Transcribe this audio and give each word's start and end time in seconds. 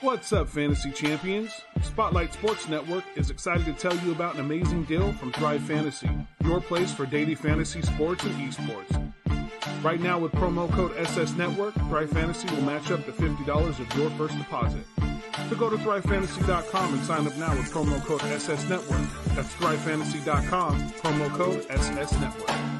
What's 0.00 0.32
up, 0.32 0.48
fantasy 0.48 0.92
champions? 0.92 1.50
Spotlight 1.82 2.32
Sports 2.32 2.68
Network 2.68 3.02
is 3.16 3.30
excited 3.30 3.66
to 3.66 3.72
tell 3.72 3.96
you 4.06 4.12
about 4.12 4.34
an 4.34 4.40
amazing 4.40 4.84
deal 4.84 5.12
from 5.14 5.32
Thrive 5.32 5.62
Fantasy, 5.62 6.08
your 6.44 6.60
place 6.60 6.92
for 6.92 7.04
daily 7.04 7.34
fantasy 7.34 7.82
sports 7.82 8.22
and 8.22 8.32
esports. 8.36 9.12
Right 9.82 10.00
now, 10.00 10.20
with 10.20 10.30
promo 10.32 10.70
code 10.70 10.96
SS 10.98 11.32
Network, 11.32 11.74
Thrive 11.74 12.10
Fantasy 12.10 12.48
will 12.54 12.62
match 12.62 12.92
up 12.92 13.04
to 13.06 13.12
$50 13.12 13.80
of 13.80 13.98
your 13.98 14.10
first 14.10 14.38
deposit. 14.38 14.84
So 15.48 15.56
go 15.56 15.68
to 15.68 15.76
thrivefantasy.com 15.76 16.94
and 16.94 17.02
sign 17.04 17.26
up 17.26 17.36
now 17.36 17.56
with 17.56 17.72
promo 17.72 18.00
code 18.04 18.22
SS 18.22 18.68
Network. 18.68 19.00
That's 19.34 19.52
thrivefantasy.com, 19.54 20.90
promo 20.92 21.28
code 21.30 21.66
SS 21.70 22.12
Network. 22.20 22.77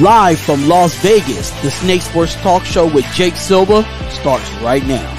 Live 0.00 0.40
from 0.40 0.66
Las 0.66 0.94
Vegas, 1.02 1.50
the 1.60 1.70
Snake 1.70 2.00
Sports 2.00 2.34
Talk 2.36 2.64
Show 2.64 2.86
with 2.86 3.04
Jake 3.12 3.36
Silva 3.36 3.82
starts 4.08 4.50
right 4.62 4.82
now. 4.86 5.14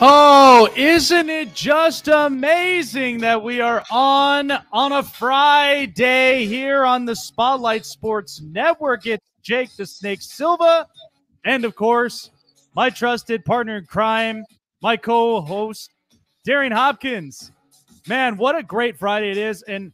Oh, 0.00 0.68
isn't 0.74 1.30
it 1.30 1.54
just 1.54 2.08
amazing 2.08 3.18
that 3.18 3.40
we 3.40 3.60
are 3.60 3.84
on 3.92 4.50
on 4.72 4.90
a 4.90 5.04
Friday 5.04 6.46
here 6.46 6.84
on 6.84 7.04
the 7.04 7.14
Spotlight 7.14 7.86
Sports 7.86 8.40
Network? 8.40 9.06
It's 9.06 9.24
Jake 9.42 9.76
the 9.76 9.86
Snake 9.86 10.20
Silva, 10.20 10.88
and 11.44 11.64
of 11.64 11.76
course, 11.76 12.30
my 12.74 12.90
trusted 12.90 13.44
partner 13.44 13.76
in 13.76 13.86
crime, 13.86 14.44
my 14.82 14.96
co-host 14.96 15.90
Darian 16.44 16.72
Hopkins. 16.72 17.52
Man, 18.08 18.36
what 18.36 18.56
a 18.56 18.64
great 18.64 18.98
Friday 18.98 19.30
it 19.30 19.38
is, 19.38 19.62
and 19.62 19.92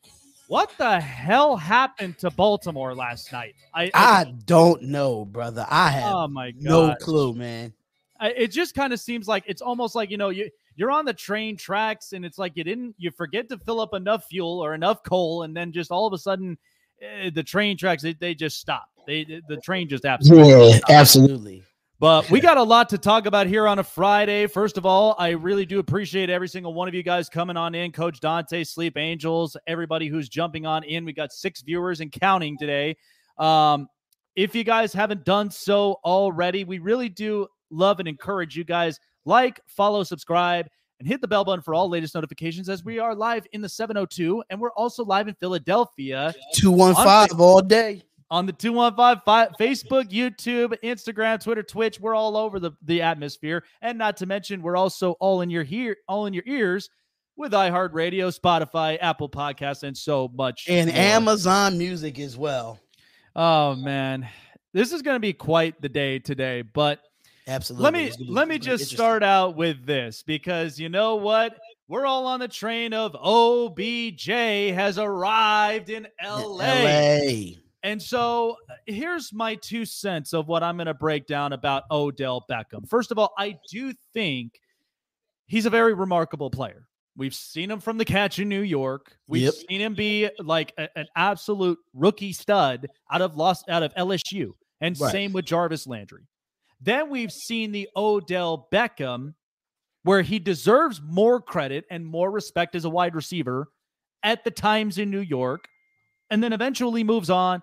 what 0.52 0.70
the 0.76 1.00
hell 1.00 1.56
happened 1.56 2.18
to 2.18 2.30
Baltimore 2.30 2.94
last 2.94 3.32
night? 3.32 3.54
I, 3.72 3.84
I, 3.84 3.90
I 3.94 4.24
don't 4.44 4.82
know, 4.82 5.24
brother. 5.24 5.64
I 5.66 5.88
have 5.88 6.12
oh 6.14 6.28
my 6.28 6.52
no 6.58 6.94
clue, 7.00 7.32
man. 7.32 7.72
I, 8.20 8.32
it 8.32 8.48
just 8.48 8.74
kind 8.74 8.92
of 8.92 9.00
seems 9.00 9.26
like 9.26 9.44
it's 9.46 9.62
almost 9.62 9.94
like 9.94 10.10
you 10.10 10.18
know 10.18 10.28
you 10.28 10.50
you're 10.76 10.90
on 10.90 11.06
the 11.06 11.14
train 11.14 11.56
tracks 11.56 12.12
and 12.12 12.22
it's 12.22 12.36
like 12.36 12.52
you 12.54 12.64
didn't 12.64 12.94
you 12.98 13.10
forget 13.10 13.48
to 13.48 13.56
fill 13.56 13.80
up 13.80 13.94
enough 13.94 14.26
fuel 14.26 14.62
or 14.62 14.74
enough 14.74 15.02
coal 15.04 15.44
and 15.44 15.56
then 15.56 15.72
just 15.72 15.90
all 15.90 16.06
of 16.06 16.12
a 16.12 16.18
sudden 16.18 16.58
eh, 17.00 17.30
the 17.34 17.42
train 17.42 17.78
tracks 17.78 18.02
they, 18.02 18.12
they 18.12 18.34
just 18.34 18.58
stop. 18.60 18.90
They 19.06 19.24
the 19.48 19.56
train 19.64 19.88
just 19.88 20.04
absolutely 20.04 20.68
yeah, 20.68 20.80
absolutely. 20.90 21.64
But 22.02 22.28
we 22.30 22.40
got 22.40 22.56
a 22.56 22.62
lot 22.64 22.88
to 22.88 22.98
talk 22.98 23.26
about 23.26 23.46
here 23.46 23.68
on 23.68 23.78
a 23.78 23.84
Friday. 23.84 24.48
First 24.48 24.76
of 24.76 24.84
all, 24.84 25.14
I 25.20 25.28
really 25.28 25.64
do 25.64 25.78
appreciate 25.78 26.30
every 26.30 26.48
single 26.48 26.74
one 26.74 26.88
of 26.88 26.94
you 26.94 27.04
guys 27.04 27.28
coming 27.28 27.56
on 27.56 27.76
in. 27.76 27.92
Coach 27.92 28.18
Dante, 28.18 28.64
Sleep 28.64 28.98
Angels, 28.98 29.56
everybody 29.68 30.08
who's 30.08 30.28
jumping 30.28 30.66
on 30.66 30.82
in. 30.82 31.04
We 31.04 31.12
got 31.12 31.32
six 31.32 31.62
viewers 31.62 32.00
and 32.00 32.10
counting 32.10 32.58
today. 32.58 32.96
Um, 33.38 33.86
if 34.34 34.52
you 34.52 34.64
guys 34.64 34.92
haven't 34.92 35.24
done 35.24 35.48
so 35.48 36.00
already, 36.04 36.64
we 36.64 36.80
really 36.80 37.08
do 37.08 37.46
love 37.70 38.00
and 38.00 38.08
encourage 38.08 38.56
you 38.56 38.64
guys 38.64 38.98
like, 39.24 39.60
follow, 39.68 40.02
subscribe, 40.02 40.66
and 40.98 41.06
hit 41.06 41.20
the 41.20 41.28
bell 41.28 41.44
button 41.44 41.62
for 41.62 41.72
all 41.72 41.88
latest 41.88 42.16
notifications 42.16 42.68
as 42.68 42.84
we 42.84 42.98
are 42.98 43.14
live 43.14 43.46
in 43.52 43.60
the 43.60 43.68
702 43.68 44.42
and 44.50 44.60
we're 44.60 44.72
also 44.72 45.04
live 45.04 45.28
in 45.28 45.34
Philadelphia. 45.34 46.34
215 46.56 47.38
all 47.38 47.62
day 47.62 48.02
on 48.32 48.46
the 48.46 48.52
215 48.52 49.54
Facebook, 49.60 50.10
YouTube, 50.10 50.74
Instagram, 50.82 51.38
Twitter, 51.38 51.62
Twitch. 51.62 52.00
We're 52.00 52.14
all 52.14 52.38
over 52.38 52.58
the, 52.58 52.72
the 52.80 53.02
atmosphere. 53.02 53.62
And 53.82 53.98
not 53.98 54.16
to 54.16 54.26
mention, 54.26 54.62
we're 54.62 54.76
also 54.76 55.12
all 55.20 55.42
in 55.42 55.50
your 55.50 55.64
here, 55.64 55.98
all 56.08 56.24
in 56.24 56.32
your 56.32 56.42
ears 56.46 56.88
with 57.36 57.52
iHeartRadio, 57.52 58.36
Spotify, 58.36 58.96
Apple 59.02 59.28
Podcasts, 59.28 59.82
and 59.82 59.94
so 59.94 60.30
much. 60.34 60.64
And 60.66 60.88
more. 60.88 60.98
Amazon 60.98 61.76
Music 61.76 62.18
as 62.18 62.36
well. 62.36 62.80
Oh 63.36 63.74
man. 63.76 64.26
This 64.72 64.92
is 64.92 65.02
gonna 65.02 65.20
be 65.20 65.34
quite 65.34 65.80
the 65.82 65.90
day 65.90 66.18
today, 66.18 66.62
but 66.62 67.00
absolutely 67.46 67.84
let 67.84 67.92
me 67.92 68.12
let 68.28 68.48
me 68.48 68.58
just 68.58 68.90
start 68.90 69.22
out 69.22 69.56
with 69.56 69.84
this 69.84 70.22
because 70.22 70.80
you 70.80 70.88
know 70.88 71.16
what? 71.16 71.58
We're 71.86 72.06
all 72.06 72.26
on 72.26 72.40
the 72.40 72.48
train 72.48 72.94
of 72.94 73.14
OBJ 73.14 74.26
has 74.26 74.98
arrived 74.98 75.90
in 75.90 76.06
LA. 76.24 76.48
LA. 76.48 77.62
And 77.82 78.00
so 78.00 78.56
uh, 78.70 78.74
here's 78.86 79.32
my 79.32 79.56
two 79.56 79.84
cents 79.84 80.32
of 80.32 80.46
what 80.46 80.62
I'm 80.62 80.76
going 80.76 80.86
to 80.86 80.94
break 80.94 81.26
down 81.26 81.52
about 81.52 81.84
Odell 81.90 82.44
Beckham. 82.48 82.88
First 82.88 83.10
of 83.10 83.18
all, 83.18 83.32
I 83.36 83.58
do 83.70 83.92
think 84.14 84.60
he's 85.46 85.66
a 85.66 85.70
very 85.70 85.94
remarkable 85.94 86.50
player. 86.50 86.86
We've 87.16 87.34
seen 87.34 87.70
him 87.70 87.80
from 87.80 87.98
the 87.98 88.04
catch 88.04 88.38
in 88.38 88.48
New 88.48 88.62
York. 88.62 89.16
We've 89.26 89.42
yep. 89.42 89.54
seen 89.68 89.80
him 89.80 89.94
be 89.94 90.30
like 90.38 90.72
a, 90.78 90.88
an 90.96 91.06
absolute 91.16 91.78
rookie 91.92 92.32
stud 92.32 92.88
out 93.10 93.20
of 93.20 93.36
lost 93.36 93.68
out 93.68 93.82
of 93.82 93.94
LSU, 93.94 94.52
and 94.80 94.98
right. 94.98 95.12
same 95.12 95.32
with 95.32 95.44
Jarvis 95.44 95.86
Landry. 95.86 96.26
Then 96.80 97.10
we've 97.10 97.30
seen 97.30 97.70
the 97.70 97.88
Odell 97.94 98.66
Beckham, 98.72 99.34
where 100.04 100.22
he 100.22 100.38
deserves 100.38 101.02
more 101.04 101.40
credit 101.40 101.84
and 101.90 102.06
more 102.06 102.30
respect 102.30 102.74
as 102.74 102.84
a 102.84 102.90
wide 102.90 103.14
receiver 103.14 103.68
at 104.22 104.42
the 104.44 104.50
times 104.50 104.96
in 104.96 105.10
New 105.10 105.20
York, 105.20 105.66
and 106.30 106.42
then 106.42 106.54
eventually 106.54 107.04
moves 107.04 107.28
on 107.28 107.62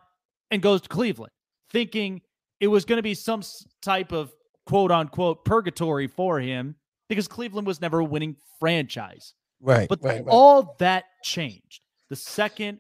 and 0.52 0.62
goes 0.62 0.82
to 0.82 0.90
Cleveland, 0.90 1.32
thinking 1.70 2.22
it 2.60 2.68
was 2.68 2.86
going 2.86 2.98
to 2.98 3.04
be 3.04 3.14
some 3.14 3.42
type 3.82 4.12
of 4.12 4.34
quote 4.66 4.92
unquote 4.92 5.46
purgatory 5.46 6.08
for 6.08 6.40
him 6.40 6.76
because 7.08 7.28
Cleveland 7.28 7.68
was 7.68 7.82
never 7.82 8.00
a 8.00 8.06
winning 8.06 8.36
franchise. 8.60 9.34
Right. 9.62 9.90
But 9.90 10.00
right, 10.04 10.24
right. 10.24 10.32
all 10.32 10.76
that 10.80 11.06
changed 11.24 11.82
the 12.10 12.16
second 12.16 12.80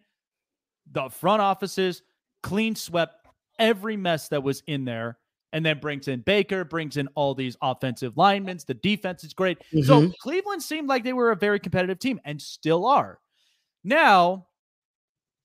the 0.91 1.09
front 1.09 1.41
offices 1.41 2.01
clean 2.41 2.75
swept 2.75 3.27
every 3.59 3.95
mess 3.95 4.29
that 4.29 4.41
was 4.41 4.63
in 4.67 4.85
there 4.85 5.17
and 5.51 5.65
then 5.65 5.79
brings 5.79 6.07
in 6.07 6.21
Baker, 6.21 6.63
brings 6.63 6.97
in 6.97 7.07
all 7.15 7.33
these 7.33 7.57
offensive 7.61 8.17
linemen. 8.17 8.59
The 8.65 8.75
defense 8.75 9.23
is 9.23 9.33
great. 9.33 9.59
Mm-hmm. 9.73 9.81
So 9.81 10.11
Cleveland 10.21 10.61
seemed 10.61 10.87
like 10.87 11.03
they 11.03 11.13
were 11.13 11.31
a 11.31 11.35
very 11.35 11.59
competitive 11.59 11.99
team 11.99 12.19
and 12.23 12.41
still 12.41 12.85
are. 12.85 13.19
Now, 13.83 14.47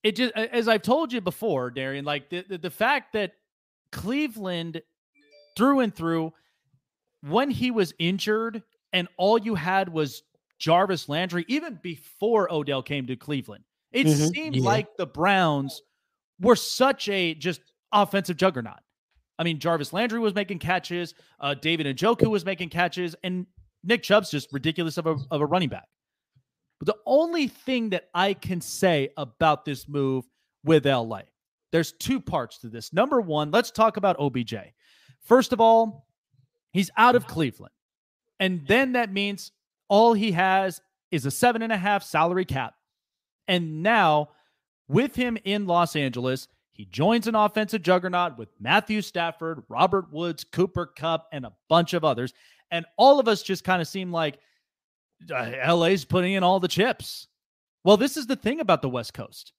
it 0.05 0.17
just 0.17 0.35
as 0.35 0.69
I've 0.69 0.83
told 0.83 1.13
you 1.13 1.21
before, 1.21 1.71
Darian, 1.71 2.05
like 2.05 2.29
the, 2.29 2.45
the, 2.47 2.59
the 2.59 2.71
fact 2.71 3.15
that 3.15 3.33
Cleveland 3.91 4.83
through 5.57 5.81
and 5.81 5.95
through, 5.95 6.33
when 7.23 7.51
he 7.51 7.71
was 7.71 7.95
injured 7.99 8.63
and 8.93 9.09
all 9.17 9.39
you 9.39 9.55
had 9.55 9.89
was 9.89 10.23
Jarvis 10.59 11.09
Landry, 11.09 11.47
even 11.49 11.81
before 11.83 12.53
Odell 12.53 12.83
came 12.83 13.07
to 13.07 13.17
Cleveland, 13.17 13.65
it 13.93 14.07
mm-hmm. 14.07 14.27
seemed 14.27 14.57
yeah. 14.57 14.63
like 14.63 14.97
the 14.97 15.07
Browns 15.07 15.81
were 16.39 16.57
such 16.57 17.09
a 17.09 17.35
just 17.35 17.63
offensive 17.91 18.37
juggernaut. 18.37 18.81
I 19.39 19.43
mean, 19.43 19.59
Jarvis 19.59 19.93
Landry 19.93 20.21
was 20.21 20.35
making 20.35 20.59
catches, 20.59 21.15
uh, 21.41 21.55
David 21.55 21.87
Njoku 21.97 22.29
was 22.29 22.45
making 22.45 22.69
catches, 22.69 23.17
and 23.25 23.47
Nick 23.83 24.03
Chubb's 24.03 24.31
just 24.31 24.53
ridiculous 24.53 24.99
of 24.99 25.07
a, 25.07 25.17
of 25.31 25.41
a 25.41 25.47
running 25.47 25.71
back. 25.71 25.89
The 26.85 26.97
only 27.07 27.49
thing 27.49 27.91
that 27.91 28.09
I 28.15 28.35
can 28.35 28.61
say 28.61 29.11
about 29.17 29.65
this 29.65 29.89
move 29.89 30.27
with 30.65 30.87
LA, 30.87 31.23
there's 31.73 31.93
two 31.93 32.21
parts 32.21 32.59
to 32.59 32.69
this. 32.69 32.93
Number 32.93 33.21
one, 33.21 33.51
let's 33.51 33.71
talk 33.71 33.97
about 33.97 34.17
OBJ. 34.19 34.55
First 35.23 35.53
of 35.53 35.61
all, 35.61 36.07
he's 36.73 36.91
out 36.97 37.17
of 37.17 37.27
Cleveland. 37.27 37.73
And 38.39 38.67
then 38.67 38.93
that 38.93 39.13
means 39.13 39.53
all 39.89 40.13
he 40.13 40.33
has 40.33 40.81
is 41.11 41.27
a 41.27 41.31
seven 41.31 41.63
and 41.63 41.73
a 41.73 41.77
half 41.77 42.03
salary 42.03 42.45
cap. 42.45 42.75
And 43.47 43.83
now, 43.83 44.31
with 44.89 45.15
him 45.15 45.39
in 45.45 45.67
Los 45.67 45.97
Angeles, 45.97 46.49
he 46.73 46.85
joins 46.87 47.27
an 47.27 47.35
offensive 47.35 47.83
juggernaut 47.83 48.37
with 48.37 48.49
Matthew 48.59 49.01
Stafford, 49.01 49.63
Robert 49.69 50.13
Woods, 50.13 50.45
Cooper 50.45 50.87
Kupp, 50.87 51.29
and 51.33 51.47
a 51.47 51.53
bunch 51.69 51.95
of 51.95 52.05
others. 52.05 52.35
And 52.71 52.85
all 52.97 53.21
of 53.21 53.29
us 53.29 53.43
just 53.43 53.65
kind 53.65 53.81
of 53.81 53.87
seem 53.87 54.11
like 54.11 54.39
uh, 55.31 55.75
LA's 55.75 56.05
putting 56.05 56.35
in 56.35 56.43
all 56.43 56.61
the 56.61 56.69
chips. 56.69 57.29
Well, 57.85 57.97
this 57.97 58.17
is 58.17 58.27
the 58.27 58.37
thing 58.37 58.61
about 58.61 58.83
the 58.83 58.89
West 58.89 59.15
Coast. 59.15 59.53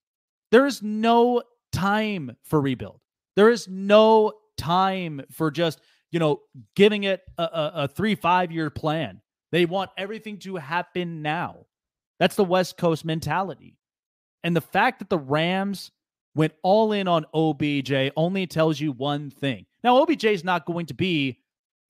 There 0.51 0.65
is 0.65 0.81
no 0.81 1.43
time 1.71 2.35
for 2.43 2.61
rebuild. 2.61 2.99
There 3.35 3.49
is 3.49 3.67
no 3.67 4.33
time 4.57 5.21
for 5.31 5.51
just, 5.51 5.81
you 6.11 6.19
know, 6.19 6.41
giving 6.75 7.03
it 7.03 7.21
a, 7.37 7.43
a, 7.43 7.71
a 7.75 7.87
three, 7.87 8.15
five 8.15 8.51
year 8.51 8.69
plan. 8.69 9.21
They 9.51 9.65
want 9.65 9.91
everything 9.97 10.39
to 10.39 10.55
happen 10.55 11.21
now. 11.21 11.65
That's 12.19 12.35
the 12.35 12.43
West 12.43 12.77
Coast 12.77 13.05
mentality. 13.05 13.77
And 14.43 14.55
the 14.55 14.61
fact 14.61 14.99
that 14.99 15.09
the 15.09 15.17
Rams 15.17 15.91
went 16.35 16.53
all 16.63 16.91
in 16.91 17.07
on 17.07 17.25
OBJ 17.33 18.11
only 18.15 18.47
tells 18.47 18.79
you 18.79 18.91
one 18.91 19.29
thing. 19.29 19.65
Now, 19.83 20.01
OBJ 20.01 20.25
is 20.25 20.43
not 20.43 20.65
going 20.65 20.85
to 20.87 20.93
be 20.93 21.39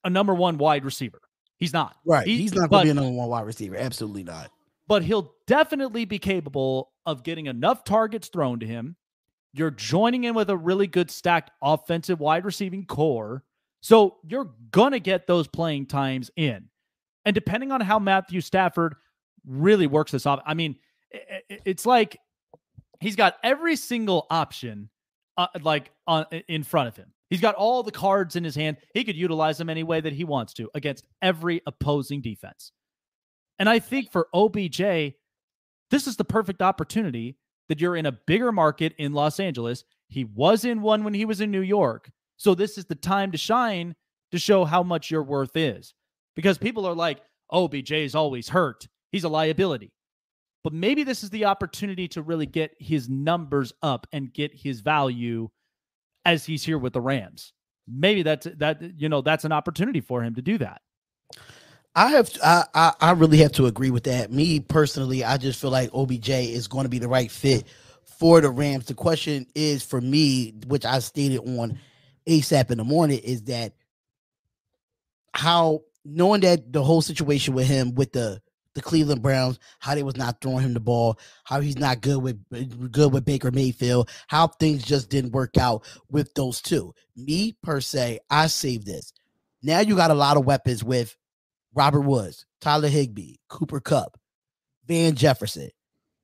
a 0.04 0.10
number 0.10 0.34
one 0.34 0.58
wide 0.58 0.86
receiver. 0.86 1.22
He's 1.58 1.74
not. 1.74 1.96
Right. 2.06 2.28
He, 2.28 2.38
He's 2.38 2.54
not 2.54 2.70
going 2.70 2.82
to 2.82 2.86
be 2.86 2.92
a 2.92 2.94
number 2.94 3.18
one 3.18 3.30
wide 3.30 3.46
receiver. 3.46 3.76
Absolutely 3.76 4.24
not. 4.24 4.52
But 4.88 5.04
he'll 5.04 5.34
definitely 5.48 6.06
be 6.06 6.20
capable 6.20 6.92
of 7.06 7.24
getting 7.24 7.48
enough 7.48 7.84
targets 7.84 8.28
thrown 8.28 8.60
to 8.60 8.68
him. 8.68 8.96
You're 9.54 9.72
joining 9.72 10.26
in 10.26 10.36
with 10.36 10.50
a 10.50 10.58
really 10.58 10.86
good 10.86 11.10
stacked 11.10 11.52
offensive 11.62 12.20
wide 12.20 12.46
receiving 12.46 12.86
core. 12.86 13.44
So 13.82 14.18
you're 14.28 14.52
going 14.72 14.92
to 14.92 15.00
get 15.00 15.28
those 15.28 15.48
playing 15.48 15.86
times 15.86 16.30
in. 16.36 16.70
And 17.24 17.34
depending 17.34 17.72
on 17.72 17.82
how 17.82 17.98
Matthew 17.98 18.42
Stafford 18.42 18.96
really 19.48 19.88
works 19.88 20.12
this 20.12 20.26
off, 20.26 20.42
I 20.46 20.54
mean, 20.54 20.76
it's 21.48 21.86
like 21.86 22.20
he's 23.00 23.16
got 23.16 23.38
every 23.44 23.76
single 23.76 24.28
option 24.30 24.90
uh, 25.38 25.48
like 25.62 25.92
on 26.06 26.26
in 26.48 26.64
front 26.64 26.88
of 26.90 26.98
him. 26.98 27.14
He's 27.30 27.42
got 27.42 27.56
all 27.56 27.84
the 27.84 27.92
cards 27.92 28.36
in 28.36 28.44
his 28.44 28.56
hand. 28.56 28.78
He 28.94 29.04
could 29.04 29.16
utilize 29.16 29.58
them 29.58 29.70
any 29.70 29.84
way 29.84 30.00
that 30.02 30.14
he 30.14 30.24
wants 30.24 30.54
to 30.56 30.70
against 30.76 31.06
every 31.22 31.62
opposing 31.66 32.22
defense. 32.22 32.72
And 33.58 33.68
I 33.68 33.80
think 33.80 34.12
for 34.12 34.28
OBJ, 34.34 34.80
this 35.92 36.08
is 36.08 36.18
the 36.18 36.26
perfect 36.26 36.62
opportunity 36.62 37.38
that 37.70 37.82
you're 37.82 37.96
in 37.96 38.06
a 38.06 38.12
bigger 38.12 38.52
market 38.52 38.94
in 38.98 39.14
Los 39.14 39.40
Angeles. 39.40 39.84
He 40.08 40.24
was 40.24 40.66
in 40.66 40.82
one 40.82 41.04
when 41.04 41.14
he 41.14 41.26
was 41.26 41.42
in 41.42 41.52
New 41.52 41.62
York. 41.62 42.12
So 42.38 42.54
this 42.54 42.78
is 42.78 42.86
the 42.86 42.96
time 42.96 43.32
to 43.32 43.38
shine 43.38 43.96
to 44.32 44.38
show 44.38 44.66
how 44.66 44.84
much 44.84 45.10
your 45.10 45.24
worth 45.24 45.56
is. 45.56 45.94
Because 46.36 46.58
people 46.58 46.86
are 46.86 46.94
like, 46.94 47.22
OBJ 47.52 47.92
is 47.92 48.16
always 48.16 48.50
hurt. 48.50 48.88
He's 49.12 49.24
a 49.24 49.30
liability. 49.30 49.94
But 50.64 50.74
maybe 50.74 51.04
this 51.04 51.24
is 51.24 51.30
the 51.30 51.46
opportunity 51.46 52.08
to 52.10 52.22
really 52.22 52.48
get 52.48 52.72
his 52.80 53.08
numbers 53.08 53.72
up 53.82 54.08
and 54.12 54.34
get 54.34 54.52
his 54.54 54.82
value 54.82 55.50
as 56.26 56.46
he's 56.46 56.64
here 56.64 56.78
with 56.78 56.94
the 56.94 57.02
Rams. 57.02 57.54
Maybe 57.88 58.24
that's 58.24 58.48
that 58.58 58.82
you 58.98 59.10
know 59.10 59.22
that's 59.22 59.46
an 59.46 59.52
opportunity 59.52 60.02
for 60.02 60.24
him 60.24 60.36
to 60.36 60.42
do 60.42 60.58
that. 60.58 60.82
I 61.96 62.10
have 62.10 62.30
I, 62.44 62.64
I, 62.74 62.94
I 63.00 63.12
really 63.12 63.38
have 63.38 63.54
to 63.54 63.68
agree 63.68 63.92
with 63.92 64.04
that. 64.06 64.32
Me 64.32 64.60
personally, 64.60 65.24
I 65.24 65.38
just 65.38 65.62
feel 65.62 65.72
like 65.72 65.92
OBJ 65.94 66.30
is 66.30 66.68
going 66.68 66.84
to 66.84 66.90
be 66.90 67.00
the 67.00 67.08
right 67.08 67.32
fit 67.32 67.66
for 68.20 68.42
the 68.42 68.50
Rams. 68.50 68.86
The 68.88 68.96
question 68.96 69.46
is 69.56 69.84
for 69.84 70.02
me, 70.02 70.54
which 70.68 70.84
I 70.84 71.00
stated 71.00 71.40
on 71.40 71.78
ASAP 72.28 72.72
in 72.72 72.80
the 72.80 72.84
morning, 72.84 73.20
is 73.20 73.44
that 73.44 73.74
how 75.34 75.84
knowing 76.04 76.42
that 76.42 76.72
the 76.72 76.84
whole 76.84 77.02
situation 77.02 77.54
with 77.54 77.68
him 77.68 77.94
with 77.96 78.14
the 78.14 78.42
the 78.76 78.82
Cleveland 78.82 79.22
Browns, 79.22 79.58
how 79.80 79.96
they 79.96 80.04
was 80.04 80.18
not 80.18 80.42
throwing 80.42 80.64
him 80.64 80.74
the 80.74 80.80
ball, 80.80 81.18
how 81.46 81.62
he's 81.62 81.78
not 81.78 82.02
good 82.02 82.22
with 82.22 82.40
uh, 82.54 82.64
good 82.92 83.12
with 83.12 83.26
Baker 83.26 83.50
Mayfield, 83.50 84.10
how 84.28 84.48
things 84.48 84.84
just 84.84 85.10
didn't 85.10 85.32
work 85.32 85.58
out 85.58 85.84
with 86.10 86.34
those 86.36 86.62
two. 86.62 86.94
Me 87.16 87.58
per 87.64 87.82
se, 87.82 88.20
I 88.30 88.48
saved 88.48 88.86
this. 88.86 89.14
Now 89.64 89.80
you 89.80 89.96
got 89.96 90.12
a 90.12 90.16
lot 90.16 90.38
of 90.38 90.46
weapons 90.46 90.84
with 90.84 91.16
Robert 91.74 92.02
Woods, 92.02 92.46
Tyler 92.62 92.90
Higbee, 92.90 93.36
Cooper 93.50 93.80
Kupp, 93.80 94.20
Van 94.86 95.16
Jefferson. 95.16 95.70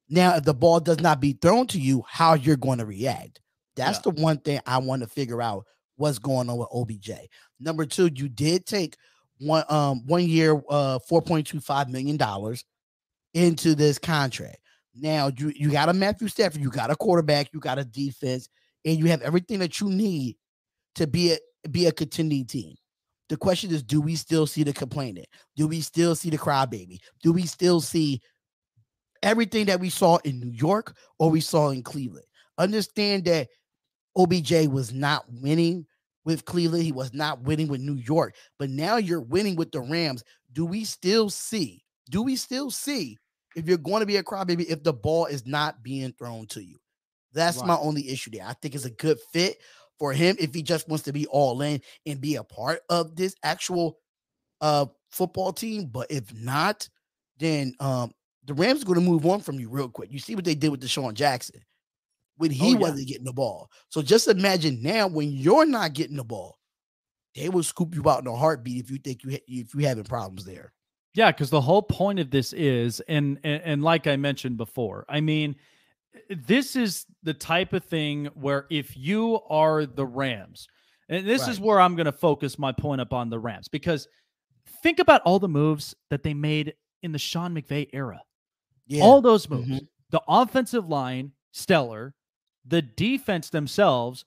Now, 0.10 0.36
if 0.36 0.44
the 0.44 0.54
ball 0.54 0.82
does 0.82 1.00
not 1.00 1.22
be 1.22 1.34
thrown 1.34 1.68
to 1.68 1.80
you, 1.80 2.04
how 2.06 2.34
you're 2.34 2.58
going 2.58 2.80
to 2.80 2.86
react. 2.86 3.40
That's 3.78 4.00
yeah. 4.00 4.12
the 4.12 4.22
one 4.22 4.40
thing 4.40 4.60
I 4.66 4.78
want 4.80 5.04
to 5.04 5.08
figure 5.08 5.42
out 5.42 5.66
what's 5.96 6.20
going 6.20 6.50
on 6.50 6.58
with 6.58 6.68
OBJ. 6.74 7.12
Number 7.60 7.86
two, 7.86 8.10
you 8.14 8.28
did 8.28 8.66
take 8.66 8.98
one 9.42 9.66
um 9.70 10.06
one 10.06 10.26
year 10.26 10.62
uh 10.70 11.00
4.25 11.10 11.90
million 11.90 12.18
dollars 12.18 12.64
into 13.34 13.76
this 13.76 13.98
contract. 13.98 14.58
Now 14.96 15.32
you 15.36 15.52
you 15.56 15.72
got 15.72 15.90
a 15.90 15.94
Matthew 15.94 16.28
Stafford, 16.28 16.62
you 16.62 16.70
got 16.70 16.92
a 16.92 16.96
quarterback, 16.96 17.50
you 17.54 17.60
got 17.60 17.80
a 17.80 17.86
defense, 17.86 18.48
and 18.86 18.98
you 18.98 19.06
have 19.06 19.22
everything 19.22 19.60
that 19.60 19.80
you 19.80 19.90
need 19.90 20.38
to 20.96 21.08
be 21.08 21.34
a 21.34 21.70
be 21.70 21.88
a 21.88 21.92
contending 21.92 22.46
team. 22.46 22.76
The 23.30 23.38
question 23.38 23.72
is, 23.72 23.82
do 23.82 24.02
we 24.02 24.16
still 24.16 24.46
see 24.46 24.64
the 24.64 24.74
complaining? 24.74 25.26
Do 25.56 25.68
we 25.68 25.82
still 25.82 26.16
see 26.16 26.30
the 26.30 26.38
crybaby? 26.38 27.00
Do 27.24 27.32
we 27.32 27.46
still 27.46 27.80
see 27.80 28.22
everything 29.24 29.68
that 29.68 29.80
we 29.80 29.90
saw 29.90 30.18
in 30.18 30.40
New 30.40 30.52
York 30.52 30.96
or 31.18 31.30
we 31.30 31.40
saw 31.40 31.70
in 31.70 31.82
Cleveland? 31.82 32.26
Understand 32.58 33.24
that 33.26 33.48
OBJ 34.18 34.68
was 34.68 34.94
not 34.94 35.24
winning 35.30 35.86
with 36.26 36.46
Cleveland. 36.46 36.84
He 36.84 36.92
was 36.92 37.14
not 37.14 37.42
winning 37.42 37.68
with 37.68 37.82
New 37.82 37.96
York, 37.96 38.36
but 38.60 38.70
now 38.70 38.98
you're 38.98 39.22
winning 39.22 39.56
with 39.56 39.72
the 39.72 39.82
Rams. 39.82 40.24
Do 40.54 40.66
we 40.66 40.84
still 40.84 41.30
see? 41.30 41.84
Do 42.10 42.22
we 42.22 42.36
still 42.36 42.72
see 42.72 43.18
if 43.56 43.68
you're 43.68 43.78
going 43.78 44.02
to 44.02 44.06
be 44.06 44.18
a 44.18 44.24
crybaby 44.24 44.66
if 44.66 44.84
the 44.84 44.94
ball 44.94 45.26
is 45.26 45.46
not 45.46 45.84
being 45.84 46.14
thrown 46.14 46.48
to 46.48 46.64
you? 46.64 46.78
That's 47.34 47.58
right. 47.58 47.68
my 47.68 47.78
only 47.78 48.10
issue 48.10 48.32
there. 48.32 48.46
I 48.46 48.54
think 48.54 48.76
it's 48.76 48.86
a 48.86 48.92
good 48.92 49.18
fit 49.32 49.58
for 49.98 50.14
him 50.14 50.36
if 50.40 50.54
he 50.54 50.64
just 50.64 50.90
wants 50.90 51.06
to 51.06 51.14
be 51.14 51.28
all 51.28 51.62
in 51.62 51.82
and 52.06 52.20
be 52.20 52.36
a 52.36 52.44
part 52.44 52.82
of 52.90 53.16
this 53.16 53.36
actual 53.44 54.00
uh 54.60 54.86
football 55.12 55.54
team. 55.54 55.86
But 55.86 56.12
if 56.12 56.34
not, 56.34 56.88
then 57.38 57.74
um 57.80 58.12
the 58.46 58.54
Rams 58.54 58.82
are 58.82 58.86
going 58.86 59.00
to 59.00 59.06
move 59.06 59.26
on 59.26 59.40
from 59.40 59.60
you 59.60 59.70
real 59.70 59.88
quick. 59.88 60.12
You 60.12 60.20
see 60.20 60.36
what 60.36 60.44
they 60.44 60.56
did 60.56 60.70
with 60.70 60.82
DeSean 60.82 61.14
Jackson 61.14 61.62
when 62.42 62.50
he 62.50 62.70
oh, 62.70 62.72
yeah. 62.72 62.78
wasn't 62.80 63.08
getting 63.08 63.24
the 63.24 63.32
ball. 63.32 63.70
So 63.90 64.02
just 64.02 64.28
imagine 64.28 64.82
now 64.82 65.08
when 65.08 65.32
you're 65.32 65.68
not 65.68 65.94
getting 65.94 66.18
the 66.18 66.24
ball, 66.24 66.58
they 67.36 67.50
will 67.50 67.62
scoop 67.62 67.94
you 67.94 68.10
out 68.10 68.22
in 68.22 68.28
a 68.28 68.36
heartbeat 68.36 68.84
if 68.84 68.90
you 68.90 68.98
think 68.98 69.24
you 69.24 69.38
if 69.48 69.76
you 69.76 69.86
having 69.86 70.04
problems 70.04 70.44
there. 70.44 70.74
Yeah, 71.14 71.32
because 71.32 71.52
the 71.52 71.62
whole 71.62 71.84
point 71.84 72.20
of 72.20 72.32
this 72.32 72.52
is, 72.54 73.00
and, 73.08 73.40
and 73.44 73.62
and 73.64 73.84
like 73.84 74.08
I 74.08 74.16
mentioned 74.16 74.58
before, 74.58 75.06
I 75.08 75.22
mean, 75.22 75.56
this 76.30 76.76
is 76.76 77.06
the 77.22 77.34
type 77.34 77.74
of 77.74 77.84
thing 77.84 78.26
where 78.34 78.66
if 78.72 78.98
you 78.98 79.40
are 79.48 79.86
the 79.86 80.06
Rams, 80.06 80.68
and 81.10 81.28
this 81.28 81.44
right. 81.44 81.52
is 81.52 81.60
where 81.60 81.80
I'm 81.80 81.96
going 81.96 82.06
to 82.06 82.12
focus 82.12 82.58
my 82.58 82.72
point 82.72 83.02
up 83.02 83.14
on 83.14 83.30
the 83.30 83.40
Rams 83.40 83.68
because 83.68 84.08
think 84.82 84.98
about 85.00 85.22
all 85.22 85.38
the 85.38 85.48
moves 85.48 85.94
that 86.10 86.24
they 86.24 86.34
made 86.34 86.74
in 87.04 87.12
the 87.12 87.20
Sean 87.20 87.54
McVay 87.54 87.88
era. 87.94 88.22
Yeah. 88.88 89.04
All 89.04 89.22
those 89.22 89.48
moves. 89.48 89.68
Mm-hmm. 89.68 89.86
The 90.10 90.22
offensive 90.28 90.88
line, 90.90 91.34
stellar 91.52 92.16
the 92.66 92.82
defense 92.82 93.50
themselves 93.50 94.26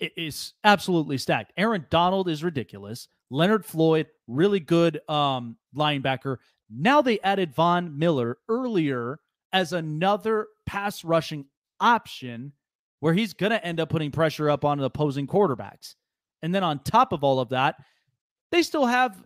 is 0.00 0.54
absolutely 0.64 1.18
stacked. 1.18 1.52
Aaron 1.56 1.86
Donald 1.90 2.28
is 2.28 2.44
ridiculous. 2.44 3.08
Leonard 3.30 3.64
Floyd, 3.64 4.06
really 4.26 4.60
good 4.60 5.00
um, 5.08 5.56
linebacker. 5.76 6.36
Now 6.70 7.02
they 7.02 7.20
added 7.20 7.54
Von 7.54 7.98
Miller 7.98 8.38
earlier 8.48 9.20
as 9.52 9.72
another 9.72 10.46
pass 10.66 11.04
rushing 11.04 11.46
option 11.80 12.52
where 13.00 13.14
he's 13.14 13.32
going 13.32 13.52
to 13.52 13.64
end 13.64 13.80
up 13.80 13.88
putting 13.90 14.10
pressure 14.10 14.50
up 14.50 14.64
on 14.64 14.80
opposing 14.80 15.26
quarterbacks. 15.26 15.94
And 16.42 16.54
then 16.54 16.64
on 16.64 16.80
top 16.80 17.12
of 17.12 17.24
all 17.24 17.40
of 17.40 17.50
that, 17.50 17.76
they 18.50 18.62
still 18.62 18.86
have 18.86 19.22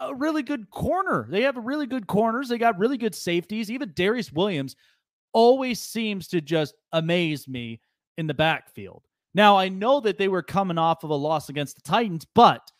a 0.00 0.14
really 0.14 0.42
good 0.42 0.70
corner. 0.70 1.26
They 1.28 1.42
have 1.42 1.56
really 1.56 1.86
good 1.86 2.06
corners. 2.06 2.48
They 2.48 2.58
got 2.58 2.78
really 2.78 2.98
good 2.98 3.14
safeties. 3.14 3.70
Even 3.70 3.90
Darious 3.90 4.32
Williams 4.32 4.76
always 5.36 5.78
seems 5.78 6.26
to 6.28 6.40
just 6.40 6.74
amaze 6.92 7.46
me 7.46 7.78
in 8.16 8.26
the 8.26 8.32
backfield. 8.32 9.02
Now, 9.34 9.58
I 9.58 9.68
know 9.68 10.00
that 10.00 10.16
they 10.16 10.28
were 10.28 10.42
coming 10.42 10.78
off 10.78 11.04
of 11.04 11.10
a 11.10 11.14
loss 11.14 11.50
against 11.50 11.76
the 11.76 11.82
Titans, 11.82 12.26
but 12.34 12.72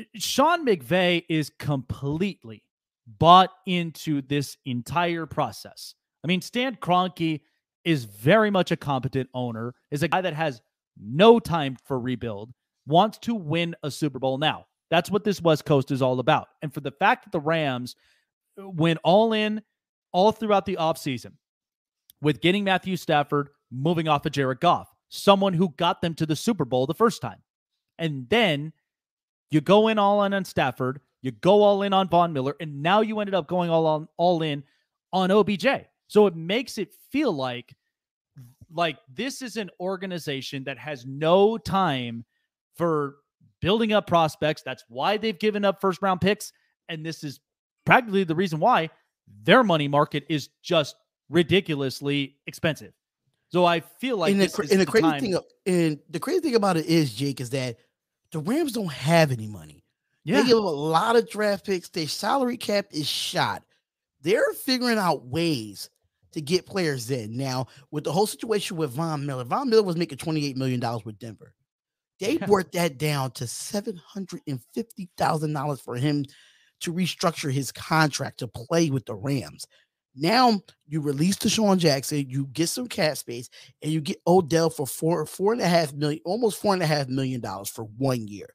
eh, 0.00 0.04
Sean 0.14 0.66
McVay 0.66 1.22
is 1.28 1.52
completely 1.58 2.64
bought 3.18 3.50
into 3.66 4.22
this 4.22 4.56
entire 4.64 5.26
process. 5.26 5.94
I 6.24 6.28
mean, 6.28 6.40
Stan 6.40 6.76
Kroenke 6.76 7.42
is 7.84 8.04
very 8.04 8.50
much 8.50 8.70
a 8.70 8.76
competent 8.76 9.28
owner, 9.34 9.74
is 9.90 10.02
a 10.02 10.08
guy 10.08 10.22
that 10.22 10.32
has 10.32 10.62
no 10.98 11.38
time 11.38 11.76
for 11.84 12.00
rebuild, 12.00 12.54
wants 12.86 13.18
to 13.18 13.34
win 13.34 13.76
a 13.82 13.90
Super 13.90 14.18
Bowl 14.18 14.38
now. 14.38 14.64
That's 14.90 15.10
what 15.10 15.24
this 15.24 15.42
West 15.42 15.66
Coast 15.66 15.90
is 15.90 16.00
all 16.00 16.20
about. 16.20 16.48
And 16.62 16.72
for 16.72 16.80
the 16.80 16.92
fact 16.92 17.24
that 17.24 17.32
the 17.32 17.40
Rams 17.40 17.96
eh, 18.58 18.62
went 18.64 18.98
all 19.04 19.34
in 19.34 19.60
all 20.12 20.32
throughout 20.32 20.64
the 20.64 20.76
offseason, 20.76 21.32
with 22.22 22.40
getting 22.40 22.64
Matthew 22.64 22.96
Stafford 22.96 23.50
moving 23.70 24.08
off 24.08 24.24
of 24.24 24.32
Jared 24.32 24.60
Goff, 24.60 24.88
someone 25.08 25.52
who 25.52 25.74
got 25.76 26.00
them 26.00 26.14
to 26.14 26.24
the 26.24 26.36
Super 26.36 26.64
Bowl 26.64 26.86
the 26.86 26.94
first 26.94 27.20
time. 27.20 27.42
And 27.98 28.28
then 28.30 28.72
you 29.50 29.60
go 29.60 29.88
in 29.88 29.98
all 29.98 30.22
in 30.24 30.32
on 30.32 30.44
Stafford, 30.44 31.00
you 31.20 31.32
go 31.32 31.62
all 31.62 31.82
in 31.82 31.92
on 31.92 32.08
Von 32.08 32.32
Miller, 32.32 32.56
and 32.60 32.82
now 32.82 33.00
you 33.00 33.20
ended 33.20 33.34
up 33.34 33.48
going 33.48 33.68
all 33.68 33.86
on 33.86 34.08
all 34.16 34.42
in 34.42 34.62
on 35.12 35.30
OBJ. 35.30 35.66
So 36.06 36.26
it 36.26 36.36
makes 36.36 36.78
it 36.78 36.94
feel 37.10 37.32
like 37.32 37.74
like 38.74 38.96
this 39.12 39.42
is 39.42 39.58
an 39.58 39.70
organization 39.80 40.64
that 40.64 40.78
has 40.78 41.04
no 41.04 41.58
time 41.58 42.24
for 42.76 43.16
building 43.60 43.92
up 43.92 44.06
prospects. 44.06 44.62
That's 44.62 44.84
why 44.88 45.18
they've 45.18 45.38
given 45.38 45.64
up 45.64 45.80
first 45.80 46.00
round 46.00 46.20
picks. 46.20 46.52
And 46.88 47.04
this 47.04 47.22
is 47.22 47.40
practically 47.84 48.24
the 48.24 48.34
reason 48.34 48.58
why 48.58 48.88
their 49.42 49.62
money 49.62 49.88
market 49.88 50.24
is 50.28 50.48
just 50.62 50.96
ridiculously 51.28 52.36
expensive. 52.46 52.92
So 53.50 53.66
I 53.66 53.80
feel 53.80 54.16
like 54.16 54.32
and 54.32 54.40
the, 54.40 54.68
and 54.70 54.80
the, 54.80 54.86
crazy 54.86 55.20
thing 55.20 55.36
uh, 55.36 55.40
and 55.66 55.98
the 56.08 56.20
crazy 56.20 56.40
thing 56.40 56.54
about 56.54 56.78
it 56.78 56.86
is 56.86 57.14
Jake 57.14 57.40
is 57.40 57.50
that 57.50 57.76
the 58.30 58.38
Rams 58.38 58.72
don't 58.72 58.90
have 58.90 59.30
any 59.30 59.46
money. 59.46 59.84
They 60.24 60.44
give 60.44 60.56
up 60.56 60.64
a 60.64 60.68
lot 60.68 61.16
of 61.16 61.28
draft 61.28 61.66
picks. 61.66 61.88
Their 61.88 62.06
salary 62.06 62.56
cap 62.56 62.86
is 62.92 63.08
shot. 63.08 63.64
They're 64.22 64.52
figuring 64.64 64.98
out 64.98 65.26
ways 65.26 65.90
to 66.32 66.40
get 66.40 66.64
players 66.64 67.10
in. 67.10 67.36
Now, 67.36 67.66
with 67.90 68.04
the 68.04 68.12
whole 68.12 68.28
situation 68.28 68.76
with 68.76 68.92
Von 68.92 69.26
Miller, 69.26 69.42
Von 69.44 69.68
Miller 69.68 69.82
was 69.82 69.96
making 69.96 70.18
$28 70.18 70.54
million 70.56 70.80
with 71.04 71.18
Denver. 71.18 71.52
They 72.20 72.36
brought 72.38 72.70
that 72.72 72.98
down 72.98 73.30
to 73.32 73.44
$750,000 73.44 75.80
for 75.80 75.96
him 75.96 76.24
to 76.80 76.92
restructure 76.92 77.50
his 77.52 77.72
contract 77.72 78.38
to 78.38 78.46
play 78.46 78.90
with 78.90 79.06
the 79.06 79.14
Rams. 79.14 79.66
Now 80.14 80.60
you 80.86 81.00
release 81.00 81.36
DeSean 81.36 81.78
Jackson, 81.78 82.28
you 82.28 82.46
get 82.52 82.68
some 82.68 82.86
cap 82.86 83.16
space, 83.16 83.48
and 83.82 83.90
you 83.90 84.00
get 84.00 84.20
Odell 84.26 84.70
for 84.70 84.86
four, 84.86 85.24
four 85.26 85.52
and 85.52 85.62
a 85.62 85.68
half 85.68 85.92
million, 85.94 86.20
almost 86.24 86.60
four 86.60 86.74
and 86.74 86.82
a 86.82 86.86
half 86.86 87.08
million 87.08 87.40
dollars 87.40 87.70
for 87.70 87.84
one 87.84 88.28
year. 88.28 88.54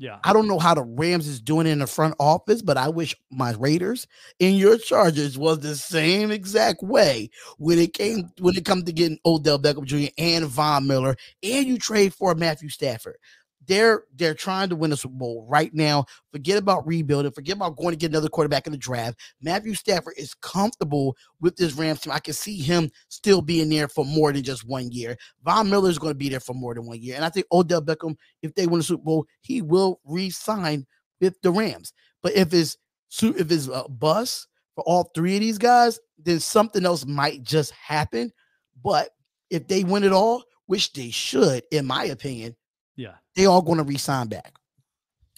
Yeah. 0.00 0.18
I 0.22 0.32
don't 0.32 0.46
know 0.46 0.60
how 0.60 0.74
the 0.74 0.84
Rams 0.84 1.26
is 1.26 1.40
doing 1.40 1.66
in 1.66 1.80
the 1.80 1.86
front 1.86 2.14
office, 2.20 2.62
but 2.62 2.76
I 2.76 2.88
wish 2.88 3.16
my 3.30 3.52
Raiders 3.58 4.06
and 4.38 4.56
your 4.56 4.78
Chargers 4.78 5.36
was 5.36 5.58
the 5.58 5.74
same 5.74 6.30
exact 6.30 6.84
way 6.84 7.30
when 7.58 7.80
it 7.80 7.94
came 7.94 8.30
when 8.38 8.56
it 8.56 8.64
comes 8.64 8.84
to 8.84 8.92
getting 8.92 9.18
Odell 9.26 9.58
Beckham 9.58 9.84
Jr. 9.84 10.12
and 10.16 10.46
Von 10.46 10.86
Miller, 10.86 11.16
and 11.42 11.66
you 11.66 11.78
trade 11.78 12.14
for 12.14 12.34
Matthew 12.36 12.68
Stafford 12.68 13.16
they're 13.68 14.04
they're 14.16 14.34
trying 14.34 14.70
to 14.70 14.76
win 14.76 14.92
a 14.92 14.96
Super 14.96 15.14
Bowl 15.14 15.46
right 15.48 15.72
now. 15.72 16.06
Forget 16.32 16.56
about 16.56 16.86
rebuilding. 16.86 17.30
Forget 17.30 17.56
about 17.56 17.76
going 17.76 17.92
to 17.92 17.96
get 17.96 18.10
another 18.10 18.28
quarterback 18.28 18.66
in 18.66 18.72
the 18.72 18.78
draft. 18.78 19.20
Matthew 19.40 19.74
Stafford 19.74 20.14
is 20.16 20.34
comfortable 20.34 21.16
with 21.40 21.54
this 21.56 21.74
Rams 21.74 22.00
team. 22.00 22.12
I 22.12 22.18
can 22.18 22.34
see 22.34 22.56
him 22.56 22.90
still 23.08 23.42
being 23.42 23.68
there 23.68 23.86
for 23.86 24.04
more 24.04 24.32
than 24.32 24.42
just 24.42 24.66
one 24.66 24.90
year. 24.90 25.16
Von 25.44 25.70
Miller 25.70 25.90
is 25.90 25.98
going 25.98 26.12
to 26.12 26.18
be 26.18 26.30
there 26.30 26.40
for 26.40 26.54
more 26.54 26.74
than 26.74 26.86
one 26.86 27.00
year, 27.00 27.14
and 27.14 27.24
I 27.24 27.28
think 27.28 27.46
Odell 27.52 27.82
Beckham, 27.82 28.16
if 28.42 28.54
they 28.54 28.66
win 28.66 28.80
a 28.80 28.82
Super 28.82 29.04
Bowl, 29.04 29.26
he 29.42 29.62
will 29.62 30.00
re-sign 30.04 30.86
with 31.20 31.40
the 31.42 31.50
Rams. 31.50 31.92
But 32.22 32.32
if 32.32 32.52
it's 32.52 32.76
if 33.22 33.52
it's 33.52 33.68
a 33.68 33.88
bust 33.88 34.48
for 34.74 34.82
all 34.84 35.10
three 35.14 35.34
of 35.34 35.40
these 35.40 35.58
guys, 35.58 36.00
then 36.18 36.40
something 36.40 36.84
else 36.84 37.04
might 37.06 37.42
just 37.42 37.72
happen. 37.72 38.32
But 38.82 39.10
if 39.50 39.66
they 39.68 39.84
win 39.84 40.04
it 40.04 40.12
all, 40.12 40.44
which 40.66 40.92
they 40.92 41.10
should, 41.10 41.62
in 41.70 41.86
my 41.86 42.04
opinion, 42.04 42.54
yeah. 42.98 43.14
They 43.36 43.46
all 43.46 43.62
going 43.62 43.78
to 43.78 43.84
resign 43.84 44.26
back. 44.26 44.54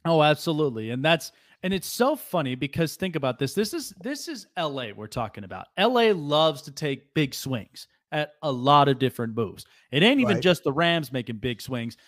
Oh, 0.05 0.23
absolutely. 0.23 0.91
And 0.91 1.05
that's 1.05 1.31
and 1.63 1.75
it's 1.75 1.87
so 1.87 2.17
funny 2.17 2.55
because 2.55 2.97
think 2.97 3.17
about 3.17 3.39
this. 3.39 3.53
This 3.53 3.75
is 3.75 3.93
this 4.03 4.29
is 4.29 4.47
LA 4.59 4.87
we're 4.97 5.07
talking 5.07 5.45
about. 5.45 5.67
LA 5.79 6.13
loves 6.13 6.63
to 6.63 6.73
take 6.73 7.13
big 7.13 7.35
swings 7.35 7.87
at 8.13 8.33
a 8.43 8.51
lot 8.51 8.89
of 8.89 8.99
different 8.99 9.37
moves. 9.37 9.67
It 9.93 10.03
ain't 10.03 10.21
even 10.21 10.37
right. 10.37 10.43
just 10.43 10.65
the 10.65 10.73
Rams 10.73 11.13
making 11.13 11.37
big 11.37 11.61
swings. 11.61 11.99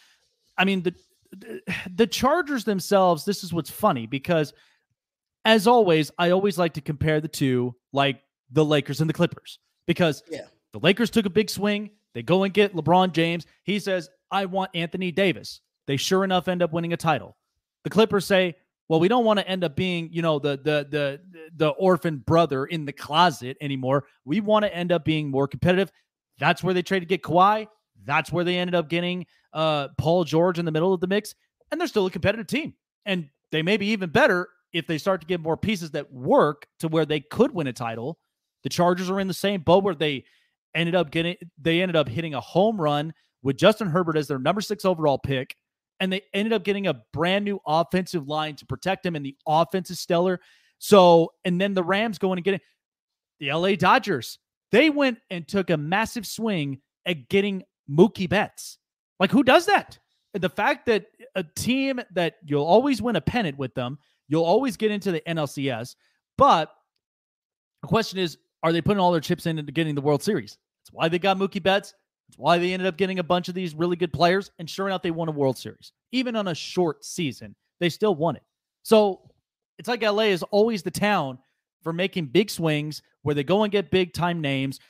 I 0.56 0.64
mean, 0.64 0.82
the 0.82 0.94
the 1.94 2.06
Chargers 2.06 2.64
themselves, 2.64 3.26
this 3.26 3.44
is 3.44 3.52
what's 3.52 3.70
funny 3.70 4.06
because 4.06 4.54
as 5.44 5.66
always, 5.66 6.10
I 6.18 6.30
always 6.30 6.56
like 6.56 6.74
to 6.74 6.80
compare 6.80 7.20
the 7.20 7.28
two 7.28 7.74
like 7.92 8.22
the 8.50 8.64
Lakers 8.64 9.02
and 9.02 9.10
the 9.10 9.14
Clippers 9.14 9.58
because 9.86 10.22
yeah. 10.30 10.46
the 10.72 10.78
Lakers 10.78 11.10
took 11.10 11.26
a 11.26 11.30
big 11.30 11.50
swing. 11.50 11.90
They 12.14 12.22
go 12.22 12.44
and 12.44 12.54
get 12.54 12.74
LeBron 12.74 13.12
James. 13.12 13.46
He 13.64 13.78
says, 13.78 14.08
I 14.32 14.46
want 14.46 14.70
Anthony 14.74 15.12
Davis. 15.12 15.60
They 15.86 15.96
sure 15.96 16.24
enough 16.24 16.48
end 16.48 16.62
up 16.62 16.72
winning 16.72 16.92
a 16.92 16.96
title. 16.96 17.36
The 17.84 17.90
Clippers 17.90 18.26
say, 18.26 18.56
well, 18.88 19.00
we 19.00 19.08
don't 19.08 19.24
want 19.24 19.38
to 19.38 19.48
end 19.48 19.64
up 19.64 19.76
being, 19.76 20.08
you 20.12 20.22
know, 20.22 20.38
the 20.38 20.56
the 20.56 20.86
the 20.90 21.20
the 21.56 21.68
orphan 21.68 22.18
brother 22.18 22.66
in 22.66 22.84
the 22.84 22.92
closet 22.92 23.56
anymore. 23.60 24.04
We 24.24 24.40
want 24.40 24.64
to 24.64 24.74
end 24.74 24.92
up 24.92 25.04
being 25.04 25.30
more 25.30 25.46
competitive. 25.46 25.92
That's 26.38 26.62
where 26.62 26.74
they 26.74 26.82
traded 26.82 27.08
to 27.08 27.14
get 27.14 27.22
Kawhi. 27.22 27.68
That's 28.04 28.32
where 28.32 28.44
they 28.44 28.56
ended 28.56 28.74
up 28.74 28.88
getting 28.88 29.26
uh, 29.52 29.88
Paul 29.98 30.24
George 30.24 30.58
in 30.58 30.64
the 30.64 30.72
middle 30.72 30.92
of 30.92 31.00
the 31.00 31.06
mix, 31.06 31.34
and 31.70 31.80
they're 31.80 31.88
still 31.88 32.06
a 32.06 32.10
competitive 32.10 32.46
team. 32.46 32.74
And 33.06 33.28
they 33.50 33.62
may 33.62 33.76
be 33.76 33.86
even 33.86 34.10
better 34.10 34.48
if 34.72 34.86
they 34.86 34.98
start 34.98 35.20
to 35.20 35.26
get 35.26 35.40
more 35.40 35.56
pieces 35.56 35.90
that 35.92 36.12
work 36.12 36.66
to 36.80 36.88
where 36.88 37.06
they 37.06 37.20
could 37.20 37.54
win 37.54 37.66
a 37.66 37.72
title. 37.72 38.18
The 38.62 38.70
Chargers 38.70 39.10
are 39.10 39.20
in 39.20 39.28
the 39.28 39.34
same 39.34 39.60
boat 39.60 39.84
where 39.84 39.94
they 39.94 40.24
ended 40.74 40.94
up 40.94 41.10
getting 41.10 41.36
they 41.60 41.82
ended 41.82 41.96
up 41.96 42.08
hitting 42.08 42.34
a 42.34 42.40
home 42.40 42.80
run 42.80 43.12
with 43.42 43.56
Justin 43.56 43.88
Herbert 43.88 44.16
as 44.16 44.28
their 44.28 44.38
number 44.38 44.60
six 44.60 44.84
overall 44.84 45.18
pick. 45.18 45.56
And 46.00 46.12
they 46.12 46.22
ended 46.34 46.52
up 46.52 46.64
getting 46.64 46.88
a 46.88 47.02
brand 47.12 47.44
new 47.44 47.60
offensive 47.66 48.26
line 48.26 48.56
to 48.56 48.66
protect 48.66 49.06
him, 49.06 49.14
and 49.14 49.24
the 49.24 49.36
offense 49.46 49.90
is 49.90 50.00
stellar. 50.00 50.40
So, 50.78 51.32
and 51.44 51.60
then 51.60 51.74
the 51.74 51.84
Rams 51.84 52.18
going 52.18 52.38
and 52.38 52.44
getting 52.44 52.60
the 53.38 53.52
LA 53.52 53.76
Dodgers. 53.76 54.38
They 54.72 54.90
went 54.90 55.18
and 55.30 55.46
took 55.46 55.70
a 55.70 55.76
massive 55.76 56.26
swing 56.26 56.80
at 57.06 57.28
getting 57.28 57.62
Mookie 57.88 58.28
Betts. 58.28 58.78
Like, 59.20 59.30
who 59.30 59.42
does 59.42 59.66
that? 59.66 59.98
The 60.34 60.48
fact 60.48 60.86
that 60.86 61.06
a 61.34 61.44
team 61.44 62.00
that 62.14 62.36
you'll 62.44 62.64
always 62.64 63.02
win 63.02 63.16
a 63.16 63.20
pennant 63.20 63.58
with 63.58 63.74
them, 63.74 63.98
you'll 64.28 64.44
always 64.44 64.76
get 64.76 64.90
into 64.90 65.12
the 65.12 65.20
NLCS. 65.20 65.94
But 66.38 66.72
the 67.82 67.88
question 67.88 68.18
is, 68.18 68.38
are 68.62 68.72
they 68.72 68.80
putting 68.80 69.00
all 69.00 69.12
their 69.12 69.20
chips 69.20 69.46
in 69.46 69.58
into 69.58 69.72
getting 69.72 69.94
the 69.94 70.00
World 70.00 70.22
Series? 70.22 70.56
That's 70.82 70.92
why 70.92 71.08
they 71.08 71.18
got 71.18 71.36
Mookie 71.36 71.62
Betts. 71.62 71.94
Why 72.36 72.58
they 72.58 72.72
ended 72.72 72.86
up 72.86 72.96
getting 72.96 73.18
a 73.18 73.24
bunch 73.24 73.48
of 73.48 73.54
these 73.54 73.74
really 73.74 73.96
good 73.96 74.12
players. 74.12 74.50
And 74.58 74.68
sure 74.68 74.86
enough, 74.86 75.02
they 75.02 75.10
won 75.10 75.28
a 75.28 75.32
World 75.32 75.58
Series. 75.58 75.92
Even 76.12 76.36
on 76.36 76.48
a 76.48 76.54
short 76.54 77.04
season, 77.04 77.54
they 77.80 77.88
still 77.88 78.14
won 78.14 78.36
it. 78.36 78.42
So 78.82 79.30
it's 79.78 79.88
like 79.88 80.02
LA 80.02 80.24
is 80.24 80.42
always 80.44 80.82
the 80.82 80.90
town 80.90 81.38
for 81.82 81.92
making 81.92 82.26
big 82.26 82.50
swings 82.50 83.02
where 83.22 83.34
they 83.34 83.44
go 83.44 83.62
and 83.62 83.72
get 83.72 83.90
big 83.90 84.12
time 84.12 84.40
names. 84.40 84.80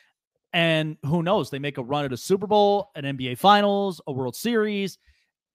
And 0.52 0.96
who 1.07 1.22
knows, 1.22 1.50
they 1.50 1.59
make 1.59 1.78
a 1.78 1.83
run 1.83 2.05
at 2.05 2.12
a 2.12 2.16
Super 2.16 2.46
Bowl, 2.46 2.90
an 2.94 3.05
NBA 3.05 3.38
Finals, 3.38 4.00
a 4.07 4.12
World 4.12 4.37
Series. 4.37 4.98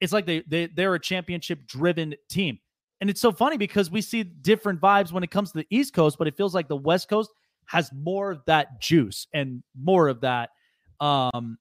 It's 0.01 0.13
like 0.13 0.25
they, 0.25 0.43
they 0.47 0.67
they're 0.67 0.95
a 0.95 0.99
championship 0.99 1.67
driven 1.67 2.15
team. 2.29 2.59
And 2.99 3.09
it's 3.09 3.21
so 3.21 3.31
funny 3.31 3.57
because 3.57 3.91
we 3.91 4.01
see 4.01 4.23
different 4.23 4.81
vibes 4.81 5.11
when 5.11 5.23
it 5.23 5.29
comes 5.29 5.51
to 5.51 5.59
the 5.59 5.67
East 5.69 5.93
Coast, 5.93 6.17
but 6.17 6.27
it 6.27 6.35
feels 6.35 6.55
like 6.55 6.67
the 6.67 6.75
West 6.75 7.09
Coast 7.09 7.31
has 7.65 7.91
more 7.93 8.31
of 8.31 8.41
that 8.47 8.81
juice 8.81 9.27
and 9.33 9.61
more 9.79 10.07
of 10.07 10.21
that 10.21 10.49
um 10.99 11.59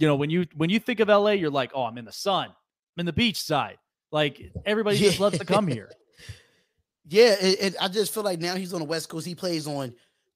you 0.00 0.06
know, 0.06 0.16
when 0.16 0.30
you 0.30 0.46
when 0.56 0.70
you 0.70 0.80
think 0.80 1.00
of 1.00 1.08
LA, 1.08 1.32
you're 1.32 1.50
like, 1.50 1.72
oh, 1.74 1.84
I'm 1.84 1.98
in 1.98 2.04
the 2.04 2.12
sun, 2.12 2.46
I'm 2.48 3.00
in 3.00 3.06
the 3.06 3.12
beach 3.12 3.40
side. 3.40 3.76
Like 4.10 4.40
everybody 4.64 4.98
just 4.98 5.20
loves 5.20 5.38
to 5.38 5.44
come 5.44 5.66
here. 5.66 5.90
Yeah, 7.12 7.34
it, 7.40 7.74
I 7.80 7.88
just 7.88 8.14
feel 8.14 8.22
like 8.22 8.38
now 8.38 8.54
he's 8.54 8.72
on 8.72 8.78
the 8.78 8.86
West 8.86 9.08
Coast. 9.08 9.26
He 9.26 9.34
plays 9.34 9.66
on 9.66 9.92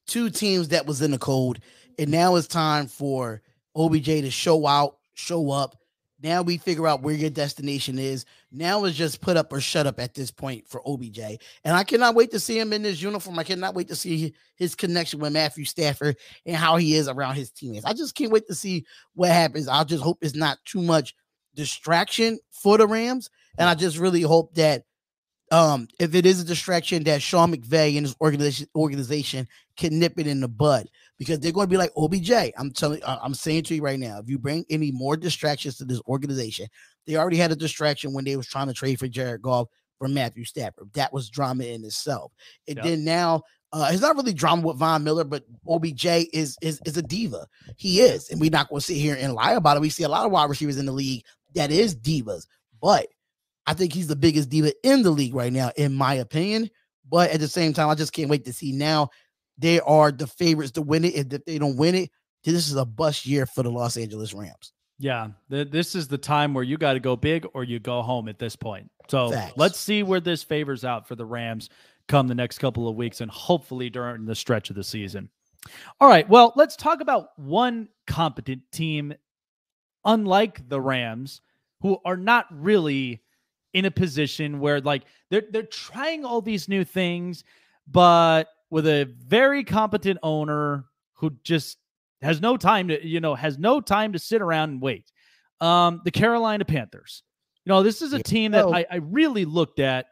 two 0.08 0.28
teams 0.28 0.68
that 0.68 0.86
was 0.86 1.02
in 1.02 1.12
the 1.12 1.18
cold, 1.18 1.60
and 2.00 2.10
now 2.10 2.34
it's 2.34 2.48
time 2.48 2.88
for 2.88 3.42
OBJ 3.76 4.06
to 4.06 4.30
show 4.32 4.66
out, 4.66 4.96
show 5.14 5.52
up, 5.52 5.76
now 6.24 6.40
we 6.40 6.56
figure 6.56 6.88
out 6.88 7.02
where 7.02 7.14
your 7.14 7.28
destination 7.28 7.98
is. 7.98 8.24
Now 8.54 8.84
it's 8.84 8.96
just 8.96 9.20
put 9.20 9.36
up 9.36 9.52
or 9.52 9.60
shut 9.60 9.86
up 9.86 9.98
at 9.98 10.14
this 10.14 10.30
point 10.30 10.68
for 10.68 10.80
OBJ. 10.86 11.18
And 11.64 11.76
I 11.76 11.84
cannot 11.84 12.14
wait 12.14 12.30
to 12.30 12.40
see 12.40 12.58
him 12.58 12.72
in 12.72 12.82
this 12.82 13.02
uniform. 13.02 13.38
I 13.38 13.44
cannot 13.44 13.74
wait 13.74 13.88
to 13.88 13.96
see 13.96 14.32
his 14.56 14.74
connection 14.74 15.18
with 15.20 15.32
Matthew 15.32 15.64
Stafford 15.64 16.16
and 16.46 16.56
how 16.56 16.76
he 16.76 16.94
is 16.94 17.08
around 17.08 17.34
his 17.34 17.50
teammates. 17.50 17.84
I 17.84 17.92
just 17.92 18.14
can't 18.14 18.32
wait 18.32 18.46
to 18.46 18.54
see 18.54 18.86
what 19.14 19.30
happens. 19.30 19.68
I 19.68 19.82
just 19.84 20.02
hope 20.02 20.18
it's 20.20 20.36
not 20.36 20.58
too 20.64 20.82
much 20.82 21.14
distraction 21.54 22.38
for 22.50 22.78
the 22.78 22.86
Rams. 22.86 23.28
And 23.58 23.68
I 23.68 23.74
just 23.74 23.98
really 23.98 24.22
hope 24.22 24.54
that 24.54 24.84
um, 25.50 25.88
if 26.00 26.14
it 26.14 26.26
is 26.26 26.40
a 26.40 26.44
distraction, 26.44 27.04
that 27.04 27.22
Sean 27.22 27.54
McVay 27.54 27.96
and 27.96 28.06
his 28.06 28.16
organization 28.20 28.66
organization 28.74 29.46
can 29.76 29.98
nip 29.98 30.18
it 30.18 30.26
in 30.26 30.40
the 30.40 30.48
bud 30.48 30.88
because 31.18 31.40
they're 31.40 31.52
going 31.52 31.66
to 31.66 31.70
be 31.70 31.76
like 31.76 31.92
OBJ. 31.96 32.52
I'm 32.56 32.70
telling, 32.72 33.00
I'm 33.06 33.34
saying 33.34 33.64
to 33.64 33.74
you 33.74 33.82
right 33.82 33.98
now, 33.98 34.18
if 34.18 34.28
you 34.28 34.38
bring 34.38 34.64
any 34.70 34.90
more 34.90 35.16
distractions 35.16 35.76
to 35.78 35.84
this 35.84 36.00
organization, 36.08 36.66
they 37.06 37.16
already 37.16 37.36
had 37.36 37.52
a 37.52 37.56
distraction 37.56 38.12
when 38.12 38.24
they 38.24 38.36
was 38.36 38.46
trying 38.46 38.66
to 38.68 38.74
trade 38.74 38.98
for 38.98 39.08
Jared 39.08 39.42
Goff 39.42 39.68
for 39.98 40.08
Matthew 40.08 40.44
Stafford. 40.44 40.92
That 40.94 41.12
was 41.12 41.30
drama 41.30 41.64
in 41.64 41.84
itself. 41.84 42.32
And 42.66 42.76
yep. 42.76 42.84
then 42.84 43.04
now 43.04 43.42
uh, 43.74 43.88
it's 43.90 44.02
not 44.02 44.14
really 44.14 44.32
drama 44.32 44.62
with 44.62 44.78
Von 44.78 45.02
Miller, 45.02 45.24
but 45.24 45.44
OBJ 45.68 46.06
is 46.32 46.56
is 46.62 46.80
is 46.84 46.96
a 46.96 47.02
diva. 47.02 47.46
He 47.76 48.00
is, 48.00 48.30
and 48.30 48.40
we're 48.40 48.50
not 48.50 48.68
going 48.68 48.78
to 48.78 48.86
sit 48.86 48.96
here 48.96 49.16
and 49.18 49.34
lie 49.34 49.54
about 49.54 49.76
it. 49.76 49.80
We 49.80 49.90
see 49.90 50.04
a 50.04 50.08
lot 50.08 50.24
of 50.24 50.30
wide 50.30 50.48
receivers 50.48 50.76
in 50.76 50.86
the 50.86 50.92
league 50.92 51.24
that 51.56 51.72
is 51.72 51.96
divas, 51.96 52.46
but 52.80 53.08
I 53.66 53.74
think 53.74 53.92
he's 53.92 54.06
the 54.06 54.14
biggest 54.14 54.48
diva 54.48 54.72
in 54.84 55.02
the 55.02 55.10
league 55.10 55.34
right 55.34 55.52
now, 55.52 55.72
in 55.76 55.92
my 55.92 56.14
opinion. 56.14 56.70
But 57.10 57.30
at 57.32 57.40
the 57.40 57.48
same 57.48 57.72
time, 57.72 57.88
I 57.88 57.96
just 57.96 58.12
can't 58.12 58.30
wait 58.30 58.44
to 58.44 58.52
see 58.52 58.70
now 58.70 59.10
they 59.58 59.80
are 59.80 60.10
the 60.10 60.26
favorites 60.26 60.72
to 60.72 60.82
win 60.82 61.04
it. 61.04 61.14
And 61.14 61.32
if 61.32 61.44
they 61.44 61.58
don't 61.58 61.76
win 61.76 61.94
it, 61.94 62.10
this 62.44 62.68
is 62.68 62.76
a 62.76 62.84
bust 62.84 63.26
year 63.26 63.46
for 63.46 63.62
the 63.62 63.70
Los 63.70 63.96
Angeles 63.96 64.34
Rams. 64.34 64.72
Yeah, 64.98 65.28
th- 65.50 65.70
this 65.70 65.94
is 65.94 66.06
the 66.06 66.18
time 66.18 66.54
where 66.54 66.64
you 66.64 66.78
got 66.78 66.92
to 66.92 67.00
go 67.00 67.16
big 67.16 67.46
or 67.54 67.64
you 67.64 67.80
go 67.80 68.02
home 68.02 68.28
at 68.28 68.38
this 68.38 68.54
point. 68.54 68.90
So 69.08 69.30
Facts. 69.30 69.54
let's 69.56 69.78
see 69.78 70.02
where 70.02 70.20
this 70.20 70.42
favors 70.42 70.84
out 70.84 71.08
for 71.08 71.16
the 71.16 71.24
Rams 71.24 71.68
come 72.06 72.28
the 72.28 72.34
next 72.34 72.58
couple 72.58 72.88
of 72.88 72.96
weeks 72.96 73.20
and 73.20 73.30
hopefully 73.30 73.90
during 73.90 74.24
the 74.24 74.34
stretch 74.34 74.70
of 74.70 74.76
the 74.76 74.84
season. 74.84 75.28
All 76.00 76.08
right, 76.08 76.28
well, 76.28 76.52
let's 76.56 76.76
talk 76.76 77.00
about 77.00 77.38
one 77.38 77.88
competent 78.06 78.62
team, 78.70 79.14
unlike 80.04 80.68
the 80.68 80.80
Rams, 80.80 81.40
who 81.80 81.98
are 82.04 82.16
not 82.16 82.46
really 82.50 83.22
in 83.72 83.86
a 83.86 83.90
position 83.90 84.60
where 84.60 84.80
like 84.80 85.04
they're 85.30 85.44
they're 85.50 85.62
trying 85.64 86.24
all 86.24 86.40
these 86.40 86.68
new 86.68 86.84
things, 86.84 87.44
but 87.86 88.48
with 88.74 88.88
a 88.88 89.04
very 89.24 89.62
competent 89.62 90.18
owner 90.24 90.84
who 91.12 91.30
just 91.44 91.78
has 92.22 92.40
no 92.40 92.56
time 92.56 92.88
to 92.88 93.06
you 93.06 93.20
know 93.20 93.36
has 93.36 93.56
no 93.56 93.80
time 93.80 94.12
to 94.14 94.18
sit 94.18 94.42
around 94.42 94.70
and 94.70 94.82
wait. 94.82 95.12
Um, 95.60 96.00
the 96.04 96.10
Carolina 96.10 96.64
Panthers. 96.64 97.22
You 97.64 97.70
know, 97.70 97.84
this 97.84 98.02
is 98.02 98.12
a 98.14 98.20
team 98.20 98.50
that 98.50 98.66
I, 98.66 98.84
I 98.90 98.96
really 98.96 99.44
looked 99.44 99.78
at 99.78 100.06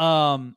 Um, 0.00 0.56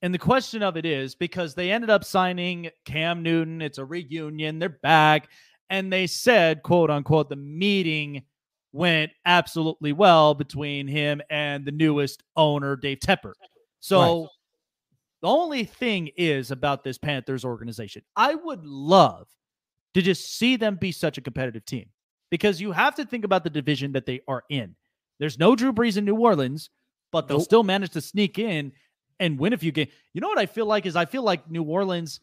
and 0.00 0.14
the 0.14 0.18
question 0.18 0.62
of 0.62 0.76
it 0.76 0.86
is 0.86 1.16
because 1.16 1.56
they 1.56 1.72
ended 1.72 1.90
up 1.90 2.04
signing 2.04 2.70
Cam 2.84 3.24
Newton, 3.24 3.62
it's 3.62 3.78
a 3.78 3.84
reunion, 3.84 4.60
they're 4.60 4.68
back, 4.68 5.28
and 5.68 5.92
they 5.92 6.06
said, 6.06 6.62
quote 6.62 6.88
unquote, 6.88 7.28
the 7.28 7.34
meeting 7.34 8.22
went 8.72 9.10
absolutely 9.24 9.92
well 9.92 10.34
between 10.34 10.86
him 10.86 11.20
and 11.30 11.64
the 11.64 11.72
newest 11.72 12.22
owner, 12.36 12.76
Dave 12.76 13.00
Tepper. 13.00 13.32
So 13.80 14.20
right. 14.20 14.28
The 15.26 15.32
only 15.32 15.64
thing 15.64 16.08
is 16.16 16.52
about 16.52 16.84
this 16.84 16.98
Panthers 16.98 17.44
organization, 17.44 18.02
I 18.14 18.36
would 18.36 18.64
love 18.64 19.26
to 19.94 20.00
just 20.00 20.38
see 20.38 20.54
them 20.54 20.76
be 20.76 20.92
such 20.92 21.18
a 21.18 21.20
competitive 21.20 21.64
team 21.64 21.86
because 22.30 22.60
you 22.60 22.70
have 22.70 22.94
to 22.94 23.04
think 23.04 23.24
about 23.24 23.42
the 23.42 23.50
division 23.50 23.90
that 23.92 24.06
they 24.06 24.20
are 24.28 24.44
in. 24.50 24.76
There's 25.18 25.36
no 25.36 25.56
Drew 25.56 25.72
Brees 25.72 25.96
in 25.96 26.04
New 26.04 26.14
Orleans, 26.14 26.70
but 27.10 27.26
they'll 27.26 27.38
nope. 27.38 27.44
still 27.44 27.64
manage 27.64 27.90
to 27.94 28.00
sneak 28.00 28.38
in 28.38 28.70
and 29.18 29.36
win 29.36 29.52
a 29.52 29.58
few 29.58 29.72
games. 29.72 29.90
You 30.14 30.20
know 30.20 30.28
what 30.28 30.38
I 30.38 30.46
feel 30.46 30.66
like 30.66 30.86
is 30.86 30.94
I 30.94 31.06
feel 31.06 31.24
like 31.24 31.50
New 31.50 31.64
Orleans 31.64 32.20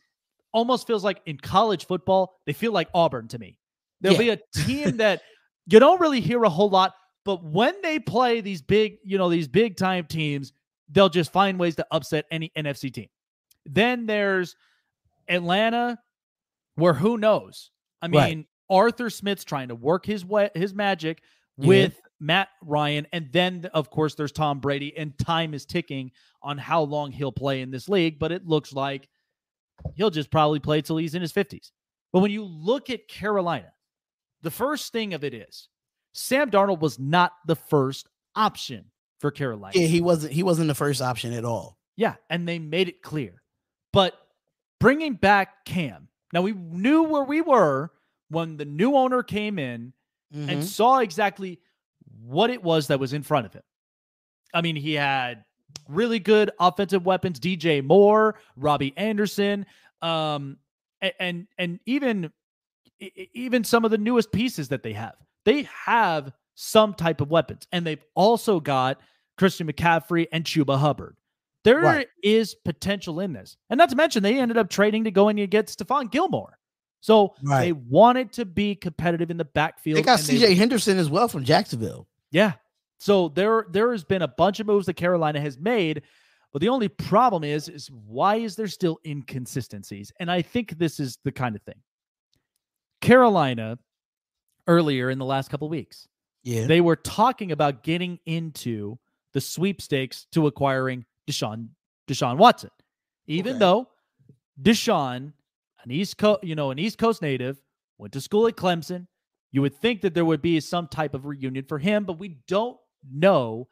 almost 0.53 0.87
feels 0.87 1.03
like 1.03 1.19
in 1.25 1.37
college 1.37 1.87
football, 1.87 2.39
they 2.45 2.53
feel 2.53 2.71
like 2.71 2.87
Auburn 2.93 3.27
to 3.27 3.37
me. 3.37 3.57
There'll 3.99 4.21
yeah. 4.21 4.35
be 4.35 4.41
a 4.41 4.63
team 4.65 4.95
that 4.97 5.23
you 5.67 5.77
don't 5.77 5.99
really 5.99 6.21
hear 6.21 6.41
a 6.43 6.49
whole 6.49 6.69
lot, 6.69 6.93
but 7.25 7.43
when 7.43 7.73
they 7.81 7.99
play 7.99 8.39
these 8.39 8.61
big, 8.61 8.99
you 9.03 9.17
know, 9.17 9.29
these 9.29 9.49
big 9.49 9.75
time 9.75 10.05
teams, 10.05 10.53
they'll 10.93 11.09
just 11.09 11.33
find 11.33 11.59
ways 11.59 11.75
to 11.75 11.87
upset 11.91 12.25
any 12.31 12.51
NFC 12.57 12.93
team. 12.93 13.09
Then 13.65 14.05
there's 14.05 14.55
Atlanta, 15.27 15.97
where 16.75 16.93
who 16.93 17.17
knows? 17.17 17.71
I 18.01 18.07
mean, 18.07 18.19
right. 18.19 18.45
Arthur 18.69 19.09
Smith's 19.09 19.43
trying 19.43 19.69
to 19.69 19.75
work 19.75 20.05
his 20.05 20.25
way, 20.25 20.49
his 20.53 20.73
magic 20.73 21.21
with 21.57 21.99
Matt 22.19 22.49
Ryan. 22.61 23.07
And 23.13 23.29
then, 23.31 23.69
of 23.73 23.89
course, 23.89 24.15
there's 24.15 24.31
Tom 24.31 24.59
Brady, 24.59 24.95
and 24.97 25.17
time 25.17 25.53
is 25.53 25.65
ticking 25.65 26.11
on 26.41 26.57
how 26.57 26.81
long 26.81 27.11
he'll 27.11 27.31
play 27.31 27.61
in 27.61 27.71
this 27.71 27.87
league. 27.89 28.19
But 28.19 28.31
it 28.31 28.47
looks 28.47 28.73
like 28.73 29.07
he'll 29.95 30.09
just 30.09 30.31
probably 30.31 30.59
play 30.59 30.81
till 30.81 30.97
he's 30.97 31.15
in 31.15 31.21
his 31.21 31.33
50s. 31.33 31.71
But 32.11 32.19
when 32.19 32.31
you 32.31 32.43
look 32.43 32.89
at 32.89 33.07
Carolina, 33.07 33.71
the 34.41 34.51
first 34.51 34.91
thing 34.91 35.13
of 35.13 35.23
it 35.23 35.33
is 35.33 35.69
Sam 36.13 36.51
Darnold 36.51 36.79
was 36.79 36.99
not 36.99 37.31
the 37.47 37.55
first 37.55 38.07
option 38.35 38.85
for 39.23 39.31
Carolina. 39.31 39.71
Yeah, 39.73 39.87
he 39.87 40.01
wasn't. 40.01 40.33
He 40.33 40.43
wasn't 40.43 40.67
the 40.67 40.75
first 40.75 41.01
option 41.01 41.31
at 41.31 41.45
all. 41.45 41.77
Yeah, 41.95 42.15
and 42.29 42.45
they 42.45 42.59
made 42.59 42.89
it 42.89 43.01
clear. 43.01 43.41
But 43.93 44.13
bringing 44.81 45.13
back 45.13 45.63
Cam, 45.63 46.09
now 46.33 46.41
we 46.41 46.51
knew 46.51 47.03
where 47.03 47.23
we 47.23 47.39
were 47.39 47.91
when 48.27 48.57
the 48.57 48.65
new 48.65 48.97
owner 48.97 49.23
came 49.23 49.59
in 49.59 49.93
mm-hmm. 50.35 50.49
and 50.49 50.61
saw 50.65 50.99
exactly 50.99 51.61
what 52.21 52.49
it 52.49 52.61
was 52.61 52.87
that 52.87 52.99
was 52.99 53.13
in 53.13 53.23
front 53.23 53.45
of 53.45 53.53
him. 53.53 53.63
I 54.53 54.59
mean, 54.59 54.75
he 54.75 54.95
had 54.95 55.45
really 55.87 56.19
good 56.19 56.51
offensive 56.59 57.05
weapons, 57.05 57.39
DJ 57.39 57.81
Moore, 57.81 58.35
Robbie 58.57 58.93
Anderson, 58.97 59.65
um, 60.01 60.57
and, 61.01 61.13
and 61.17 61.47
and 61.57 61.79
even 61.85 62.29
even 63.33 63.63
some 63.63 63.85
of 63.85 63.91
the 63.91 63.97
newest 63.97 64.33
pieces 64.33 64.67
that 64.67 64.83
they 64.83 64.91
have. 64.91 65.15
They 65.45 65.69
have 65.85 66.33
some 66.55 66.93
type 66.93 67.21
of 67.21 67.31
weapons, 67.31 67.67
and 67.71 67.87
they've 67.87 68.03
also 68.15 68.59
got 68.59 68.99
Christian 69.37 69.67
McCaffrey 69.67 70.27
and 70.31 70.43
Chuba 70.43 70.77
Hubbard. 70.77 71.15
There 71.63 71.79
right. 71.79 72.07
is 72.21 72.55
potential 72.65 73.21
in 73.21 73.33
this. 73.33 73.55
And 73.69 73.77
not 73.77 73.89
to 73.89 73.95
mention, 73.95 74.21
they 74.21 74.37
ended 74.37 74.57
up 74.57 74.69
trading 74.69 75.05
to 75.05 75.11
go 75.11 75.29
in 75.29 75.39
and 75.39 75.49
get 75.49 75.67
Stephon 75.67 76.11
Gilmore. 76.11 76.57
So 76.99 77.35
right. 77.41 77.61
they 77.61 77.71
wanted 77.71 78.31
to 78.33 78.45
be 78.45 78.75
competitive 78.75 79.31
in 79.31 79.37
the 79.37 79.45
backfield. 79.45 79.97
They 79.97 80.01
got 80.01 80.19
CJ 80.19 80.39
they, 80.39 80.55
Henderson 80.55 80.97
as 80.97 81.09
well 81.09 81.27
from 81.27 81.43
Jacksonville. 81.43 82.07
Yeah. 82.31 82.53
So 82.99 83.29
there 83.29 83.65
there 83.69 83.91
has 83.91 84.05
been 84.05 84.21
a 84.21 84.27
bunch 84.27 84.61
of 84.61 84.67
moves 84.67 84.85
that 84.85 84.93
Carolina 84.93 85.41
has 85.41 85.57
made, 85.57 86.03
but 86.53 86.61
the 86.61 86.69
only 86.69 86.87
problem 86.87 87.43
is 87.43 87.67
is 87.67 87.89
why 87.91 88.37
is 88.37 88.55
there 88.55 88.67
still 88.67 88.99
inconsistencies? 89.05 90.13
And 90.21 90.31
I 90.31 90.41
think 90.41 90.77
this 90.77 90.99
is 91.01 91.17
the 91.25 91.31
kind 91.31 91.55
of 91.55 91.61
thing. 91.63 91.81
Carolina 93.01 93.77
earlier 94.67 95.09
in 95.09 95.19
the 95.19 95.25
last 95.25 95.49
couple 95.49 95.67
weeks. 95.67 96.07
Yeah. 96.43 96.67
They 96.67 96.79
were 96.79 96.95
talking 96.95 97.51
about 97.51 97.83
getting 97.83 98.19
into 98.25 98.97
the 99.33 99.41
sweepstakes 99.41 100.27
to 100.31 100.47
acquiring 100.47 101.05
Deshaun 101.29 101.69
Deshaun 102.07 102.37
Watson. 102.37 102.69
Even 103.27 103.53
okay. 103.53 103.59
though 103.59 103.87
Deshaun 104.61 105.33
an 105.83 105.91
East 105.91 106.17
Coast, 106.17 106.43
you 106.43 106.55
know, 106.55 106.71
an 106.71 106.79
East 106.79 106.97
Coast 106.97 107.21
native, 107.21 107.61
went 107.97 108.13
to 108.13 108.21
school 108.21 108.47
at 108.47 108.55
Clemson. 108.55 109.07
You 109.51 109.61
would 109.61 109.75
think 109.75 110.01
that 110.01 110.13
there 110.13 110.25
would 110.25 110.41
be 110.41 110.59
some 110.59 110.87
type 110.87 111.13
of 111.13 111.25
reunion 111.25 111.65
for 111.65 111.77
him, 111.77 112.05
but 112.05 112.19
we 112.19 112.37
don't 112.47 112.77
know 113.11 113.67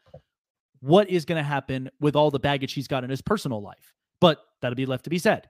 what 0.81 1.09
is 1.09 1.25
going 1.25 1.37
to 1.37 1.47
happen 1.47 1.89
with 1.99 2.15
all 2.15 2.31
the 2.31 2.39
baggage 2.39 2.73
he's 2.73 2.87
got 2.87 3.03
in 3.03 3.09
his 3.09 3.21
personal 3.21 3.61
life. 3.61 3.93
But 4.19 4.39
that'll 4.61 4.75
be 4.75 4.85
left 4.85 5.05
to 5.05 5.09
be 5.09 5.17
said. 5.17 5.49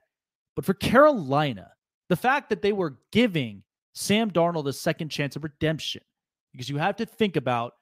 But 0.56 0.64
for 0.64 0.74
Carolina, 0.74 1.72
the 2.08 2.16
fact 2.16 2.48
that 2.50 2.62
they 2.62 2.72
were 2.72 2.98
giving 3.10 3.62
Sam 3.94 4.30
Darnold 4.30 4.68
a 4.68 4.72
second 4.72 5.10
chance 5.10 5.36
of 5.36 5.44
redemption, 5.44 6.02
because 6.52 6.68
you 6.68 6.78
have 6.78 6.96
to 6.96 7.06
think 7.06 7.36
about 7.36 7.74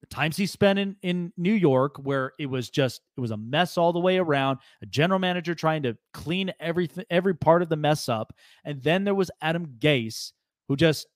the 0.00 0.06
times 0.06 0.36
he 0.36 0.46
spent 0.46 0.78
in, 0.78 0.96
in 1.02 1.32
New 1.36 1.52
York, 1.52 1.96
where 1.96 2.32
it 2.38 2.46
was 2.46 2.70
just 2.70 3.00
it 3.16 3.20
was 3.20 3.30
a 3.30 3.36
mess 3.36 3.78
all 3.78 3.92
the 3.92 4.00
way 4.00 4.18
around, 4.18 4.58
a 4.82 4.86
general 4.86 5.18
manager 5.18 5.54
trying 5.54 5.82
to 5.84 5.96
clean 6.12 6.52
everything 6.60 7.04
every 7.10 7.34
part 7.34 7.62
of 7.62 7.68
the 7.68 7.76
mess 7.76 8.08
up, 8.08 8.34
and 8.64 8.82
then 8.82 9.04
there 9.04 9.14
was 9.14 9.30
Adam 9.40 9.76
Gase, 9.78 10.32
who 10.68 10.76
just 10.76 11.06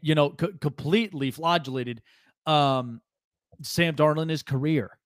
you 0.00 0.14
know 0.14 0.34
c- 0.40 0.52
completely 0.60 1.30
flagellated 1.30 2.00
um, 2.46 3.00
Sam 3.62 3.94
Darnold 3.94 4.30
his 4.30 4.42
career. 4.42 4.98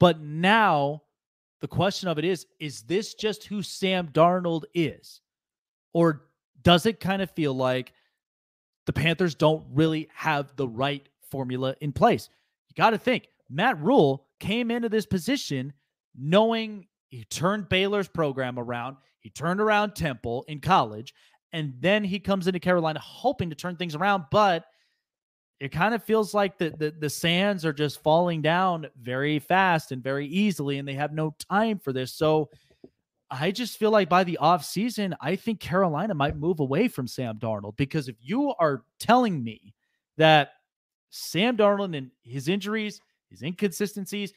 But 0.00 0.20
now 0.20 1.02
the 1.60 1.68
question 1.68 2.08
of 2.08 2.18
it 2.18 2.24
is: 2.24 2.46
Is 2.58 2.82
this 2.82 3.14
just 3.14 3.44
who 3.44 3.62
Sam 3.62 4.08
Darnold 4.08 4.64
is, 4.74 5.20
or 5.92 6.24
does 6.62 6.86
it 6.86 7.00
kind 7.00 7.20
of 7.20 7.30
feel 7.30 7.54
like 7.54 7.92
the 8.86 8.92
Panthers 8.92 9.34
don't 9.34 9.64
really 9.72 10.08
have 10.14 10.56
the 10.56 10.66
right 10.66 11.06
formula 11.32 11.74
in 11.80 11.92
place. 11.92 12.28
You 12.68 12.74
got 12.74 12.90
to 12.90 12.98
think 12.98 13.26
Matt 13.50 13.80
Rhule 13.80 14.26
came 14.38 14.70
into 14.70 14.88
this 14.88 15.06
position 15.06 15.72
knowing 16.16 16.86
he 17.08 17.24
turned 17.24 17.68
Baylor's 17.68 18.08
program 18.08 18.58
around, 18.58 18.98
he 19.20 19.30
turned 19.30 19.60
around 19.60 19.94
Temple 19.94 20.44
in 20.46 20.60
college, 20.60 21.14
and 21.52 21.74
then 21.80 22.04
he 22.04 22.20
comes 22.20 22.46
into 22.46 22.60
Carolina 22.60 23.00
hoping 23.00 23.50
to 23.50 23.56
turn 23.56 23.76
things 23.76 23.94
around, 23.94 24.24
but 24.30 24.64
it 25.60 25.70
kind 25.70 25.94
of 25.94 26.02
feels 26.02 26.34
like 26.34 26.58
the, 26.58 26.70
the 26.70 26.92
the 26.98 27.08
sands 27.08 27.64
are 27.64 27.72
just 27.72 28.02
falling 28.02 28.42
down 28.42 28.88
very 29.00 29.38
fast 29.38 29.92
and 29.92 30.02
very 30.02 30.26
easily 30.26 30.78
and 30.78 30.88
they 30.88 30.94
have 30.94 31.12
no 31.12 31.36
time 31.48 31.78
for 31.78 31.92
this. 31.92 32.12
So 32.12 32.50
I 33.30 33.52
just 33.52 33.78
feel 33.78 33.92
like 33.92 34.08
by 34.08 34.24
the 34.24 34.38
off 34.38 34.64
season, 34.64 35.14
I 35.20 35.36
think 35.36 35.60
Carolina 35.60 36.14
might 36.14 36.36
move 36.36 36.58
away 36.58 36.88
from 36.88 37.06
Sam 37.06 37.38
Darnold 37.38 37.76
because 37.76 38.08
if 38.08 38.16
you 38.20 38.52
are 38.58 38.82
telling 38.98 39.42
me 39.42 39.72
that 40.16 40.50
Sam 41.12 41.58
Darnold 41.58 41.96
and 41.96 42.10
his 42.22 42.48
injuries, 42.48 43.00
his 43.30 43.42
inconsistencies. 43.42 44.32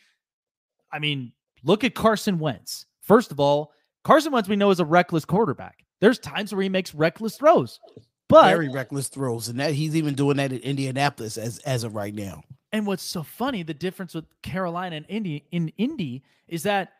I 0.91 0.99
mean, 0.99 1.31
look 1.63 1.83
at 1.83 1.95
Carson 1.95 2.37
Wentz. 2.37 2.85
First 3.01 3.31
of 3.31 3.39
all, 3.39 3.71
Carson 4.03 4.31
Wentz 4.31 4.49
we 4.49 4.57
know 4.57 4.69
is 4.69 4.81
a 4.81 4.85
reckless 4.85 5.25
quarterback. 5.25 5.85
There's 6.01 6.19
times 6.19 6.53
where 6.53 6.61
he 6.61 6.69
makes 6.69 6.93
reckless 6.93 7.37
throws, 7.37 7.79
but 8.27 8.49
very 8.49 8.69
reckless 8.69 9.07
throws, 9.07 9.47
and 9.47 9.59
that 9.59 9.73
he's 9.73 9.95
even 9.95 10.13
doing 10.15 10.37
that 10.37 10.51
in 10.51 10.59
Indianapolis 10.59 11.37
as 11.37 11.59
as 11.59 11.85
of 11.85 11.95
right 11.95 12.13
now. 12.13 12.43
And 12.73 12.85
what's 12.85 13.03
so 13.03 13.23
funny, 13.23 13.63
the 13.63 13.73
difference 13.73 14.13
with 14.13 14.25
Carolina 14.41 14.97
and 14.97 15.05
Indy 15.07 15.45
in 15.51 15.69
Indy 15.77 16.23
is 16.49 16.63
that 16.63 16.91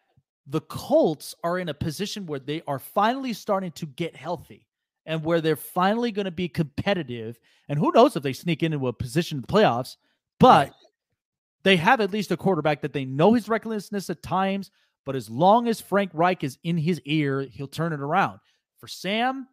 the 0.48 0.62
Colts 0.62 1.36
are 1.44 1.60
in 1.60 1.68
a 1.68 1.74
position 1.74 2.26
where 2.26 2.40
they 2.40 2.62
are 2.66 2.80
finally 2.80 3.34
starting 3.34 3.72
to 3.74 3.86
get 3.86 4.16
healthy 4.16 4.66
and 5.06 5.24
where 5.24 5.42
they're 5.42 5.56
finally 5.56 6.12
going 6.12 6.26
to 6.26 6.32
be 6.32 6.50
competitive. 6.50 7.40
And 7.70 7.78
who 7.80 7.92
knows 7.92 8.16
if 8.16 8.24
they 8.24 8.34
sneak 8.34 8.64
into 8.64 8.88
a 8.88 8.94
position 8.94 9.38
in 9.38 9.42
the 9.42 9.48
playoffs, 9.48 9.98
but 10.40 10.68
right. 10.68 10.74
they 11.64 11.78
have 11.78 12.02
at 12.02 12.12
least 12.12 12.32
a 12.32 12.38
quarterback 12.38 12.82
that 12.82 12.94
they 12.94 13.06
know 13.06 13.34
his 13.34 13.48
recklessness 13.48 14.10
at 14.10 14.24
times. 14.24 14.72
But 15.06 15.16
as 15.16 15.30
long 15.30 15.68
as 15.68 15.80
Frank 15.80 16.12
Reich 16.14 16.44
is 16.44 16.58
in 16.64 16.78
his 16.78 17.00
ear, 17.06 17.42
he'll 17.42 17.68
turn 17.68 17.94
it 17.94 18.00
around. 18.00 18.40
For 18.80 18.88
Sam, 18.88 19.48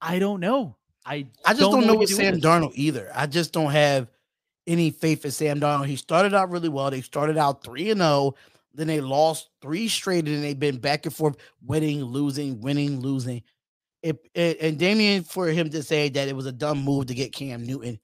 I 0.00 0.18
don't 0.18 0.40
know. 0.40 0.76
I 1.06 1.26
I 1.44 1.52
just 1.52 1.60
don't, 1.60 1.80
don't 1.80 1.86
know, 1.86 1.96
with 1.96 2.10
Sam 2.10 2.40
Darnold 2.40 2.72
either. 2.74 3.10
I 3.14 3.26
just 3.26 3.52
don't 3.52 3.72
have 3.72 4.08
any 4.66 4.90
faith 4.90 5.24
in 5.24 5.30
Sam 5.30 5.60
Darnold. 5.60 5.86
He 5.86 5.96
started 5.96 6.34
out 6.34 6.50
really 6.50 6.68
well. 6.68 6.90
They 6.90 7.00
started 7.00 7.36
out 7.36 7.64
3 7.64 7.90
and 7.90 8.00
0. 8.00 8.34
Then 8.74 8.86
they 8.86 9.00
lost 9.00 9.50
three 9.62 9.88
straight 9.88 10.26
and 10.26 10.42
they've 10.42 10.58
been 10.58 10.78
back 10.78 11.06
and 11.06 11.14
forth, 11.14 11.36
winning, 11.64 12.02
losing, 12.02 12.60
winning, 12.60 13.00
losing 13.00 13.42
it, 14.04 14.18
it, 14.34 14.58
and 14.60 14.78
Damien 14.78 15.24
for 15.24 15.46
him 15.46 15.70
to 15.70 15.82
say 15.82 16.10
that 16.10 16.28
it 16.28 16.36
was 16.36 16.44
a 16.44 16.52
dumb 16.52 16.84
move 16.84 17.06
to 17.06 17.14
get 17.14 17.32
Cam 17.32 17.64
Newton. 17.66 17.98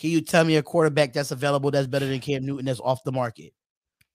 Can 0.00 0.10
you 0.10 0.20
tell 0.20 0.44
me 0.44 0.56
a 0.56 0.62
quarterback 0.64 1.12
that's 1.12 1.30
available 1.30 1.70
that's 1.70 1.86
better 1.86 2.06
than 2.06 2.18
Cam 2.18 2.44
Newton 2.44 2.66
that's 2.66 2.80
off 2.80 3.04
the 3.04 3.12
market? 3.12 3.52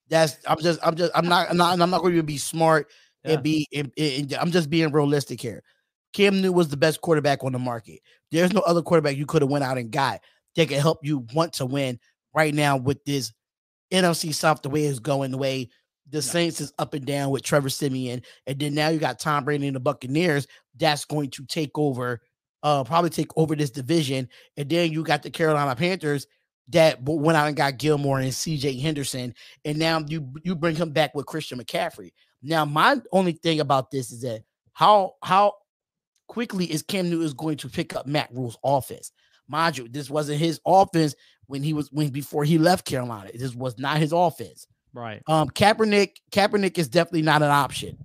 That's 0.09 0.37
I'm 0.45 0.59
just 0.59 0.85
I'm 0.85 0.95
just 0.95 1.13
I'm 1.15 1.29
not 1.29 1.49
I'm 1.49 1.55
not 1.55 1.79
I'm 1.79 1.89
not 1.89 2.01
going 2.01 2.15
to 2.17 2.23
be 2.23 2.37
smart 2.37 2.87
yeah. 3.23 3.33
and 3.33 3.43
be 3.43 3.65
and, 3.73 3.89
and 3.97 4.33
I'm 4.33 4.51
just 4.51 4.69
being 4.69 4.91
realistic 4.91 5.39
here. 5.39 5.63
Cam 6.11 6.35
Newton 6.35 6.53
was 6.53 6.67
the 6.67 6.75
best 6.75 6.99
quarterback 6.99 7.41
on 7.45 7.53
the 7.53 7.59
market. 7.59 8.01
There's 8.31 8.51
no 8.51 8.59
other 8.61 8.81
quarterback 8.81 9.15
you 9.15 9.25
could 9.25 9.41
have 9.41 9.49
went 9.49 9.63
out 9.63 9.77
and 9.77 9.91
got 9.91 10.19
that 10.57 10.67
could 10.67 10.77
help 10.79 10.99
you 11.03 11.25
want 11.33 11.53
to 11.53 11.65
win 11.65 11.99
right 12.35 12.53
now 12.53 12.75
with 12.75 13.01
this 13.05 13.31
NFC 13.93 14.33
South 14.33 14.61
the 14.61 14.69
way 14.69 14.83
it's 14.83 14.99
going, 14.99 15.31
the 15.31 15.37
way 15.37 15.69
The 16.09 16.21
Saints 16.21 16.61
is 16.61 16.73
up 16.79 16.93
and 16.93 17.05
down 17.05 17.29
with 17.29 17.43
Trevor 17.43 17.69
Siemian, 17.69 18.21
and 18.47 18.59
then 18.59 18.73
now 18.73 18.89
you 18.89 18.99
got 18.99 19.19
Tom 19.19 19.45
Brady 19.45 19.67
and 19.67 19.75
the 19.75 19.79
Buccaneers. 19.79 20.47
That's 20.77 21.05
going 21.05 21.29
to 21.31 21.45
take 21.45 21.77
over, 21.77 22.21
uh, 22.63 22.83
probably 22.83 23.09
take 23.09 23.35
over 23.37 23.55
this 23.55 23.69
division. 23.69 24.27
And 24.57 24.69
then 24.69 24.91
you 24.91 25.03
got 25.03 25.23
the 25.23 25.29
Carolina 25.29 25.75
Panthers 25.75 26.25
that 26.69 27.01
went 27.03 27.37
out 27.37 27.47
and 27.47 27.55
got 27.55 27.77
Gilmore 27.77 28.19
and 28.19 28.31
CJ 28.31 28.81
Henderson, 28.81 29.33
and 29.65 29.77
now 29.77 30.03
you 30.07 30.31
you 30.43 30.55
bring 30.55 30.75
him 30.75 30.91
back 30.91 31.15
with 31.15 31.25
Christian 31.25 31.59
McCaffrey. 31.59 32.11
Now, 32.41 32.65
my 32.65 32.97
only 33.11 33.33
thing 33.33 33.59
about 33.59 33.91
this 33.91 34.11
is 34.11 34.21
that 34.21 34.43
how 34.73 35.15
how 35.23 35.53
quickly 36.27 36.65
is 36.65 36.83
Cam 36.83 37.09
Newton 37.09 37.25
is 37.25 37.33
going 37.33 37.57
to 37.57 37.69
pick 37.69 37.95
up 37.95 38.05
Matt 38.05 38.29
Rhule's 38.31 38.57
offense? 38.63 39.11
Mind 39.47 39.77
you, 39.77 39.87
this 39.89 40.09
wasn't 40.09 40.39
his 40.39 40.61
offense 40.65 41.15
when 41.47 41.63
he 41.63 41.73
was 41.73 41.91
when 41.91 42.09
before 42.09 42.43
he 42.43 42.57
left 42.57 42.85
Carolina. 42.85 43.31
This 43.33 43.55
was 43.55 43.77
not 43.79 43.97
his 43.97 44.13
offense. 44.13 44.67
Right. 44.99 45.23
Um, 45.27 45.49
Kaepernick, 45.49 46.17
Kaepernick 46.31 46.77
is 46.77 46.89
definitely 46.89 47.21
not 47.21 47.41
an 47.41 47.49
option. 47.49 47.97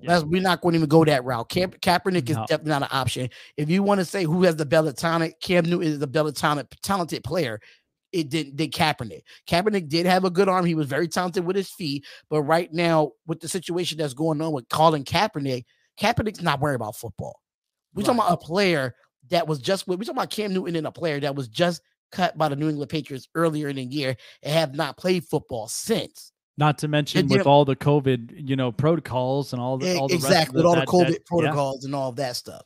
Yeah. 0.00 0.20
we're 0.20 0.42
not 0.42 0.60
going 0.60 0.74
to 0.74 0.78
even 0.78 0.88
go 0.88 1.04
that 1.04 1.24
route. 1.24 1.48
Ka- 1.48 1.66
Kaepernick 1.80 2.28
is 2.28 2.36
definitely 2.36 2.70
not 2.70 2.82
an 2.82 2.88
option. 2.92 3.30
If 3.56 3.70
you 3.70 3.82
want 3.82 4.00
to 4.00 4.04
say 4.04 4.24
who 4.24 4.42
has 4.44 4.54
the 4.56 4.94
talent, 4.96 5.34
Cam 5.40 5.64
Newton 5.64 5.88
is 5.88 5.98
the 5.98 6.32
talent, 6.32 6.70
talented 6.82 7.24
player. 7.24 7.60
It 8.12 8.28
didn't 8.28 8.56
did 8.56 8.72
Kaepernick. 8.72 9.22
Kaepernick 9.48 9.88
did 9.88 10.06
have 10.06 10.24
a 10.24 10.30
good 10.30 10.48
arm. 10.48 10.66
He 10.66 10.74
was 10.74 10.86
very 10.86 11.08
talented 11.08 11.44
with 11.44 11.56
his 11.56 11.70
feet. 11.70 12.04
But 12.28 12.42
right 12.42 12.72
now, 12.72 13.12
with 13.26 13.40
the 13.40 13.48
situation 13.48 13.98
that's 13.98 14.14
going 14.14 14.40
on 14.40 14.52
with 14.52 14.68
Colin 14.68 15.04
Kaepernick, 15.04 15.64
Kaepernick's 16.00 16.42
not 16.42 16.60
worried 16.60 16.76
about 16.76 16.96
football. 16.96 17.40
We're 17.94 18.02
right. 18.02 18.06
talking 18.06 18.20
about 18.20 18.32
a 18.32 18.36
player 18.36 18.94
that 19.30 19.48
was 19.48 19.58
just 19.58 19.88
we're 19.88 19.96
talking 19.96 20.10
about 20.10 20.30
Cam 20.30 20.52
Newton 20.52 20.76
and 20.76 20.86
a 20.86 20.92
player 20.92 21.20
that 21.20 21.34
was 21.34 21.48
just 21.48 21.82
cut 22.10 22.36
by 22.38 22.48
the 22.48 22.56
New 22.56 22.68
England 22.68 22.90
Patriots 22.90 23.28
earlier 23.34 23.68
in 23.68 23.76
the 23.76 23.84
year 23.84 24.16
and 24.42 24.52
have 24.52 24.74
not 24.74 24.96
played 24.96 25.24
football 25.24 25.68
since. 25.68 26.32
Not 26.56 26.78
to 26.78 26.88
mention 26.88 27.20
and, 27.20 27.30
with 27.30 27.44
know, 27.44 27.50
all 27.50 27.64
the 27.64 27.76
COVID, 27.76 28.48
you 28.48 28.56
know, 28.56 28.72
protocols 28.72 29.52
and 29.52 29.62
all 29.62 29.78
the 29.78 29.96
all 29.96 30.08
the 30.08 30.14
exactly 30.14 30.56
with 30.56 30.66
all 30.66 30.74
the 30.74 30.86
COVID 30.86 31.12
that, 31.12 31.26
protocols 31.26 31.82
yeah. 31.82 31.86
and 31.86 31.94
all 31.94 32.08
of 32.08 32.16
that 32.16 32.34
stuff. 32.34 32.62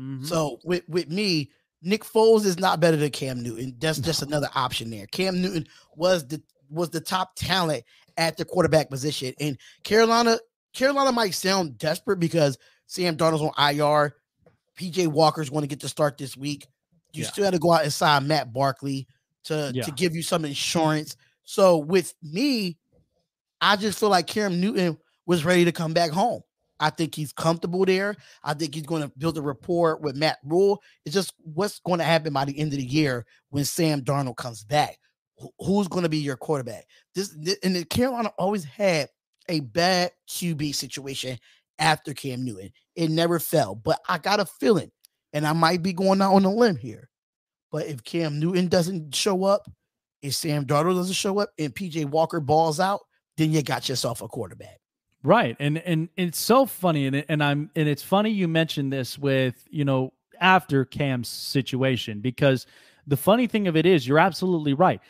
Mm-hmm. 0.00 0.24
So 0.24 0.58
with 0.64 0.88
with 0.88 1.10
me, 1.10 1.50
Nick 1.82 2.04
Foles 2.04 2.44
is 2.44 2.60
not 2.60 2.78
better 2.78 2.96
than 2.96 3.10
Cam 3.10 3.42
Newton. 3.42 3.74
That's 3.80 3.98
just 3.98 4.22
another 4.22 4.48
option 4.54 4.90
there. 4.90 5.06
Cam 5.06 5.42
Newton 5.42 5.66
was 5.96 6.26
the 6.28 6.40
was 6.70 6.90
the 6.90 7.00
top 7.00 7.34
talent 7.34 7.82
at 8.16 8.36
the 8.36 8.44
quarterback 8.44 8.88
position, 8.88 9.34
and 9.40 9.58
Carolina 9.82 10.38
Carolina 10.72 11.10
might 11.10 11.34
sound 11.34 11.78
desperate 11.78 12.20
because 12.20 12.58
Sam 12.86 13.16
Darnold's 13.16 13.42
on 13.42 13.74
IR. 13.74 14.14
PJ 14.78 15.08
Walker's 15.08 15.50
going 15.50 15.62
to 15.62 15.68
get 15.68 15.80
to 15.80 15.88
start 15.88 16.16
this 16.16 16.36
week. 16.36 16.66
You 17.12 17.24
yeah. 17.24 17.28
still 17.28 17.44
had 17.44 17.54
to 17.54 17.58
go 17.58 17.72
out 17.72 17.82
and 17.82 17.92
sign 17.92 18.26
Matt 18.26 18.52
Barkley 18.52 19.06
to, 19.44 19.72
yeah. 19.74 19.82
to 19.82 19.90
give 19.92 20.14
you 20.14 20.22
some 20.22 20.44
insurance. 20.44 21.16
So 21.44 21.78
with 21.78 22.14
me, 22.22 22.78
I 23.60 23.76
just 23.76 23.98
feel 23.98 24.08
like 24.08 24.26
Cam 24.26 24.60
Newton 24.60 24.98
was 25.26 25.44
ready 25.44 25.64
to 25.64 25.72
come 25.72 25.92
back 25.92 26.10
home. 26.10 26.42
I 26.82 26.90
think 26.90 27.14
he's 27.14 27.32
comfortable 27.32 27.84
there. 27.84 28.16
I 28.42 28.54
think 28.54 28.74
he's 28.74 28.86
going 28.86 29.02
to 29.02 29.12
build 29.16 29.38
a 29.38 29.42
rapport 29.42 29.98
with 29.98 30.16
Matt 30.16 30.38
Rhule. 30.44 30.82
It's 31.04 31.14
just 31.14 31.32
what's 31.38 31.78
going 31.78 31.98
to 31.98 32.04
happen 32.04 32.32
by 32.32 32.44
the 32.44 32.58
end 32.58 32.72
of 32.72 32.78
the 32.78 32.84
year 32.84 33.24
when 33.50 33.64
Sam 33.64 34.00
Darnold 34.02 34.36
comes 34.36 34.64
back. 34.64 34.98
Who's 35.60 35.86
going 35.86 36.02
to 36.02 36.08
be 36.08 36.18
your 36.18 36.36
quarterback? 36.36 36.86
This, 37.14 37.34
this 37.38 37.56
and 37.62 37.76
the 37.76 37.84
Carolina 37.84 38.32
always 38.36 38.64
had 38.64 39.08
a 39.48 39.60
bad 39.60 40.10
QB 40.28 40.74
situation 40.74 41.38
after 41.78 42.14
Cam 42.14 42.44
Newton. 42.44 42.70
It 42.96 43.10
never 43.10 43.38
fell, 43.38 43.76
but 43.76 44.00
I 44.08 44.18
got 44.18 44.40
a 44.40 44.46
feeling, 44.46 44.90
and 45.32 45.46
I 45.46 45.52
might 45.52 45.82
be 45.82 45.92
going 45.92 46.20
out 46.20 46.34
on 46.34 46.44
a 46.44 46.52
limb 46.52 46.76
here. 46.76 47.08
But 47.70 47.86
if 47.86 48.04
Cam 48.04 48.38
Newton 48.38 48.68
doesn't 48.68 49.14
show 49.14 49.44
up, 49.44 49.70
if 50.20 50.34
Sam 50.34 50.66
Darnold 50.66 50.96
doesn't 50.96 51.14
show 51.14 51.38
up, 51.38 51.50
and 51.58 51.74
PJ 51.74 52.04
Walker 52.06 52.40
balls 52.40 52.78
out, 52.78 53.00
then 53.36 53.52
you 53.52 53.62
got 53.62 53.88
yourself 53.88 54.22
a 54.22 54.28
quarterback. 54.28 54.78
Right. 55.24 55.56
And 55.58 55.78
and 55.78 56.08
it's 56.16 56.40
so 56.40 56.66
funny 56.66 57.06
and 57.06 57.24
and 57.28 57.42
I'm 57.42 57.70
and 57.76 57.88
it's 57.88 58.02
funny 58.02 58.30
you 58.30 58.48
mentioned 58.48 58.92
this 58.92 59.18
with, 59.18 59.66
you 59.70 59.84
know, 59.84 60.12
after 60.40 60.84
Cam's 60.84 61.28
situation 61.28 62.20
because 62.20 62.66
the 63.06 63.16
funny 63.16 63.46
thing 63.46 63.68
of 63.68 63.76
it 63.76 63.86
is 63.86 64.06
you're 64.06 64.18
absolutely 64.18 64.74
right. 64.74 65.00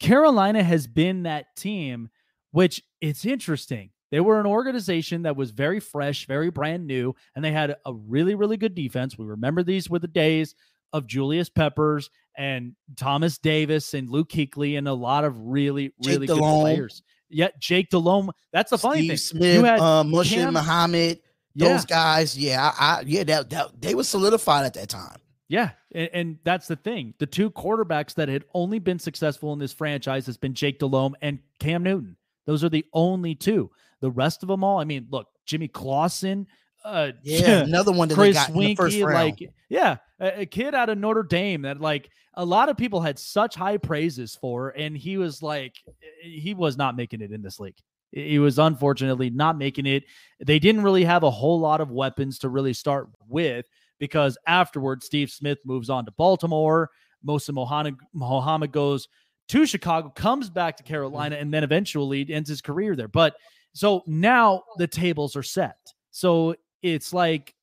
Carolina 0.00 0.62
has 0.62 0.86
been 0.86 1.22
that 1.22 1.54
team 1.56 2.10
which 2.52 2.82
it's 3.00 3.24
interesting. 3.24 3.90
They 4.10 4.20
were 4.20 4.40
an 4.40 4.46
organization 4.46 5.22
that 5.22 5.36
was 5.36 5.50
very 5.50 5.80
fresh, 5.80 6.26
very 6.26 6.50
brand 6.50 6.86
new, 6.86 7.14
and 7.34 7.44
they 7.44 7.52
had 7.52 7.76
a 7.84 7.94
really, 7.94 8.34
really 8.34 8.56
good 8.56 8.74
defense. 8.74 9.16
We 9.16 9.24
remember 9.24 9.62
these 9.62 9.88
were 9.88 10.00
the 10.00 10.08
days 10.08 10.54
of 10.92 11.06
Julius 11.06 11.48
Peppers 11.48 12.10
and 12.36 12.74
Thomas 12.96 13.38
Davis 13.38 13.94
and 13.94 14.10
Luke 14.10 14.28
Kuechly 14.28 14.78
and 14.78 14.88
a 14.88 14.92
lot 14.92 15.24
of 15.24 15.38
really, 15.38 15.92
really 16.04 16.26
good 16.26 16.38
players. 16.38 17.02
Yeah, 17.28 17.48
Jake 17.60 17.90
Delhomme. 17.90 18.32
That's 18.52 18.70
the 18.70 18.78
funny 18.78 19.02
Steve 19.02 19.08
thing. 19.08 19.16
Smith, 19.18 19.54
you 19.54 19.64
had 19.64 19.78
uh, 19.78 20.02
Muhsin 20.04 20.52
Muhammad, 20.52 21.20
those 21.54 21.86
yeah. 21.88 21.96
guys. 21.96 22.36
Yeah, 22.36 22.72
I, 22.76 22.84
I 22.84 23.02
yeah, 23.06 23.24
that, 23.24 23.50
that, 23.50 23.80
they 23.80 23.94
were 23.94 24.02
solidified 24.02 24.66
at 24.66 24.74
that 24.74 24.88
time. 24.88 25.18
Yeah, 25.48 25.70
and, 25.92 26.10
and, 26.12 26.38
that's 26.44 26.68
the 26.68 26.76
thing. 26.76 27.14
The 27.18 27.26
two 27.26 27.50
quarterbacks 27.50 28.14
that 28.14 28.28
had 28.28 28.44
only 28.54 28.78
been 28.78 29.00
successful 29.00 29.52
in 29.52 29.58
this 29.58 29.72
franchise 29.72 30.24
has 30.26 30.36
been 30.36 30.54
Jake 30.54 30.78
Delhomme 30.78 31.16
and 31.22 31.40
Cam 31.58 31.82
Newton. 31.82 32.16
Those 32.46 32.62
are 32.62 32.68
the 32.68 32.86
only 32.92 33.34
two. 33.34 33.70
The 34.00 34.10
rest 34.10 34.42
of 34.42 34.48
them 34.48 34.64
all, 34.64 34.78
I 34.78 34.84
mean, 34.84 35.06
look, 35.10 35.28
Jimmy 35.46 35.68
Clausen, 35.68 36.46
uh, 36.84 37.12
yeah, 37.22 37.58
another 37.64 37.92
one 37.92 38.08
that 38.08 38.14
Chris 38.14 38.36
they 38.36 38.40
got 38.40 38.50
Weinke, 38.50 38.62
in 38.62 38.68
the 38.68 38.74
first 38.74 39.00
round. 39.00 39.14
like, 39.14 39.50
yeah, 39.68 39.96
a, 40.18 40.40
a, 40.40 40.46
kid 40.46 40.74
out 40.74 40.88
of 40.88 40.98
Notre 40.98 41.22
Dame 41.22 41.62
that 41.62 41.80
like 41.80 42.10
a 42.34 42.44
lot 42.44 42.68
of 42.68 42.76
people 42.76 43.00
had 43.00 43.18
such 43.18 43.54
high 43.54 43.76
praises 43.76 44.36
for, 44.40 44.70
and 44.70 44.96
he 44.96 45.18
was 45.18 45.42
like, 45.42 45.74
he 46.22 46.54
was 46.54 46.76
not 46.76 46.96
making 46.96 47.20
it 47.20 47.32
in 47.32 47.42
this 47.42 47.60
league. 47.60 47.76
He 48.12 48.38
was 48.38 48.58
unfortunately 48.58 49.30
not 49.30 49.56
making 49.56 49.86
it. 49.86 50.04
They 50.44 50.58
didn't 50.58 50.82
really 50.82 51.04
have 51.04 51.22
a 51.22 51.30
whole 51.30 51.60
lot 51.60 51.80
of 51.80 51.90
weapons 51.90 52.38
to 52.40 52.48
really 52.48 52.72
start 52.72 53.08
with 53.28 53.66
because 54.00 54.36
afterwards, 54.46 55.06
Steve 55.06 55.30
Smith 55.30 55.58
moves 55.64 55.90
on 55.90 56.04
to 56.06 56.10
Baltimore. 56.12 56.90
Muhsin 57.24 57.54
Muhammad, 57.54 57.96
Muhammad 58.12 58.72
goes 58.72 59.06
to 59.48 59.66
Chicago, 59.66 60.08
comes 60.08 60.48
back 60.48 60.76
to 60.78 60.82
Carolina, 60.82 61.36
and 61.36 61.52
then 61.52 61.62
eventually 61.62 62.26
ends 62.30 62.48
his 62.48 62.62
career 62.62 62.96
there. 62.96 63.08
But 63.08 63.36
so 63.72 64.02
now 64.06 64.62
oh. 64.66 64.74
the 64.78 64.86
tables 64.86 65.36
are 65.36 65.42
set. 65.42 65.78
So 66.10 66.54
it's 66.82 67.12
like 67.12 67.54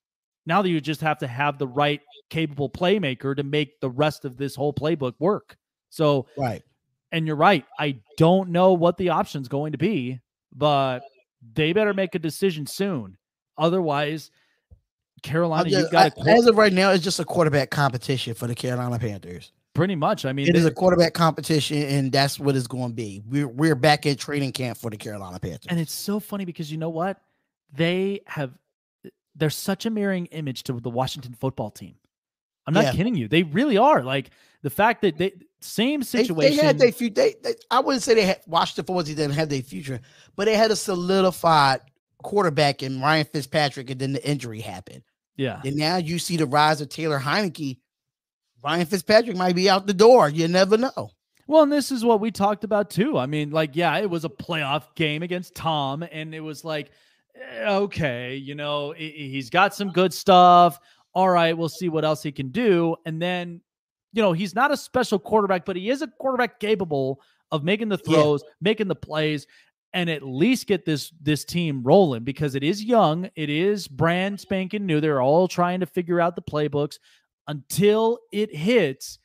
now 0.45 0.61
that 0.61 0.69
you 0.69 0.79
just 0.81 1.01
have 1.01 1.19
to 1.19 1.27
have 1.27 1.57
the 1.57 1.67
right 1.67 2.01
capable 2.29 2.69
playmaker 2.69 3.35
to 3.35 3.43
make 3.43 3.79
the 3.79 3.89
rest 3.89 4.25
of 4.25 4.37
this 4.37 4.55
whole 4.55 4.73
playbook 4.73 5.13
work. 5.19 5.57
So, 5.89 6.27
right. 6.37 6.63
And 7.11 7.25
you're 7.25 7.37
right. 7.37 7.65
I 7.79 7.99
don't 8.17 8.49
know 8.49 8.73
what 8.73 8.97
the 8.97 9.09
option's 9.09 9.47
going 9.47 9.71
to 9.71 9.77
be, 9.77 10.19
but 10.53 10.99
they 11.53 11.71
better 11.73 11.93
make 11.93 12.15
a 12.15 12.19
decision 12.19 12.65
soon. 12.65 13.17
Otherwise, 13.57 14.29
Carolina, 15.23 15.69
just, 15.69 15.85
you 15.85 15.91
got 15.91 16.15
to. 16.15 16.29
As 16.29 16.45
of 16.45 16.57
right 16.57 16.73
now, 16.73 16.91
it's 16.91 17.03
just 17.03 17.19
a 17.19 17.25
quarterback 17.25 17.69
competition 17.69 18.33
for 18.33 18.47
the 18.47 18.55
Carolina 18.55 18.99
Panthers. 18.99 19.51
Pretty 19.77 19.95
much. 19.95 20.25
I 20.25 20.33
mean, 20.33 20.47
it 20.47 20.55
is 20.55 20.65
a 20.65 20.71
quarterback 20.71 21.13
competition, 21.13 21.83
and 21.83 22.11
that's 22.11 22.39
what 22.39 22.55
it's 22.55 22.65
going 22.65 22.89
to 22.89 22.95
be. 22.95 23.21
We're 23.29 23.47
we're 23.47 23.75
back 23.75 24.07
at 24.07 24.17
training 24.17 24.53
camp 24.53 24.79
for 24.79 24.89
the 24.89 24.97
Carolina 24.97 25.39
Panthers. 25.39 25.67
And 25.69 25.79
it's 25.79 25.93
so 25.93 26.19
funny 26.19 26.45
because 26.45 26.71
you 26.71 26.79
know 26.79 26.89
what? 26.89 27.21
They 27.71 28.21
have 28.25 28.57
they're 29.35 29.51
such 29.51 29.85
a 29.85 29.91
mirroring 29.91 30.25
image 30.27 30.63
to 30.63 30.73
the 30.73 30.89
Washington 30.89 31.35
football 31.39 31.69
team. 31.69 31.93
I'm 32.65 32.73
not 32.73 32.85
yeah. 32.85 32.91
kidding 32.93 33.13
you. 33.13 33.27
They 33.27 33.43
really 33.43 33.77
are. 33.77 34.03
Like 34.03 34.31
the 34.63 34.71
fact 34.71 35.03
that 35.03 35.19
they 35.19 35.33
same 35.61 36.01
situation. 36.01 36.37
They, 36.37 36.59
they 36.59 36.65
had 36.65 36.79
their 36.79 36.91
future. 36.91 37.13
They, 37.13 37.35
they, 37.43 37.53
I 37.69 37.79
wouldn't 37.79 38.01
say 38.01 38.15
they 38.15 38.25
had 38.25 38.41
Washington 38.47 38.85
football 38.85 39.03
team 39.03 39.15
didn't 39.15 39.35
have 39.35 39.49
their 39.49 39.61
future, 39.61 39.99
but 40.35 40.45
they 40.45 40.55
had 40.55 40.71
a 40.71 40.75
solidified 40.75 41.81
quarterback 42.23 42.81
in 42.81 42.99
Ryan 42.99 43.27
Fitzpatrick, 43.31 43.91
and 43.91 43.99
then 43.99 44.13
the 44.13 44.27
injury 44.27 44.59
happened. 44.59 45.03
Yeah. 45.35 45.61
And 45.63 45.75
now 45.75 45.97
you 45.97 46.17
see 46.17 46.35
the 46.35 46.47
rise 46.47 46.81
of 46.81 46.89
Taylor 46.89 47.19
Heinicke 47.19 47.77
Ryan 48.63 48.85
Fitzpatrick 48.85 49.37
might 49.37 49.55
be 49.55 49.69
out 49.69 49.87
the 49.87 49.93
door. 49.93 50.29
You 50.29 50.47
never 50.47 50.77
know. 50.77 51.11
Well, 51.47 51.63
and 51.63 51.71
this 51.71 51.91
is 51.91 52.03
what 52.03 52.19
we 52.19 52.29
talked 52.29 52.63
about 52.65 52.89
too. 52.89 53.17
I 53.17 53.25
mean, 53.25 53.51
like, 53.51 53.75
yeah, 53.75 53.97
it 53.97 54.09
was 54.09 54.25
a 54.25 54.29
playoff 54.29 54.93
game 54.95 55.23
against 55.23 55.55
Tom, 55.55 56.03
and 56.11 56.35
it 56.35 56.41
was 56.41 56.65
like, 56.65 56.91
eh, 57.35 57.69
okay, 57.69 58.35
you 58.35 58.53
know, 58.53 58.91
he's 58.91 59.49
got 59.49 59.73
some 59.73 59.91
good 59.91 60.13
stuff. 60.13 60.79
All 61.13 61.29
right, 61.29 61.57
we'll 61.57 61.69
see 61.69 61.87
what 61.87 62.03
else 62.03 62.21
he 62.21 62.31
can 62.31 62.49
do. 62.49 62.95
And 63.05 63.21
then, 63.21 63.61
you 64.11 64.21
know, 64.21 64.33
he's 64.33 64.53
not 64.53 64.71
a 64.71 64.77
special 64.77 65.19
quarterback, 65.19 65.65
but 65.65 65.77
he 65.77 65.89
is 65.89 66.01
a 66.01 66.07
quarterback 66.19 66.59
capable 66.59 67.21
of 67.51 67.63
making 67.63 67.87
the 67.87 67.97
throws, 67.97 68.43
yeah. 68.43 68.51
making 68.59 68.89
the 68.89 68.95
plays, 68.95 69.47
and 69.93 70.09
at 70.09 70.23
least 70.23 70.67
get 70.67 70.83
this 70.85 71.13
this 71.21 71.45
team 71.45 71.81
rolling 71.81 72.25
because 72.25 72.55
it 72.55 72.63
is 72.63 72.83
young, 72.83 73.29
it 73.35 73.49
is 73.49 73.87
brand 73.87 74.37
spanking 74.37 74.85
new. 74.85 74.99
They're 74.99 75.21
all 75.21 75.47
trying 75.47 75.79
to 75.79 75.85
figure 75.85 76.19
out 76.19 76.35
the 76.35 76.41
playbooks 76.41 76.99
until 77.47 78.19
it 78.31 78.55
hits, 78.55 79.19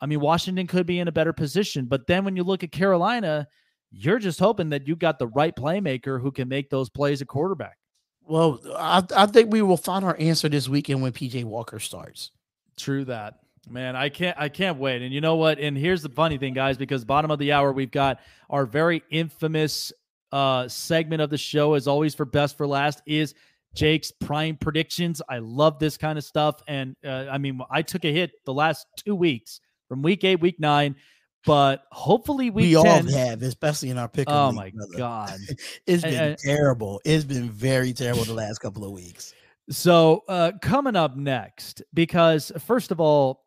I 0.00 0.06
mean, 0.06 0.20
Washington 0.20 0.66
could 0.66 0.86
be 0.86 0.98
in 0.98 1.08
a 1.08 1.12
better 1.12 1.32
position. 1.32 1.86
But 1.86 2.06
then 2.06 2.24
when 2.24 2.36
you 2.36 2.42
look 2.42 2.64
at 2.64 2.72
Carolina, 2.72 3.48
you're 3.90 4.18
just 4.18 4.38
hoping 4.38 4.70
that 4.70 4.86
you 4.88 4.96
got 4.96 5.18
the 5.18 5.28
right 5.28 5.54
playmaker 5.54 6.20
who 6.20 6.32
can 6.32 6.48
make 6.48 6.68
those 6.68 6.90
plays 6.90 7.22
at 7.22 7.28
quarterback. 7.28 7.78
Well, 8.26 8.60
I, 8.76 9.02
I 9.14 9.26
think 9.26 9.52
we 9.52 9.62
will 9.62 9.76
find 9.76 10.04
our 10.04 10.16
answer 10.18 10.48
this 10.48 10.68
weekend 10.68 11.02
when 11.02 11.12
PJ 11.12 11.44
Walker 11.44 11.78
starts. 11.78 12.30
True 12.76 13.04
that. 13.04 13.40
Man, 13.70 13.96
I 13.96 14.10
can't 14.10 14.36
I 14.38 14.50
can't 14.50 14.78
wait. 14.78 15.00
And 15.00 15.12
you 15.12 15.22
know 15.22 15.36
what? 15.36 15.58
And 15.58 15.76
here's 15.76 16.02
the 16.02 16.10
funny 16.10 16.36
thing, 16.36 16.52
guys, 16.52 16.76
because 16.76 17.04
bottom 17.04 17.30
of 17.30 17.38
the 17.38 17.52
hour, 17.52 17.72
we've 17.72 17.90
got 17.90 18.20
our 18.50 18.66
very 18.66 19.02
infamous 19.10 19.92
uh, 20.32 20.68
segment 20.68 21.22
of 21.22 21.30
the 21.30 21.38
show, 21.38 21.74
as 21.74 21.86
always, 21.86 22.14
for 22.14 22.24
best 22.24 22.58
for 22.58 22.66
last 22.66 23.00
is 23.06 23.34
Jake's 23.74 24.10
prime 24.12 24.56
predictions. 24.56 25.20
I 25.28 25.38
love 25.38 25.78
this 25.78 25.96
kind 25.96 26.16
of 26.18 26.24
stuff, 26.24 26.62
and 26.68 26.96
uh, 27.04 27.26
I 27.30 27.38
mean, 27.38 27.60
I 27.70 27.82
took 27.82 28.04
a 28.04 28.12
hit 28.12 28.32
the 28.44 28.54
last 28.54 28.86
two 29.04 29.14
weeks 29.14 29.60
from 29.88 30.02
week 30.02 30.24
eight, 30.24 30.40
week 30.40 30.58
nine, 30.60 30.96
but 31.44 31.84
hopefully 31.92 32.50
week 32.50 32.76
we 32.76 32.82
10, 32.82 33.06
all 33.06 33.12
have, 33.12 33.42
especially 33.42 33.90
in 33.90 33.98
our 33.98 34.08
pick. 34.08 34.28
Oh 34.28 34.52
my 34.52 34.70
brother. 34.70 34.96
god! 34.96 35.38
it's 35.86 36.02
been 36.02 36.14
And- 36.14 36.38
terrible. 36.38 37.00
It's 37.04 37.24
been 37.24 37.50
very 37.50 37.92
terrible 37.92 38.24
the 38.24 38.34
last 38.34 38.58
couple 38.58 38.84
of 38.84 38.92
weeks. 38.92 39.34
So 39.70 40.24
uh, 40.28 40.52
coming 40.60 40.94
up 40.94 41.16
next, 41.16 41.82
because 41.94 42.52
first 42.66 42.90
of 42.92 43.00
all, 43.00 43.44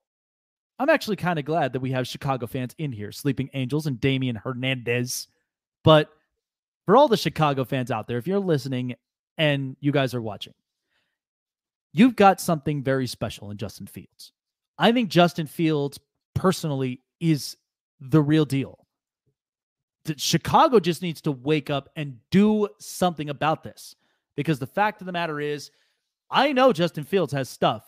I'm 0.79 0.89
actually 0.89 1.15
kind 1.15 1.39
of 1.39 1.45
glad 1.45 1.73
that 1.73 1.79
we 1.79 1.91
have 1.91 2.07
Chicago 2.07 2.47
fans 2.47 2.75
in 2.77 2.91
here, 2.91 3.11
Sleeping 3.11 3.49
Angels 3.53 3.85
and 3.87 3.99
Damian 3.99 4.35
Hernandez. 4.35 5.27
But 5.83 6.09
for 6.85 6.97
all 6.97 7.07
the 7.07 7.17
Chicago 7.17 7.63
fans 7.65 7.91
out 7.91 8.07
there, 8.07 8.17
if 8.17 8.27
you're 8.27 8.39
listening 8.39 8.95
and 9.37 9.75
you 9.79 9.91
guys 9.91 10.13
are 10.13 10.21
watching, 10.21 10.53
you've 11.93 12.15
got 12.15 12.39
something 12.41 12.83
very 12.83 13.07
special 13.07 13.51
in 13.51 13.57
Justin 13.57 13.87
Fields. 13.87 14.31
I 14.77 14.91
think 14.91 15.09
Justin 15.09 15.47
Fields 15.47 15.99
personally 16.35 17.01
is 17.19 17.57
the 17.99 18.21
real 18.21 18.45
deal. 18.45 18.85
That 20.05 20.21
Chicago 20.21 20.79
just 20.79 21.01
needs 21.01 21.21
to 21.21 21.31
wake 21.31 21.69
up 21.69 21.89
and 21.95 22.19
do 22.31 22.69
something 22.79 23.29
about 23.29 23.63
this 23.63 23.95
because 24.35 24.59
the 24.59 24.67
fact 24.67 25.01
of 25.01 25.05
the 25.05 25.11
matter 25.11 25.39
is, 25.39 25.71
I 26.29 26.53
know 26.53 26.71
Justin 26.73 27.03
Fields 27.03 27.33
has 27.33 27.49
stuff, 27.49 27.83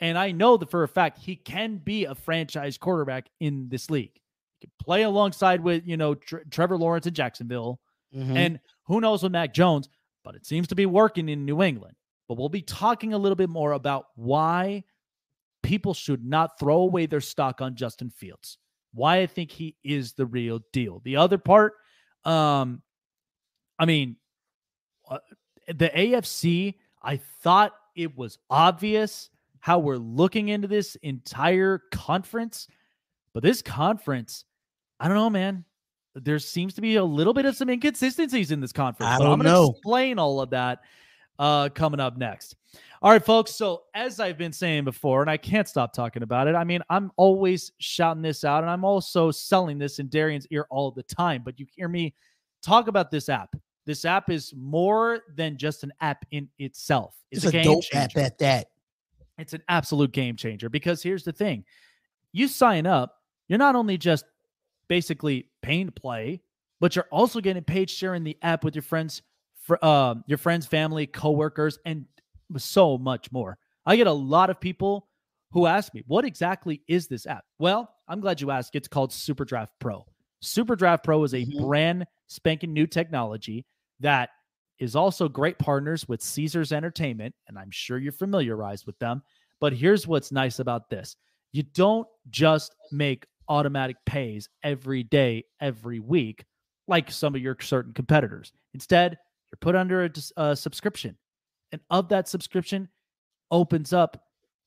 and 0.00 0.16
I 0.18 0.32
know 0.32 0.56
that 0.56 0.70
for 0.70 0.82
a 0.82 0.88
fact 0.88 1.18
he 1.18 1.36
can 1.36 1.76
be 1.78 2.04
a 2.04 2.14
franchise 2.14 2.76
quarterback 2.78 3.28
in 3.40 3.68
this 3.68 3.90
league. 3.90 4.12
He 4.58 4.66
can 4.66 4.72
play 4.80 5.02
alongside 5.02 5.60
with 5.62 5.86
you 5.86 5.96
know 5.96 6.14
Tre- 6.14 6.42
Trevor 6.50 6.76
Lawrence 6.76 7.06
in 7.06 7.14
Jacksonville, 7.14 7.80
Mhm. 8.14 8.36
and 8.36 8.60
who 8.84 9.00
knows 9.00 9.22
with 9.22 9.32
Mac 9.32 9.54
Jones, 9.54 9.88
but 10.24 10.34
it 10.34 10.46
seems 10.46 10.68
to 10.68 10.74
be 10.74 10.86
working 10.86 11.28
in 11.28 11.44
New 11.44 11.62
England. 11.62 11.94
But 12.28 12.38
we'll 12.38 12.48
be 12.48 12.62
talking 12.62 13.12
a 13.12 13.18
little 13.18 13.36
bit 13.36 13.48
more 13.48 13.72
about 13.72 14.06
why 14.14 14.84
people 15.62 15.94
should 15.94 16.24
not 16.24 16.58
throw 16.58 16.82
away 16.82 17.06
their 17.06 17.20
stock 17.20 17.60
on 17.60 17.74
Justin 17.74 18.10
Fields. 18.10 18.58
Why 18.92 19.18
I 19.18 19.26
think 19.26 19.50
he 19.50 19.76
is 19.84 20.12
the 20.12 20.26
real 20.26 20.60
deal. 20.72 21.00
The 21.04 21.16
other 21.16 21.38
part, 21.38 21.74
um, 22.24 22.82
I 23.78 23.86
mean, 23.86 24.16
uh, 25.08 25.18
the 25.68 25.88
AFC, 25.88 26.74
I 27.02 27.20
thought 27.42 27.72
it 27.96 28.16
was 28.16 28.38
obvious 28.48 29.30
how 29.60 29.78
we're 29.78 29.96
looking 29.96 30.48
into 30.48 30.68
this 30.68 30.96
entire 30.96 31.82
conference, 31.92 32.66
but 33.32 33.42
this 33.42 33.62
conference, 33.62 34.44
I 34.98 35.06
don't 35.06 35.16
know, 35.16 35.30
man. 35.30 35.64
There 36.14 36.38
seems 36.38 36.74
to 36.74 36.80
be 36.80 36.96
a 36.96 37.04
little 37.04 37.32
bit 37.32 37.44
of 37.44 37.56
some 37.56 37.68
inconsistencies 37.68 38.50
in 38.50 38.60
this 38.60 38.72
conference. 38.72 39.12
I 39.12 39.18
but 39.18 39.30
I'm 39.30 39.38
gonna 39.38 39.50
know. 39.50 39.70
explain 39.70 40.18
all 40.18 40.40
of 40.40 40.50
that 40.50 40.80
uh, 41.38 41.68
coming 41.70 42.00
up 42.00 42.16
next. 42.16 42.56
All 43.02 43.10
right, 43.10 43.24
folks. 43.24 43.54
So, 43.54 43.84
as 43.94 44.20
I've 44.20 44.36
been 44.36 44.52
saying 44.52 44.84
before, 44.84 45.22
and 45.22 45.30
I 45.30 45.36
can't 45.36 45.66
stop 45.66 45.92
talking 45.92 46.22
about 46.22 46.48
it, 46.48 46.54
I 46.54 46.64
mean, 46.64 46.82
I'm 46.90 47.10
always 47.16 47.72
shouting 47.78 48.22
this 48.22 48.44
out, 48.44 48.62
and 48.62 48.70
I'm 48.70 48.84
also 48.84 49.30
selling 49.30 49.78
this 49.78 49.98
in 49.98 50.08
Darian's 50.08 50.46
ear 50.50 50.66
all 50.70 50.90
the 50.90 51.02
time. 51.04 51.42
But 51.44 51.58
you 51.58 51.66
hear 51.74 51.88
me 51.88 52.14
talk 52.62 52.88
about 52.88 53.10
this 53.10 53.28
app. 53.28 53.56
This 53.86 54.04
app 54.04 54.30
is 54.30 54.52
more 54.56 55.20
than 55.34 55.56
just 55.56 55.82
an 55.82 55.92
app 56.00 56.24
in 56.30 56.48
itself. 56.58 57.14
It's, 57.30 57.44
It's, 57.44 57.54
a, 57.54 57.58
a, 57.58 57.62
game 57.62 57.74
dope 57.74 57.84
app 57.94 58.16
at 58.16 58.38
that. 58.38 58.66
It's 59.38 59.54
an 59.54 59.62
absolute 59.68 60.12
game 60.12 60.36
changer 60.36 60.68
because 60.68 61.02
here's 61.02 61.24
the 61.24 61.32
thing 61.32 61.64
you 62.32 62.46
sign 62.46 62.86
up, 62.86 63.16
you're 63.48 63.58
not 63.58 63.74
only 63.74 63.96
just 63.96 64.24
basically 64.88 65.49
paying 65.62 65.86
to 65.86 65.92
play, 65.92 66.40
but 66.80 66.94
you're 66.96 67.08
also 67.10 67.40
getting 67.40 67.64
paid 67.64 67.90
sharing 67.90 68.24
the 68.24 68.36
app 68.42 68.64
with 68.64 68.74
your 68.74 68.82
friends, 68.82 69.22
fr- 69.62 69.76
uh, 69.82 70.14
your 70.26 70.38
friends, 70.38 70.66
family, 70.66 71.06
coworkers, 71.06 71.78
and 71.84 72.06
so 72.56 72.98
much 72.98 73.30
more. 73.32 73.58
I 73.86 73.96
get 73.96 74.06
a 74.06 74.12
lot 74.12 74.50
of 74.50 74.60
people 74.60 75.08
who 75.52 75.66
ask 75.66 75.92
me, 75.94 76.02
"What 76.06 76.24
exactly 76.24 76.82
is 76.88 77.06
this 77.08 77.26
app?" 77.26 77.44
Well, 77.58 77.92
I'm 78.08 78.20
glad 78.20 78.40
you 78.40 78.50
asked. 78.50 78.74
It's 78.74 78.88
called 78.88 79.10
SuperDraft 79.10 79.68
Pro. 79.78 80.06
SuperDraft 80.42 81.02
Pro 81.04 81.22
is 81.24 81.34
a 81.34 81.44
Mhm. 81.44 81.60
brand 81.60 82.06
spanking 82.28 82.72
new 82.72 82.86
technology 82.86 83.66
that 84.00 84.30
is 84.78 84.96
also 84.96 85.28
great 85.28 85.58
partners 85.58 86.08
with 86.08 86.22
Caesars 86.22 86.72
Entertainment, 86.72 87.34
and 87.48 87.58
I'm 87.58 87.70
sure 87.70 87.98
you're 87.98 88.12
familiarized 88.12 88.86
with 88.86 88.98
them. 88.98 89.22
But 89.60 89.74
here's 89.74 90.06
what's 90.06 90.32
nice 90.32 90.58
about 90.58 90.88
this 90.88 91.16
you 91.52 91.62
don't 91.64 92.06
just 92.30 92.74
make 92.92 93.26
automatic 93.50 93.96
pays 94.06 94.48
every 94.62 95.02
day, 95.02 95.44
every 95.60 95.98
week, 96.00 96.44
like 96.88 97.10
some 97.10 97.34
of 97.34 97.42
your 97.42 97.56
certain 97.60 97.92
competitors. 97.92 98.52
Instead, 98.72 99.18
you're 99.50 99.58
put 99.60 99.74
under 99.74 100.04
a, 100.04 100.10
a 100.36 100.56
subscription. 100.56 101.18
And 101.72 101.80
of 101.90 102.08
that 102.08 102.28
subscription 102.28 102.88
opens 103.50 103.92
up 103.92 104.24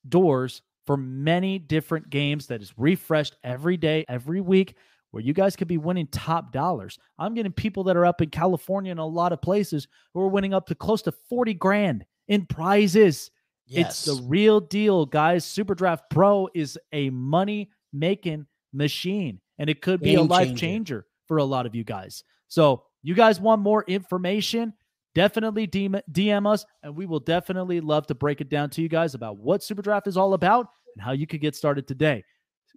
doors 0.08 0.62
for 0.86 0.98
many 0.98 1.58
different 1.58 2.10
games 2.10 2.48
that 2.48 2.62
is 2.62 2.74
refreshed 2.78 3.38
every 3.44 3.78
day, 3.78 4.06
every 4.10 4.42
week, 4.42 4.76
where 5.12 5.24
you 5.24 5.34
guys 5.34 5.56
could 5.56 5.68
be 5.68 5.78
winning 5.78 6.08
top 6.08 6.52
dollars. 6.52 7.00
I'm 7.18 7.34
getting 7.36 7.52
people 7.52 7.84
that 7.86 7.96
are 7.96 8.06
up 8.06 8.22
in 8.22 8.30
California 8.30 8.92
and 8.92 9.00
a 9.00 9.06
lot 9.06 9.32
of 9.32 9.42
places 9.42 9.88
who 10.14 10.22
are 10.22 10.28
winning 10.28 10.54
up 10.54 10.68
to 10.68 10.76
close 10.76 11.02
to 11.04 11.14
40 11.30 11.54
grand 11.54 12.06
in 12.28 12.46
prizes. 12.46 13.32
Yes. 13.66 14.08
It's 14.08 14.18
the 14.18 14.24
real 14.24 14.60
deal, 14.60 15.06
guys. 15.06 15.46
Superdraft 15.46 16.02
Pro 16.10 16.50
is 16.54 16.78
a 16.92 17.10
money 17.12 17.70
making 17.94 18.46
machine, 18.74 19.40
and 19.58 19.70
it 19.70 19.82
could 19.82 20.02
be 20.02 20.16
a 20.16 20.22
life 20.22 20.48
changer. 20.48 20.60
changer 20.60 21.06
for 21.28 21.38
a 21.38 21.44
lot 21.44 21.66
of 21.66 21.76
you 21.76 21.84
guys. 21.84 22.24
So, 22.48 22.84
you 23.02 23.14
guys 23.14 23.40
want 23.40 23.62
more 23.62 23.84
information? 23.88 24.74
Definitely 25.16 25.68
DM, 25.68 26.02
DM 26.12 26.52
us, 26.52 26.66
and 26.82 26.96
we 26.96 27.06
will 27.06 27.20
definitely 27.20 27.82
love 27.82 28.08
to 28.08 28.16
break 28.16 28.42
it 28.42 28.50
down 28.50 28.70
to 28.72 28.82
you 28.82 28.90
guys 28.90 29.14
about 29.14 29.38
what 29.38 29.62
Superdraft 29.62 30.08
is 30.08 30.18
all 30.18 30.34
about 30.34 30.68
and 30.96 31.04
how 31.04 31.12
you 31.12 31.28
could 31.28 31.42
get 31.42 31.56
started 31.56 31.88
today. 31.88 32.24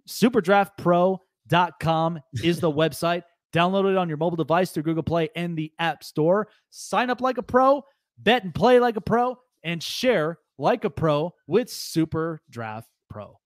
SuperdraftPro.com 0.07 2.19
is 2.43 2.59
the 2.59 2.71
website. 2.71 3.23
Download 3.53 3.89
it 3.89 3.97
on 3.97 4.07
your 4.07 4.17
mobile 4.17 4.35
device 4.35 4.71
through 4.71 4.83
Google 4.83 5.03
Play 5.03 5.29
and 5.35 5.57
the 5.57 5.71
App 5.79 6.03
Store. 6.03 6.49
Sign 6.69 7.09
up 7.09 7.21
like 7.21 7.37
a 7.37 7.43
pro, 7.43 7.83
bet 8.19 8.43
and 8.43 8.53
play 8.53 8.79
like 8.79 8.97
a 8.97 9.01
pro, 9.01 9.37
and 9.63 9.81
share 9.81 10.37
like 10.57 10.83
a 10.83 10.89
pro 10.89 11.33
with 11.47 11.69
Super 11.69 12.41
Draft 12.49 12.89
Pro. 13.09 13.39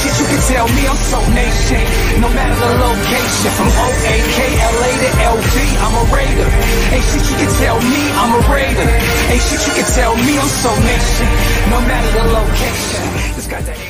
Shit 0.00 0.16
you 0.20 0.26
can 0.32 0.42
tell 0.48 0.66
me, 0.68 0.82
I'm 0.88 0.96
so 0.96 1.20
nation. 1.36 1.82
No 2.24 2.28
matter 2.32 2.56
the 2.56 2.70
location. 2.80 3.50
From 3.56 3.68
O-A-K-L-A 3.68 4.90
to 5.04 5.10
L-V, 5.28 5.56
I'm 5.84 5.94
a 6.00 6.04
raider. 6.14 6.48
Ain't 6.94 7.04
shit 7.04 7.24
you 7.28 7.36
can 7.36 7.52
tell 7.60 7.78
me, 7.80 8.02
I'm 8.16 8.32
a 8.32 8.42
raider. 8.48 8.88
Ain't 9.30 9.44
shit 9.44 9.60
you 9.66 9.72
can 9.76 9.88
tell 9.92 10.16
me, 10.16 10.32
I'm 10.40 10.52
so 10.64 10.72
nation. 10.80 11.28
No 11.68 11.78
matter 11.84 12.10
the 12.16 12.24
location. 12.32 13.04
This 13.36 13.46
got 13.46 13.62
that 13.64 13.89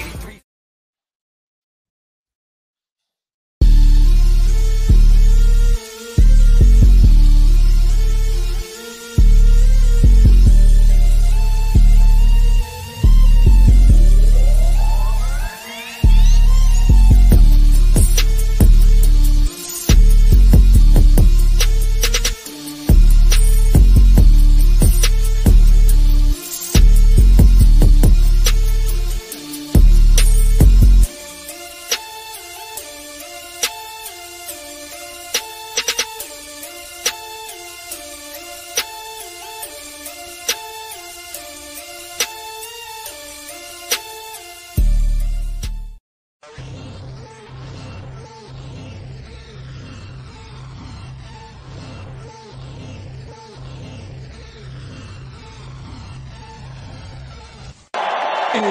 It's 58.63 58.69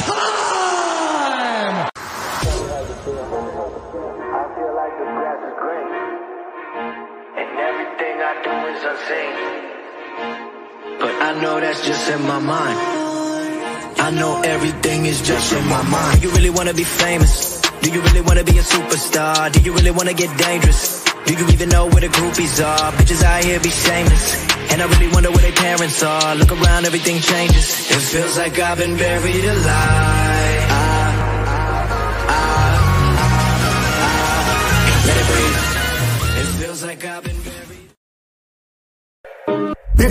time! 0.00 0.16
I 1.84 1.90
feel 4.56 4.72
like 4.72 4.96
grass 4.96 5.40
is 5.44 5.52
green, 5.60 5.88
and 7.36 7.48
everything 7.60 8.16
I 8.24 8.40
do 8.40 8.52
is. 8.72 8.80
But 10.98 11.12
I 11.20 11.30
know 11.42 11.60
that's 11.60 11.84
just 11.86 12.08
in 12.08 12.22
my 12.22 12.38
mind. 12.38 12.78
I 13.98 14.10
know 14.12 14.40
everything 14.40 15.04
is 15.04 15.20
just 15.20 15.52
in 15.52 15.66
my 15.66 15.82
mind. 15.82 16.22
You 16.22 16.30
really 16.30 16.48
wanna 16.48 16.72
be 16.72 16.84
famous? 16.84 17.60
Do 17.82 17.90
you 17.90 18.00
really 18.00 18.22
wanna 18.22 18.44
be 18.44 18.56
a 18.56 18.62
superstar? 18.62 19.52
Do 19.52 19.60
you 19.60 19.74
really 19.74 19.90
wanna 19.90 20.14
get 20.14 20.34
dangerous? 20.38 21.04
Do 21.26 21.34
you 21.34 21.46
even 21.48 21.68
know 21.68 21.84
where 21.86 22.00
the 22.00 22.08
groupies 22.08 22.64
are? 22.64 22.92
Bitches 22.92 23.22
out 23.22 23.44
here 23.44 23.60
be 23.60 23.68
shameless. 23.68 24.55
And 24.76 24.82
I 24.82 24.88
really 24.98 25.10
wonder 25.10 25.30
where 25.30 25.40
their 25.40 25.52
parents 25.52 26.02
are. 26.02 26.34
Look 26.34 26.52
around, 26.52 26.84
everything 26.84 27.18
changes. 27.18 27.90
It 27.90 28.02
feels 28.12 28.36
like 28.36 28.58
I've 28.58 28.76
been 28.76 28.94
buried 28.98 29.44
alive. 29.46 30.68
Let 35.06 35.16
it 35.16 35.26
breathe. 35.32 36.40
It 36.40 36.46
feels 36.60 36.84
like 36.84 37.04
I've 37.06 37.24
been. 37.24 37.35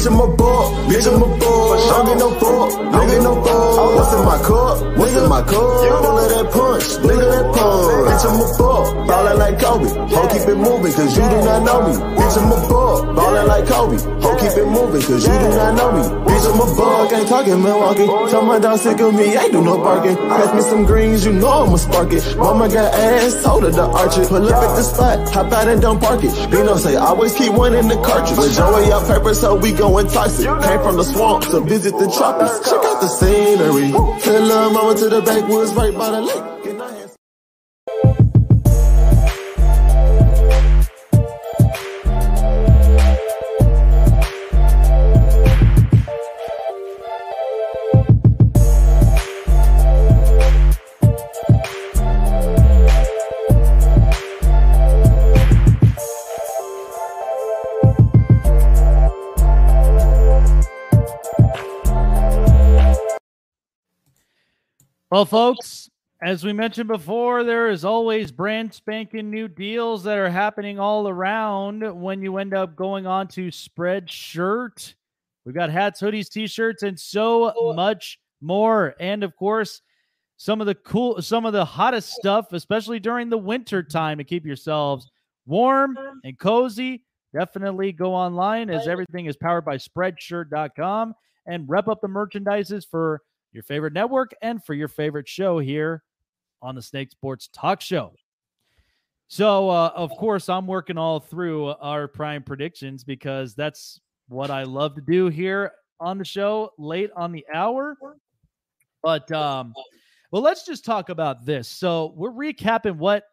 Bitch, 0.06 0.14
I'm 0.14 0.22
a 0.22 0.36
ball, 0.38 0.72
bitch, 0.86 1.08
I'm 1.08 1.18
a 1.18 1.40
ball. 1.40 1.90
Don't 1.90 2.06
get 2.06 2.18
no 2.20 2.30
fuck, 2.38 2.92
don't 2.94 3.08
get 3.10 3.24
no 3.24 3.34
ball. 3.42 3.96
What's 3.96 4.14
in 4.14 4.24
my 4.24 4.38
cup? 4.38 4.98
What's 5.00 5.16
in 5.18 5.28
my 5.28 5.42
cup? 5.42 5.50
Full 5.50 6.20
of 6.20 6.30
that 6.30 6.52
punch, 6.54 6.86
nigga, 7.02 7.26
that 7.26 7.46
punch. 7.56 8.06
Bitch, 8.06 8.26
I'm 8.30 8.38
a 8.38 8.58
ball, 8.58 9.08
ballin' 9.08 9.38
like 9.40 9.58
Kobe. 9.58 9.90
Ho, 9.90 10.28
keep 10.30 10.48
it 10.48 10.56
moving, 10.62 10.94
cause 10.94 11.18
you 11.18 11.26
do 11.26 11.38
not 11.42 11.64
know 11.66 11.90
me. 11.90 11.94
Bitch, 12.22 12.38
I'm 12.38 12.52
a 12.54 12.70
ball, 12.70 13.14
ballin' 13.16 13.48
like 13.48 13.66
Kobe. 13.66 13.98
Ho, 13.98 14.30
keep 14.38 14.54
it 14.54 14.68
moving, 14.70 15.02
cause 15.02 15.26
you 15.26 15.34
do 15.34 15.50
not 15.58 15.74
know 15.74 15.90
me. 15.98 16.04
Bitch, 16.30 16.46
I'm 16.54 16.62
a 16.62 16.76
ball, 16.78 17.10
can't 17.10 17.28
talk 17.28 17.48
in 17.48 17.64
Milwaukee. 17.64 18.06
Tell 18.30 18.46
my 18.46 18.60
dog 18.60 18.78
sick 18.78 19.00
of 19.02 19.12
me, 19.12 19.36
ain't 19.36 19.52
do 19.54 19.64
no 19.64 19.78
barking. 19.82 20.16
Pass 20.16 20.54
me 20.54 20.62
some 20.62 20.86
greens, 20.86 21.26
you 21.26 21.34
know 21.34 21.66
I'ma 21.66 21.78
spark 21.78 22.14
it. 22.14 22.38
Mama 22.38 22.70
got 22.70 22.94
ass, 22.94 23.42
told 23.42 23.64
her 23.64 23.72
to 23.72 23.82
arch 23.82 24.20
it. 24.20 24.30
Pull 24.30 24.46
up 24.46 24.54
at 24.54 24.76
the 24.76 24.84
spot, 24.84 25.34
hop 25.34 25.52
out 25.52 25.68
and 25.68 25.82
don't 25.82 26.00
park 26.00 26.24
it. 26.24 26.30
Bino 26.52 26.78
say, 26.78 26.96
always 26.96 27.34
keep 27.34 27.54
one 27.54 27.74
in 27.74 27.88
the 27.88 27.96
cartridge. 28.06 28.38
With 28.38 28.54
Joey 28.56 28.92
out 28.92 29.08
pepper, 29.08 29.34
so 29.34 29.56
we 29.56 29.74
toxic. 30.04 30.46
Came 30.46 30.82
from 30.82 30.98
the 30.98 31.04
swamp 31.04 31.46
to 31.46 31.62
visit 31.62 31.98
the 31.98 32.10
tropics. 32.12 32.70
Check 32.70 32.84
out 32.84 33.02
the 33.02 33.08
scenery. 33.08 33.92
Tell 34.22 34.42
lil' 34.42 34.72
mama 34.72 34.96
to 35.00 35.10
the 35.10 35.22
backwoods 35.22 35.74
right 35.74 35.94
by 35.94 36.12
the 36.12 36.22
lake. 36.22 36.55
Well, 65.16 65.24
folks, 65.24 65.90
as 66.22 66.44
we 66.44 66.52
mentioned 66.52 66.90
before, 66.90 67.46
there 67.46 67.70
is 67.70 67.86
always 67.86 68.34
brand 68.34 68.74
spanking 68.74 69.30
new 69.30 69.48
deals 69.48 70.04
that 70.04 70.18
are 70.18 70.30
happening 70.30 70.78
all 70.78 71.08
around 71.08 72.02
when 72.02 72.22
you 72.22 72.38
end 72.38 72.54
up 72.54 72.76
going 72.76 73.08
on 73.08 73.30
to 73.30 73.48
Spreadshirt. 73.48 74.94
We've 75.46 75.56
got 75.56 75.70
hats, 75.70 76.02
hoodies, 76.02 76.30
t-shirts, 76.30 76.84
and 76.84 77.00
so 77.00 77.74
much 77.78 78.20
more. 78.42 78.94
And 79.00 79.24
of 79.24 79.34
course, 79.38 79.82
some 80.36 80.60
of 80.60 80.68
the 80.68 80.76
cool, 80.76 81.22
some 81.22 81.46
of 81.46 81.54
the 81.54 81.64
hottest 81.64 82.10
stuff, 82.10 82.52
especially 82.52 83.00
during 83.00 83.30
the 83.30 83.38
winter 83.38 83.82
time 83.82 84.18
to 84.18 84.26
keep 84.26 84.46
yourselves 84.46 85.10
warm 85.46 85.98
and 86.26 86.38
cozy. 86.38 87.06
Definitely 87.34 87.94
go 87.94 88.14
online 88.14 88.70
as 88.70 88.86
everything 88.86 89.28
is 89.28 89.38
powered 89.38 89.64
by 89.64 89.78
spreadshirt.com 89.78 91.16
and 91.46 91.70
rep 91.70 91.88
up 91.88 92.02
the 92.02 92.10
merchandises 92.10 92.86
for 92.86 93.22
your 93.56 93.64
favorite 93.64 93.94
network 93.94 94.34
and 94.42 94.64
for 94.64 94.74
your 94.74 94.88
favorite 94.88 95.28
show 95.28 95.58
here 95.60 96.04
on 96.62 96.76
the 96.76 96.82
Snake 96.82 97.10
Sports 97.10 97.50
Talk 97.54 97.82
Show. 97.82 98.14
So, 99.28 99.70
uh, 99.70 99.92
of 99.96 100.12
course, 100.12 100.50
I'm 100.50 100.68
working 100.68 100.98
all 100.98 101.20
through 101.20 101.70
our 101.70 102.08
prime 102.08 102.44
predictions 102.44 103.04
because 103.04 103.56
that's 103.56 104.00
what 104.28 104.52
I 104.52 104.64
love 104.64 104.94
to 104.96 105.02
do 105.02 105.30
here 105.30 105.72
on 106.00 106.18
the 106.18 106.26
show 106.26 106.72
late 106.78 107.10
on 107.16 107.32
the 107.32 107.46
hour. 107.54 107.98
But, 109.02 109.32
um, 109.32 109.74
well, 110.32 110.42
let's 110.42 110.66
just 110.66 110.86
talk 110.86 111.10
about 111.10 111.46
this. 111.46 111.68
So, 111.68 112.14
we're 112.16 112.32
recapping 112.32 112.98
what 112.98 113.24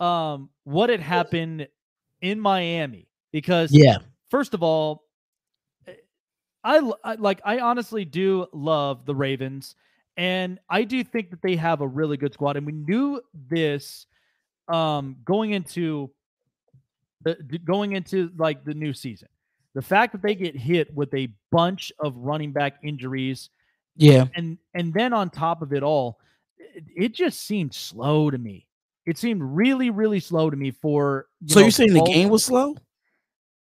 um 0.00 0.48
what 0.64 0.88
had 0.88 1.00
happened 1.00 1.68
in 2.22 2.40
Miami 2.40 3.06
because 3.32 3.70
Yeah. 3.70 3.98
first 4.30 4.54
of 4.54 4.62
all, 4.62 5.04
I, 6.64 6.90
I- 7.04 7.14
like 7.14 7.40
I 7.44 7.58
honestly 7.60 8.04
do 8.04 8.46
love 8.52 9.04
the 9.06 9.14
Ravens 9.14 9.74
and 10.16 10.58
I 10.68 10.82
do 10.84 11.02
think 11.04 11.30
that 11.30 11.40
they 11.42 11.56
have 11.56 11.80
a 11.80 11.86
really 11.88 12.16
good 12.16 12.34
squad 12.34 12.56
and 12.56 12.66
we 12.66 12.72
knew 12.72 13.20
this 13.48 14.06
um 14.68 15.16
going 15.24 15.52
into 15.52 16.10
the 17.22 17.34
going 17.64 17.92
into 17.92 18.30
like 18.36 18.64
the 18.64 18.74
new 18.74 18.92
season. 18.92 19.28
The 19.74 19.82
fact 19.82 20.12
that 20.12 20.22
they 20.22 20.34
get 20.34 20.56
hit 20.56 20.92
with 20.94 21.12
a 21.14 21.28
bunch 21.52 21.92
of 21.98 22.16
running 22.16 22.50
back 22.52 22.74
injuries 22.82 23.50
Yeah. 23.96 24.26
and 24.34 24.58
and 24.74 24.92
then 24.92 25.12
on 25.12 25.30
top 25.30 25.62
of 25.62 25.72
it 25.72 25.82
all, 25.82 26.18
it, 26.58 26.84
it 26.96 27.14
just 27.14 27.40
seemed 27.46 27.74
slow 27.74 28.30
to 28.30 28.38
me. 28.38 28.66
It 29.06 29.16
seemed 29.18 29.42
really 29.42 29.90
really 29.90 30.20
slow 30.20 30.50
to 30.50 30.56
me 30.56 30.70
for 30.72 31.26
you 31.40 31.48
So 31.54 31.60
know, 31.60 31.64
you're 31.66 31.70
saying 31.72 31.94
the 31.94 32.02
game 32.04 32.28
was 32.28 32.44
slow? 32.44 32.76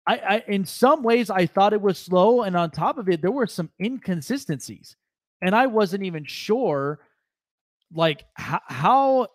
I, 0.06 0.16
I 0.16 0.44
in 0.48 0.64
some 0.64 1.02
ways 1.02 1.30
I 1.30 1.46
thought 1.46 1.72
it 1.72 1.80
was 1.80 1.98
slow, 1.98 2.42
and 2.42 2.56
on 2.56 2.70
top 2.70 2.98
of 2.98 3.08
it, 3.08 3.22
there 3.22 3.30
were 3.30 3.46
some 3.46 3.70
inconsistencies, 3.80 4.96
and 5.40 5.54
I 5.54 5.66
wasn't 5.66 6.02
even 6.04 6.24
sure, 6.24 7.00
like 7.94 8.24
how 8.34 8.60
how 8.66 9.28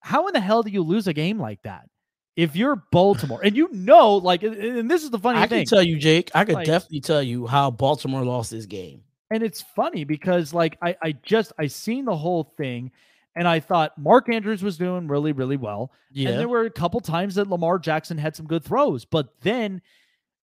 how 0.00 0.26
in 0.28 0.34
the 0.34 0.40
hell 0.40 0.62
do 0.62 0.70
you 0.70 0.82
lose 0.82 1.06
a 1.08 1.12
game 1.12 1.38
like 1.40 1.62
that 1.62 1.88
if 2.36 2.54
you're 2.54 2.76
Baltimore 2.92 3.40
and 3.42 3.56
you 3.56 3.68
know, 3.72 4.16
like, 4.16 4.42
and- 4.42 4.90
this 4.90 5.02
is 5.02 5.10
the 5.10 5.18
funny 5.18 5.38
I 5.38 5.46
thing, 5.46 5.60
I 5.60 5.64
can 5.64 5.66
tell 5.66 5.82
you, 5.82 5.96
Jake. 5.98 6.30
I 6.34 6.44
could 6.44 6.56
Like- 6.56 6.66
definitely 6.66 7.00
tell 7.00 7.22
you 7.22 7.46
how 7.46 7.70
Baltimore 7.70 8.22
lost 8.24 8.50
this 8.50 8.66
game. 8.66 9.02
and 9.30 9.42
it's 9.42 9.62
funny 9.74 10.04
because 10.04 10.54
like 10.54 10.76
I 10.82 10.94
I 11.02 11.12
just 11.22 11.52
I 11.58 11.66
seen 11.66 12.04
the 12.04 12.16
whole 12.16 12.44
thing, 12.56 12.92
and 13.36 13.46
I 13.46 13.60
thought 13.60 13.96
Mark 13.98 14.28
Andrews 14.28 14.62
was 14.62 14.76
doing 14.76 15.06
really 15.06 15.32
really 15.32 15.56
well, 15.56 15.92
Yeah. 16.10 16.30
And 16.30 16.40
there 16.40 16.48
were 16.48 16.62
a 16.62 16.70
couple 16.70 17.00
times 17.00 17.36
that 17.36 17.48
Lamar 17.48 17.78
Jackson 17.78 18.18
had 18.18 18.34
some 18.34 18.46
good 18.46 18.64
throws, 18.64 19.04
but 19.04 19.28
then 19.42 19.80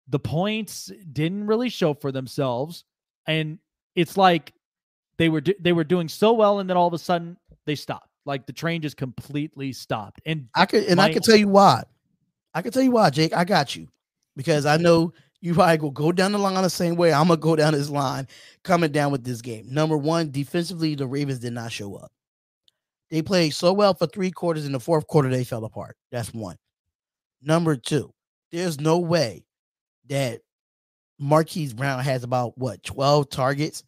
the 0.09 0.18
points 0.18 0.90
didn't 1.12 1.47
really 1.47 1.68
show 1.68 1.95
for 1.95 2.12
themselves. 2.12 2.84
And 3.26 3.59
it's 3.95 4.16
like 4.16 4.53
they 5.16 5.28
were 5.28 5.40
do- 5.40 5.55
they 5.61 5.72
were 5.72 5.84
doing 5.84 6.09
so 6.09 6.32
well, 6.32 6.59
and 6.61 6.68
then 6.68 6.76
all 6.76 6.86
of 6.88 6.95
a 6.95 6.99
sudden 6.99 7.36
they 7.66 7.74
stopped. 7.74 8.09
Like 8.24 8.47
the 8.47 8.53
train 8.53 8.82
just 8.82 8.97
completely 8.97 9.72
stopped. 9.72 10.20
And 10.26 10.49
I 10.55 10.66
could, 10.66 10.84
and 10.84 11.01
I 11.01 11.09
my- 11.09 11.12
can 11.12 11.22
tell 11.22 11.36
you 11.36 11.49
why. 11.49 11.82
I 12.55 12.62
could 12.62 12.72
tell 12.72 12.82
you 12.82 12.90
why, 12.93 13.11
Jake. 13.11 13.32
I 13.34 13.45
got 13.45 13.74
you 13.74 13.88
because 14.36 14.66
I 14.66 14.76
know 14.76 15.12
you 15.40 15.55
probably 15.55 15.78
go 15.78 15.90
go 15.90 16.12
down 16.12 16.32
the 16.32 16.38
line 16.38 16.55
the 16.62 16.68
same 16.70 16.97
way. 16.97 17.12
I'm 17.12 17.28
gonna 17.28 17.38
go 17.38 17.57
down 17.57 17.72
this 17.72 17.88
line 17.88 18.28
coming 18.62 18.93
down 18.93 19.11
with 19.11 19.24
this 19.24 19.40
game. 19.40 19.66
Number 19.72 19.97
one, 19.97 20.30
defensively, 20.30 20.95
the 20.95 21.07
Ravens 21.07 21.38
did 21.38 21.53
not 21.53 21.72
show 21.72 21.95
up. 21.97 22.12
They 23.13 23.21
played 23.21 23.51
so 23.51 23.75
well 23.75 23.93
for 23.93 24.07
three 24.07 24.31
quarters. 24.31 24.65
In 24.65 24.73
the 24.73 24.81
fourth 24.81 25.07
quarter, 25.07 25.29
they 25.29 25.45
fell 25.45 25.67
apart. 25.67 25.97
That's 26.11 26.33
one. 26.33 26.57
Number 27.43 27.77
two, 27.77 28.11
there's 28.51 28.81
no 28.81 28.99
way 28.99 29.45
that 30.09 30.41
Marquise 31.19 31.75
Brown 31.75 32.01
has 32.01 32.25
about 32.25 32.57
what 32.57 32.83
12 32.83 33.29
targets, 33.29 33.85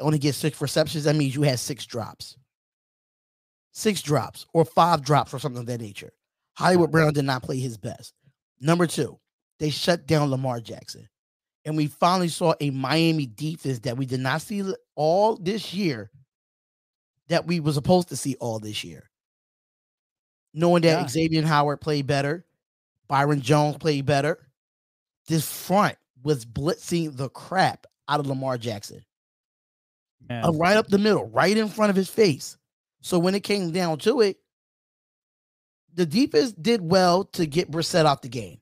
only 0.00 0.18
gets 0.18 0.38
six 0.38 0.60
receptions. 0.60 1.04
That 1.04 1.14
means 1.14 1.36
you 1.36 1.42
had 1.42 1.60
six 1.60 1.86
drops. 1.86 2.36
Six 3.72 4.02
drops 4.02 4.44
or 4.52 4.64
five 4.64 5.02
drops 5.02 5.32
or 5.32 5.38
something 5.38 5.60
of 5.60 5.66
that 5.66 5.80
nature. 5.80 6.12
Hollywood 6.54 6.90
Brown 6.90 7.12
did 7.12 7.24
not 7.24 7.44
play 7.44 7.60
his 7.60 7.78
best. 7.78 8.12
Number 8.60 8.88
two, 8.88 9.20
they 9.60 9.70
shut 9.70 10.08
down 10.08 10.30
Lamar 10.30 10.60
Jackson. 10.60 11.08
And 11.64 11.76
we 11.76 11.86
finally 11.86 12.28
saw 12.28 12.54
a 12.60 12.70
Miami 12.70 13.26
defense 13.26 13.78
that 13.80 13.96
we 13.96 14.04
did 14.04 14.20
not 14.20 14.42
see 14.42 14.64
all 14.96 15.36
this 15.36 15.72
year 15.72 16.10
that 17.28 17.46
we 17.46 17.60
were 17.60 17.72
supposed 17.72 18.08
to 18.08 18.16
see 18.16 18.36
all 18.40 18.58
this 18.58 18.84
year. 18.84 19.10
Knowing 20.52 20.82
that 20.82 21.00
Yeah. 21.00 21.06
Xavier 21.08 21.42
Howard 21.42 21.80
played 21.80 22.06
better, 22.06 22.44
Byron 23.08 23.40
Jones 23.40 23.76
played 23.78 24.06
better. 24.06 24.38
This 25.26 25.50
front 25.50 25.96
was 26.22 26.44
blitzing 26.44 27.16
the 27.16 27.28
crap 27.28 27.86
out 28.08 28.20
of 28.20 28.26
Lamar 28.26 28.58
Jackson 28.58 29.04
man, 30.28 30.44
uh, 30.44 30.52
right 30.52 30.76
up 30.76 30.88
the 30.88 30.98
middle, 30.98 31.26
right 31.28 31.56
in 31.56 31.68
front 31.68 31.90
of 31.90 31.96
his 31.96 32.08
face. 32.08 32.56
So 33.00 33.18
when 33.18 33.34
it 33.34 33.42
came 33.42 33.70
down 33.70 33.98
to 34.00 34.20
it, 34.20 34.38
the 35.94 36.06
defense 36.06 36.52
did 36.52 36.80
well 36.80 37.24
to 37.24 37.46
get 37.46 37.70
Brissett 37.70 38.04
off 38.04 38.22
the 38.22 38.28
game. 38.28 38.60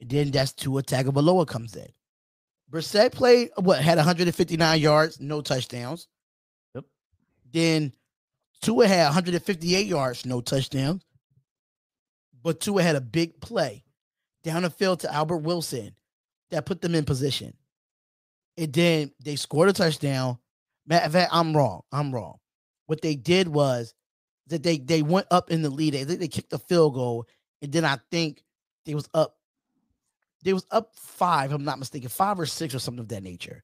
And 0.00 0.10
then 0.10 0.30
that's 0.30 0.52
Tua 0.52 0.82
Tagovailoa 0.82 1.46
comes 1.46 1.76
in. 1.76 1.88
Brissett 2.70 3.12
played 3.12 3.50
what 3.56 3.80
had 3.80 3.98
159 3.98 4.80
yards, 4.80 5.20
no 5.20 5.40
touchdowns. 5.40 6.08
Then 7.54 7.92
Tua 8.60 8.88
had 8.88 9.04
158 9.04 9.86
yards, 9.86 10.26
no 10.26 10.40
touchdowns. 10.40 11.02
But 12.42 12.60
Tua 12.60 12.82
had 12.82 12.96
a 12.96 13.00
big 13.00 13.40
play 13.40 13.84
down 14.42 14.62
the 14.62 14.70
field 14.70 15.00
to 15.00 15.14
Albert 15.14 15.38
Wilson 15.38 15.94
that 16.50 16.66
put 16.66 16.82
them 16.82 16.94
in 16.94 17.04
position. 17.04 17.54
And 18.58 18.72
then 18.72 19.12
they 19.24 19.36
scored 19.36 19.68
a 19.68 19.72
touchdown. 19.72 20.38
Matter 20.86 21.06
of 21.06 21.12
fact, 21.12 21.30
I'm 21.32 21.56
wrong. 21.56 21.82
I'm 21.92 22.12
wrong. 22.12 22.38
What 22.86 23.00
they 23.00 23.14
did 23.14 23.48
was 23.48 23.94
that 24.48 24.62
they 24.62 24.76
they 24.76 25.02
went 25.02 25.26
up 25.30 25.50
in 25.50 25.62
the 25.62 25.70
lead. 25.70 25.94
They, 25.94 26.04
they 26.04 26.28
kicked 26.28 26.50
the 26.50 26.58
field 26.58 26.94
goal, 26.94 27.26
and 27.62 27.72
then 27.72 27.84
I 27.84 27.98
think 28.10 28.42
they 28.84 28.94
was 28.94 29.08
up. 29.14 29.36
They 30.42 30.52
was 30.52 30.66
up 30.70 30.90
five. 30.94 31.50
if 31.50 31.56
I'm 31.56 31.64
not 31.64 31.78
mistaken, 31.78 32.10
five 32.10 32.38
or 32.38 32.44
six 32.44 32.74
or 32.74 32.78
something 32.78 33.00
of 33.00 33.08
that 33.08 33.22
nature. 33.22 33.62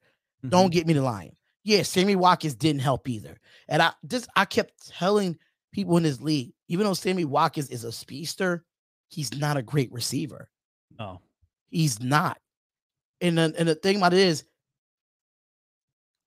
Don't 0.49 0.67
mm-hmm. 0.67 0.71
get 0.71 0.87
me 0.87 0.95
to 0.95 1.03
lying. 1.03 1.37
Yeah, 1.63 1.83
Sammy 1.83 2.17
Watkins 2.17 2.55
didn't 2.55 2.81
help 2.81 3.09
either. 3.09 3.39
And 3.69 3.83
I 3.83 3.93
just 4.07 4.29
I 4.37 4.45
kept 4.45 4.89
telling 4.89 5.39
people 5.73 5.97
in 5.97 6.03
this 6.03 6.21
league, 6.21 6.53
even 6.69 6.87
though 6.87 6.95
Sammy 6.95 7.25
Watkins 7.25 7.69
is 7.69 7.85
a 7.85 7.93
speedster, 7.93 8.65
he's 9.09 9.39
not 9.39 9.57
a 9.57 9.63
great 9.63 9.93
receiver. 9.93 10.49
No. 10.99 11.21
He's 11.69 12.01
not. 12.01 12.39
And 13.21 13.39
the, 13.39 13.55
and 13.59 13.69
the 13.69 13.75
thing 13.75 13.97
about 13.97 14.15
it 14.15 14.21
is, 14.21 14.45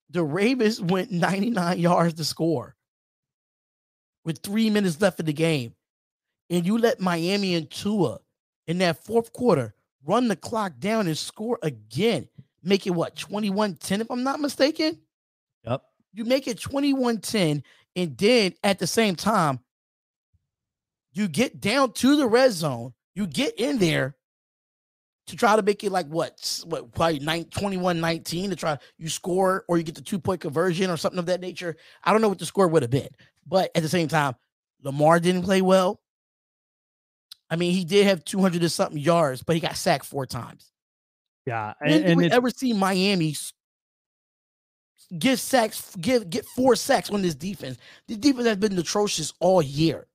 the 0.10 0.24
Ravens 0.24 0.80
went 0.82 1.12
99 1.12 1.80
yards 1.80 2.14
to 2.16 2.24
score 2.24 2.76
with 4.24 4.40
three 4.40 4.70
minutes 4.70 5.02
left 5.02 5.20
in 5.20 5.26
the 5.26 5.34
game. 5.34 5.74
And 6.50 6.66
you 6.66 6.78
let 6.78 7.00
Miami 7.00 7.56
and 7.56 7.70
Tua 7.70 8.20
in 8.68 8.78
that 8.80 9.04
fourth 9.04 9.34
quarter 9.34 9.74
run 10.06 10.28
the 10.28 10.36
clock 10.36 10.74
down 10.80 11.08
and 11.08 11.18
score 11.18 11.58
again. 11.64 12.28
Make 12.62 12.86
it 12.86 12.92
what 12.92 13.16
21 13.16 13.76
10, 13.76 14.02
if 14.02 14.12
I'm 14.12 14.24
not 14.24 14.40
mistaken? 14.40 15.00
You 16.14 16.26
make 16.26 16.47
it 16.47 16.59
21 16.59 17.20
10. 17.20 17.64
And 17.95 18.18
then 18.18 18.53
at 18.64 18.80
the 18.80 18.88
same 18.88 19.16
time, 19.16 19.59
you 21.14 21.28
get 21.28 21.61
down 21.61 21.91
to 21.93 22.16
the 22.16 22.28
red 22.28 22.51
zone, 22.51 22.93
you 23.14 23.28
get 23.28 23.59
in 23.59 23.78
there 23.78 24.16
to 25.28 25.36
try 25.36 25.55
to 25.55 25.61
make 25.61 25.84
it 25.84 25.91
like 25.91 26.07
what, 26.07 26.64
what 26.66 26.91
probably 26.93 27.20
nine, 27.20 27.45
21 27.45 28.01
19 28.01 28.49
to 28.49 28.55
try 28.55 28.78
you 28.97 29.09
score 29.09 29.64
or 29.68 29.78
you 29.78 29.84
get 29.84 29.95
the 29.95 30.01
two 30.01 30.20
point 30.20 30.41
conversion 30.41 30.89
or 30.89 30.97
something 30.97 31.20
of 31.20 31.28
that 31.28 31.41
nature. 31.41 31.76
I 32.03 32.11
don't 32.11 32.22
know 32.22 32.30
what 32.30 32.39
the 32.39 32.45
score 32.45 32.68
would 32.68 32.82
have 32.82 32.91
been, 32.91 33.09
but 33.45 33.72
at 33.76 33.84
the 33.84 33.89
same 33.89 34.07
time, 34.07 34.36
Lamar 34.82 35.20
didn't 35.20 35.43
play 35.43 35.61
well. 35.61 36.01
I 37.49 37.55
mean, 37.55 37.74
he 37.74 37.86
did 37.86 38.07
have 38.07 38.26
200 38.26 38.61
and 38.61 38.72
something 38.72 38.97
yards, 38.97 39.43
but 39.43 39.55
he 39.55 39.59
got 39.59 39.78
sacked 39.78 40.05
four 40.05 40.26
times. 40.26 40.72
Yeah. 41.45 41.74
And, 41.80 42.05
and 42.05 42.18
we 42.18 42.32
ever 42.32 42.49
see 42.49 42.74
Miami 42.74 43.36
get 45.18 45.39
sacks, 45.39 45.95
give 45.95 46.30
get 46.30 46.45
four 46.45 46.76
sacks 46.76 47.10
on 47.10 47.22
this 47.22 47.36
defense? 47.36 47.78
The 48.08 48.16
defense 48.16 48.47
has 48.47 48.58
been 48.58 48.78
atrocious 48.78 49.34
all 49.39 49.62
year. 49.62 50.08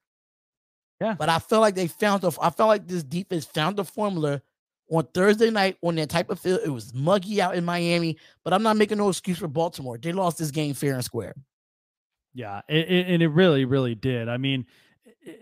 Yeah. 1.00 1.14
But 1.18 1.28
I 1.28 1.38
felt 1.38 1.62
like 1.62 1.74
they 1.74 1.86
found 1.86 2.22
the 2.22 2.32
I 2.40 2.50
felt 2.50 2.68
like 2.68 2.86
this 2.86 3.02
defense 3.02 3.44
found 3.44 3.76
the 3.76 3.84
formula 3.84 4.42
on 4.90 5.06
Thursday 5.14 5.50
night 5.50 5.76
on 5.82 5.94
that 5.96 6.08
type 6.08 6.30
of 6.30 6.40
field. 6.40 6.60
It 6.64 6.70
was 6.70 6.92
muggy 6.94 7.40
out 7.40 7.54
in 7.54 7.64
Miami, 7.64 8.16
but 8.42 8.52
I'm 8.52 8.62
not 8.62 8.76
making 8.76 8.98
no 8.98 9.08
excuse 9.08 9.38
for 9.38 9.48
Baltimore. 9.48 9.98
They 9.98 10.12
lost 10.12 10.38
this 10.38 10.50
game 10.50 10.74
fair 10.74 10.94
and 10.94 11.04
square. 11.04 11.34
Yeah, 12.34 12.62
it, 12.68 12.90
it- 12.90 13.06
and 13.08 13.22
it 13.22 13.28
really, 13.28 13.64
really 13.64 13.94
did. 13.94 14.28
I 14.28 14.36
mean, 14.36 14.66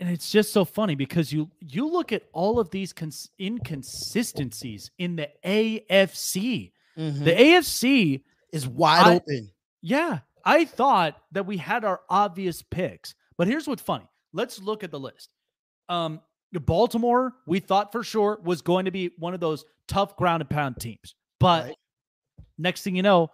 and 0.00 0.10
it's 0.10 0.30
just 0.30 0.52
so 0.52 0.64
funny 0.64 0.94
because 0.94 1.32
you 1.32 1.50
you 1.60 1.88
look 1.88 2.12
at 2.12 2.24
all 2.32 2.58
of 2.58 2.70
these 2.70 2.92
cons- 2.92 3.30
inconsistencies 3.40 4.90
in 4.98 5.16
the 5.16 5.28
AFC. 5.44 6.72
The 6.96 7.02
mm-hmm. 7.02 7.24
AFC, 7.24 8.22
is 8.52 8.66
wide 8.66 9.06
I- 9.06 9.14
open. 9.16 9.50
yeah, 9.82 10.20
I 10.44 10.64
thought 10.64 11.16
that 11.32 11.46
we 11.46 11.56
had 11.56 11.84
our 11.84 12.00
obvious 12.08 12.62
picks, 12.62 13.14
but 13.36 13.48
here's 13.48 13.66
what's 13.66 13.82
funny. 13.82 14.06
Let's 14.32 14.60
look 14.60 14.84
at 14.84 14.90
the 14.90 15.00
list. 15.00 15.30
Um, 15.88 16.20
Baltimore, 16.52 17.34
we 17.46 17.60
thought 17.60 17.92
for 17.92 18.02
sure 18.02 18.38
was 18.42 18.62
going 18.62 18.86
to 18.86 18.90
be 18.90 19.10
one 19.18 19.34
of 19.34 19.40
those 19.40 19.64
tough 19.88 20.16
ground 20.16 20.40
and 20.40 20.48
pound 20.48 20.76
teams, 20.80 21.14
but 21.38 21.64
Right. 21.66 21.76
next 22.56 22.82
thing 22.82 22.96
you 22.96 23.02
know, 23.02 23.30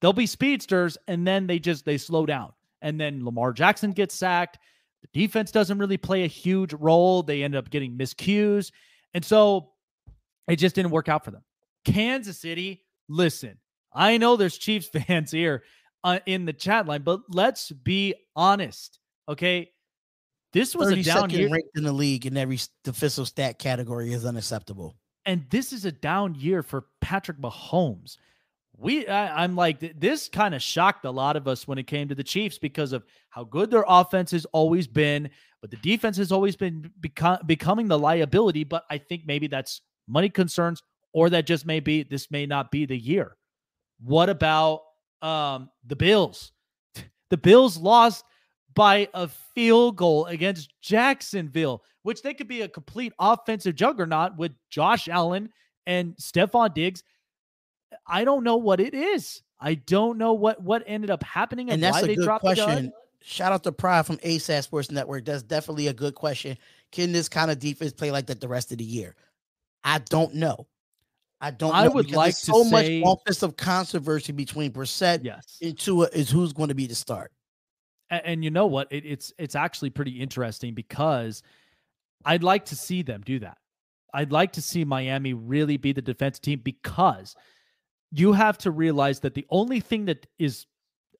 they'll 0.00 0.12
be 0.12 0.26
speedsters, 0.26 0.96
and 1.08 1.26
then 1.26 1.46
they 1.48 1.58
just 1.58 1.84
they 1.84 1.98
slow 1.98 2.24
down, 2.24 2.52
and 2.80 3.00
then 3.00 3.24
Lamar 3.24 3.52
Jackson 3.52 3.90
gets 3.92 4.14
sacked. 4.14 4.58
The 5.00 5.08
defense 5.26 5.50
doesn't 5.50 5.78
really 5.78 5.96
play 5.96 6.22
a 6.22 6.28
huge 6.28 6.72
role. 6.74 7.24
They 7.24 7.42
end 7.42 7.56
up 7.56 7.68
getting 7.70 7.98
miscues, 7.98 8.70
and 9.14 9.24
so 9.24 9.72
it 10.46 10.56
just 10.56 10.76
didn't 10.76 10.92
work 10.92 11.08
out 11.08 11.24
for 11.24 11.32
them. 11.32 11.42
Kansas 11.84 12.38
City, 12.38 12.84
listen, 13.08 13.58
I 13.94 14.16
know 14.18 14.36
there's 14.36 14.58
Chiefs 14.58 14.88
fans 15.06 15.30
here 15.30 15.62
uh, 16.04 16.18
in 16.26 16.44
the 16.44 16.52
chat 16.52 16.86
line, 16.86 17.02
but 17.02 17.20
let's 17.28 17.70
be 17.70 18.14
honest, 18.34 18.98
okay? 19.28 19.70
This 20.52 20.74
was 20.74 20.90
a 20.90 20.96
32nd 20.96 21.04
down 21.04 21.30
year, 21.30 21.48
ranked 21.48 21.76
in 21.76 21.84
the 21.84 21.92
league 21.92 22.26
in 22.26 22.36
every 22.36 22.58
defensive 22.84 23.28
stat 23.28 23.58
category 23.58 24.12
is 24.12 24.26
unacceptable. 24.26 24.96
and 25.24 25.44
this 25.50 25.72
is 25.72 25.84
a 25.84 25.92
down 25.92 26.34
year 26.34 26.62
for 26.62 26.86
Patrick 27.00 27.38
Mahomes. 27.38 28.16
We, 28.76 29.06
I, 29.06 29.44
I'm 29.44 29.54
like, 29.54 29.98
this 30.00 30.28
kind 30.28 30.54
of 30.54 30.62
shocked 30.62 31.04
a 31.04 31.10
lot 31.10 31.36
of 31.36 31.46
us 31.46 31.68
when 31.68 31.78
it 31.78 31.86
came 31.86 32.08
to 32.08 32.14
the 32.14 32.24
Chiefs 32.24 32.58
because 32.58 32.92
of 32.92 33.04
how 33.30 33.44
good 33.44 33.70
their 33.70 33.84
offense 33.86 34.32
has 34.32 34.44
always 34.46 34.86
been, 34.88 35.30
but 35.60 35.70
the 35.70 35.76
defense 35.76 36.16
has 36.16 36.32
always 36.32 36.56
been 36.56 36.90
beco- 37.00 37.46
becoming 37.46 37.86
the 37.86 37.98
liability. 37.98 38.64
But 38.64 38.84
I 38.90 38.98
think 38.98 39.22
maybe 39.24 39.46
that's 39.46 39.82
money 40.08 40.28
concerns, 40.28 40.82
or 41.12 41.30
that 41.30 41.46
just 41.46 41.64
may 41.64 41.80
be 41.80 42.02
this 42.02 42.30
may 42.30 42.44
not 42.44 42.70
be 42.70 42.84
the 42.84 42.96
year. 42.98 43.36
What 44.04 44.28
about 44.28 44.82
um, 45.20 45.70
the 45.86 45.96
Bills? 45.96 46.52
The 47.30 47.38
Bills 47.38 47.78
lost 47.78 48.26
by 48.74 49.08
a 49.14 49.26
field 49.26 49.96
goal 49.96 50.26
against 50.26 50.74
Jacksonville, 50.82 51.82
which 52.02 52.20
they 52.20 52.34
could 52.34 52.46
be 52.46 52.60
a 52.60 52.68
complete 52.68 53.14
offensive 53.18 53.74
juggernaut 53.74 54.36
with 54.36 54.52
Josh 54.68 55.08
Allen 55.08 55.48
and 55.86 56.14
Stefon 56.16 56.74
Diggs. 56.74 57.02
I 58.06 58.24
don't 58.24 58.44
know 58.44 58.56
what 58.56 58.80
it 58.80 58.92
is. 58.92 59.40
I 59.58 59.74
don't 59.74 60.18
know 60.18 60.32
what 60.32 60.60
what 60.62 60.82
ended 60.86 61.10
up 61.10 61.22
happening 61.22 61.68
and, 61.70 61.74
And 61.74 61.82
that's 61.82 61.94
why 61.94 62.00
a 62.02 62.06
they 62.06 62.16
good 62.16 62.24
dropped 62.24 62.44
the 62.44 62.54
gun. 62.54 62.92
Shout 63.22 63.52
out 63.52 63.62
to 63.64 63.72
Pride 63.72 64.04
from 64.04 64.18
ASAP 64.18 64.64
Sports 64.64 64.90
Network. 64.90 65.24
That's 65.24 65.44
definitely 65.44 65.86
a 65.86 65.92
good 65.92 66.14
question. 66.14 66.58
Can 66.90 67.12
this 67.12 67.28
kind 67.28 67.50
of 67.50 67.58
defense 67.60 67.92
play 67.92 68.10
like 68.10 68.26
that 68.26 68.40
the 68.40 68.48
rest 68.48 68.72
of 68.72 68.78
the 68.78 68.84
year? 68.84 69.14
I 69.84 69.98
don't 69.98 70.34
know. 70.34 70.66
I 71.44 71.50
don't. 71.50 71.74
I 71.74 71.88
would 71.88 72.10
like 72.12 72.34
to 72.36 72.40
so 72.40 72.62
say- 72.64 73.02
much 73.02 73.18
offensive 73.20 73.56
controversy 73.56 74.32
between 74.32 74.70
Brissett 74.72 75.24
Yes. 75.24 75.58
and 75.60 75.78
Tua 75.78 76.08
is 76.12 76.30
who's 76.30 76.52
going 76.52 76.68
to 76.68 76.74
be 76.74 76.86
the 76.86 76.94
start. 76.94 77.32
A- 78.10 78.24
And, 78.26 78.44
you 78.44 78.50
know 78.50 78.66
what? 78.66 78.86
It, 78.92 79.04
it's 79.04 79.32
it's 79.38 79.56
actually 79.56 79.90
pretty 79.90 80.12
interesting 80.12 80.72
because 80.72 81.42
I'd 82.24 82.44
like 82.44 82.66
to 82.66 82.76
see 82.76 83.02
them 83.02 83.22
do 83.26 83.40
that. 83.40 83.58
I'd 84.14 84.30
like 84.30 84.52
to 84.52 84.62
see 84.62 84.84
Miami 84.84 85.34
really 85.34 85.76
be 85.78 85.92
the 85.92 86.02
defense 86.02 86.38
team 86.38 86.60
because 86.62 87.34
you 88.12 88.32
have 88.34 88.56
to 88.58 88.70
realize 88.70 89.20
that 89.20 89.34
the 89.34 89.46
only 89.50 89.80
thing 89.80 90.04
that 90.04 90.26
is 90.38 90.66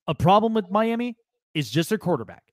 a 0.06 0.14
problem 0.14 0.54
with 0.54 0.70
Miami 0.70 1.16
is 1.54 1.68
just 1.70 1.88
their 1.88 1.98
quarterback. 1.98 2.44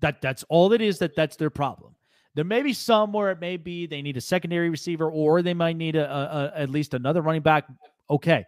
That 0.00 0.20
that's 0.22 0.44
all 0.48 0.72
it 0.72 0.80
is. 0.80 1.00
That 1.00 1.16
that's 1.16 1.36
their 1.36 1.50
problem. 1.50 1.96
There 2.38 2.44
may 2.44 2.62
be 2.62 2.72
some 2.72 3.12
where 3.12 3.32
it 3.32 3.40
may 3.40 3.56
be 3.56 3.88
they 3.88 4.00
need 4.00 4.16
a 4.16 4.20
secondary 4.20 4.70
receiver 4.70 5.10
or 5.10 5.42
they 5.42 5.54
might 5.54 5.76
need 5.76 5.96
a, 5.96 6.08
a, 6.08 6.22
a- 6.54 6.60
at 6.60 6.70
least 6.70 6.94
another 6.94 7.20
running 7.20 7.42
back. 7.42 7.66
Okay, 8.08 8.44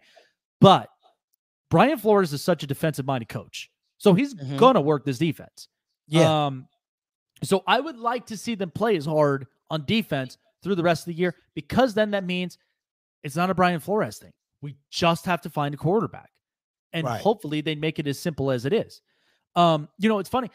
but 0.61 0.87
Brian 1.69 1.97
Flores 1.97 2.31
is 2.31 2.41
such 2.41 2.63
a 2.63 2.67
defensive 2.67 3.05
minded 3.05 3.27
coach, 3.27 3.69
so 3.97 4.13
he's 4.13 4.33
Mhm. 4.33 4.55
gonna 4.57 4.79
work 4.79 5.03
this 5.03 5.17
defense. 5.17 5.67
Yeah, 6.07 6.45
Um, 6.45 6.69
so 7.43 7.63
I 7.67 7.81
would 7.81 7.97
like 7.97 8.25
to 8.27 8.37
see 8.37 8.55
them 8.55 8.71
play 8.71 8.95
as 8.95 9.05
hard 9.05 9.45
on 9.69 9.83
defense 9.85 10.37
through 10.63 10.75
the 10.75 10.83
rest 10.83 11.01
of 11.01 11.07
the 11.07 11.19
year 11.19 11.35
because 11.53 11.93
then 11.93 12.11
that 12.11 12.23
means 12.23 12.57
it's 13.23 13.35
not 13.35 13.49
a 13.49 13.53
Brian 13.53 13.81
Flores 13.81 14.19
thing. 14.19 14.31
We 14.61 14.77
just 14.89 15.25
have 15.25 15.41
to 15.41 15.49
find 15.49 15.73
a 15.73 15.77
quarterback. 15.77 16.29
And 16.93 17.05
Right. 17.05 17.19
hopefully 17.19 17.59
they 17.59 17.75
make 17.75 17.99
it 17.99 18.07
as 18.07 18.17
simple 18.17 18.51
as 18.51 18.65
it 18.65 18.71
is. 18.71 19.01
Um, 19.57 19.89
you 19.99 20.07
know, 20.07 20.19
it's 20.19 20.29
funny. 20.29 20.49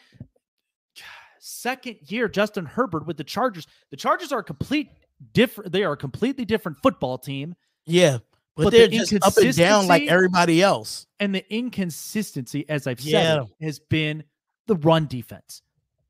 Second 1.47 1.97
year, 2.07 2.27
Justin 2.27 2.65
Herbert 2.65 3.07
with 3.07 3.15
the 3.15 3.23
Chargers. 3.23 3.67
The 3.89 3.95
Chargers 3.95 4.33
are 4.33 4.39
a 4.39 4.43
complete 4.43 4.89
different, 5.33 5.71
they 5.71 5.83
are 5.83 5.93
a 5.93 5.97
completely 5.97 6.43
different 6.43 6.77
football 6.79 7.17
team. 7.17 7.55
yeah, 7.85 8.17
but, 8.55 8.65
but 8.65 8.73
they're 8.73 8.87
just 8.89 9.13
up 9.21 9.37
and 9.37 9.55
down 9.55 9.87
like 9.87 10.03
everybody 10.07 10.61
else. 10.61 11.07
And 11.19 11.33
the 11.33 11.45
inconsistency, 11.53 12.67
as 12.67 12.85
I've 12.85 12.99
said, 12.99 13.11
Yeah. 13.11 13.43
it, 13.59 13.65
has 13.65 13.79
been 13.79 14.23
the 14.65 14.75
run 14.75 15.05
defense. 15.07 15.61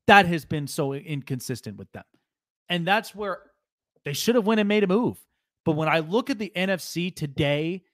That 0.06 0.26
has 0.26 0.44
been 0.44 0.66
so 0.66 0.92
inconsistent 0.94 1.76
with 1.76 1.92
them. 1.92 2.04
And 2.68 2.86
that's 2.86 3.14
where 3.14 3.38
they 4.04 4.14
should 4.14 4.34
have 4.34 4.46
went 4.46 4.58
and 4.58 4.68
made 4.68 4.82
a 4.82 4.88
move. 4.88 5.18
But 5.64 5.72
when 5.72 5.88
I 5.88 6.00
look 6.00 6.30
at 6.30 6.38
the 6.38 6.50
NFC 6.56 7.14
today, 7.14 7.84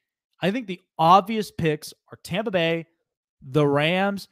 I 0.41 0.51
think 0.51 0.67
the 0.67 0.81
obvious 0.99 1.51
picks 1.51 1.93
are 2.11 2.19
Tampa 2.23 2.51
Bay, 2.53 2.87
the 3.43 3.67
Rams, 3.67 4.29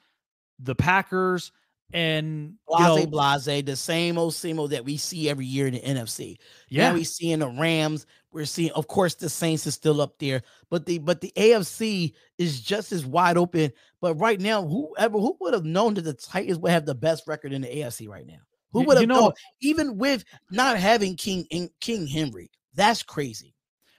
the 0.59 0.75
Packers, 0.75 1.53
and 1.93 2.51
you 2.68 2.76
Blase, 2.76 3.05
know, 3.05 3.07
blase, 3.07 3.64
the 3.64 3.76
same 3.76 4.18
old 4.18 4.34
same 4.34 4.59
old 4.59 4.70
that 4.70 4.84
we 4.84 4.97
see 4.97 5.28
every 5.28 5.47
year 5.47 5.66
in 5.66 5.74
the 5.74 5.80
NFC. 5.80 6.36
yeah, 6.68 6.88
Now 6.88 6.95
we 6.95 7.05
seeing 7.05 7.38
the 7.40 7.49
Rams. 7.49 8.07
We're 8.32 8.47
seeing, 8.47 8.70
of 8.72 8.88
course, 8.88 9.14
the 9.14 9.28
Saints 9.28 9.66
is 9.66 9.74
still 9.74 10.01
up 10.01 10.18
there, 10.18 10.43
but 10.70 10.86
the 10.86 10.99
but 10.99 11.20
the 11.20 11.32
AFC 11.36 12.14
is 12.38 12.61
just 12.62 12.90
as 12.93 13.05
wide 13.05 13.36
open. 13.36 13.72
But 14.01 14.14
right 14.14 14.40
now, 14.40 14.66
whoever 14.66 15.18
who 15.18 15.36
would 15.40 15.53
have 15.53 15.64
known 15.66 15.95
that 15.95 16.03
the 16.03 16.14
Titans 16.14 16.59
would 16.59 16.70
have 16.72 16.86
the 16.86 16.95
best 16.95 17.24
record 17.26 17.53
in 17.53 17.61
the 17.62 17.68
AFC 17.68 18.09
right 18.09 18.26
now? 18.26 18.38
Who 18.72 18.84
would 18.84 18.97
have 18.97 19.03
you 19.03 19.07
know- 19.07 19.20
known? 19.20 19.32
Even 19.61 19.99
with 19.99 20.24
not 20.51 20.78
having 20.78 21.14
King 21.16 21.47
in, 21.51 21.68
King 21.80 22.07
Henry, 22.07 22.51
that's 22.74 23.03
crazy. 23.03 23.55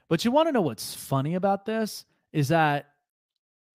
But 0.10 0.26
you 0.26 0.32
want 0.32 0.48
to 0.48 0.52
know 0.52 0.62
what's 0.62 0.96
funny 0.96 1.36
about 1.36 1.66
this 1.66 2.06
is 2.32 2.48
that 2.48 2.88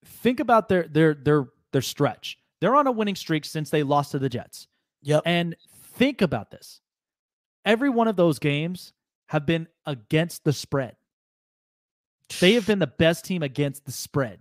think 0.03 0.39
about 0.41 0.67
their 0.67 0.87
their 0.87 1.13
their 1.13 1.47
their 1.71 1.81
stretch. 1.81 2.37
They're 2.61 2.75
on 2.75 2.87
a 2.87 2.91
winning 2.91 3.15
streak 3.15 3.45
since 3.45 3.69
they 3.69 3.83
lost 3.83 4.11
to 4.11 4.19
the 4.19 4.29
Jets. 4.29 4.67
Yep. 5.03 5.23
And 5.25 5.55
think 5.93 6.21
about 6.21 6.51
this. 6.51 6.81
Every 7.65 7.89
one 7.89 8.07
of 8.07 8.15
those 8.15 8.39
games 8.39 8.93
have 9.27 9.45
been 9.45 9.67
against 9.85 10.43
the 10.43 10.53
spread. 10.53 10.95
They 12.39 12.53
have 12.53 12.67
been 12.67 12.79
the 12.79 12.87
best 12.87 13.25
team 13.25 13.43
against 13.43 13.85
the 13.85 13.91
spread. 13.91 14.39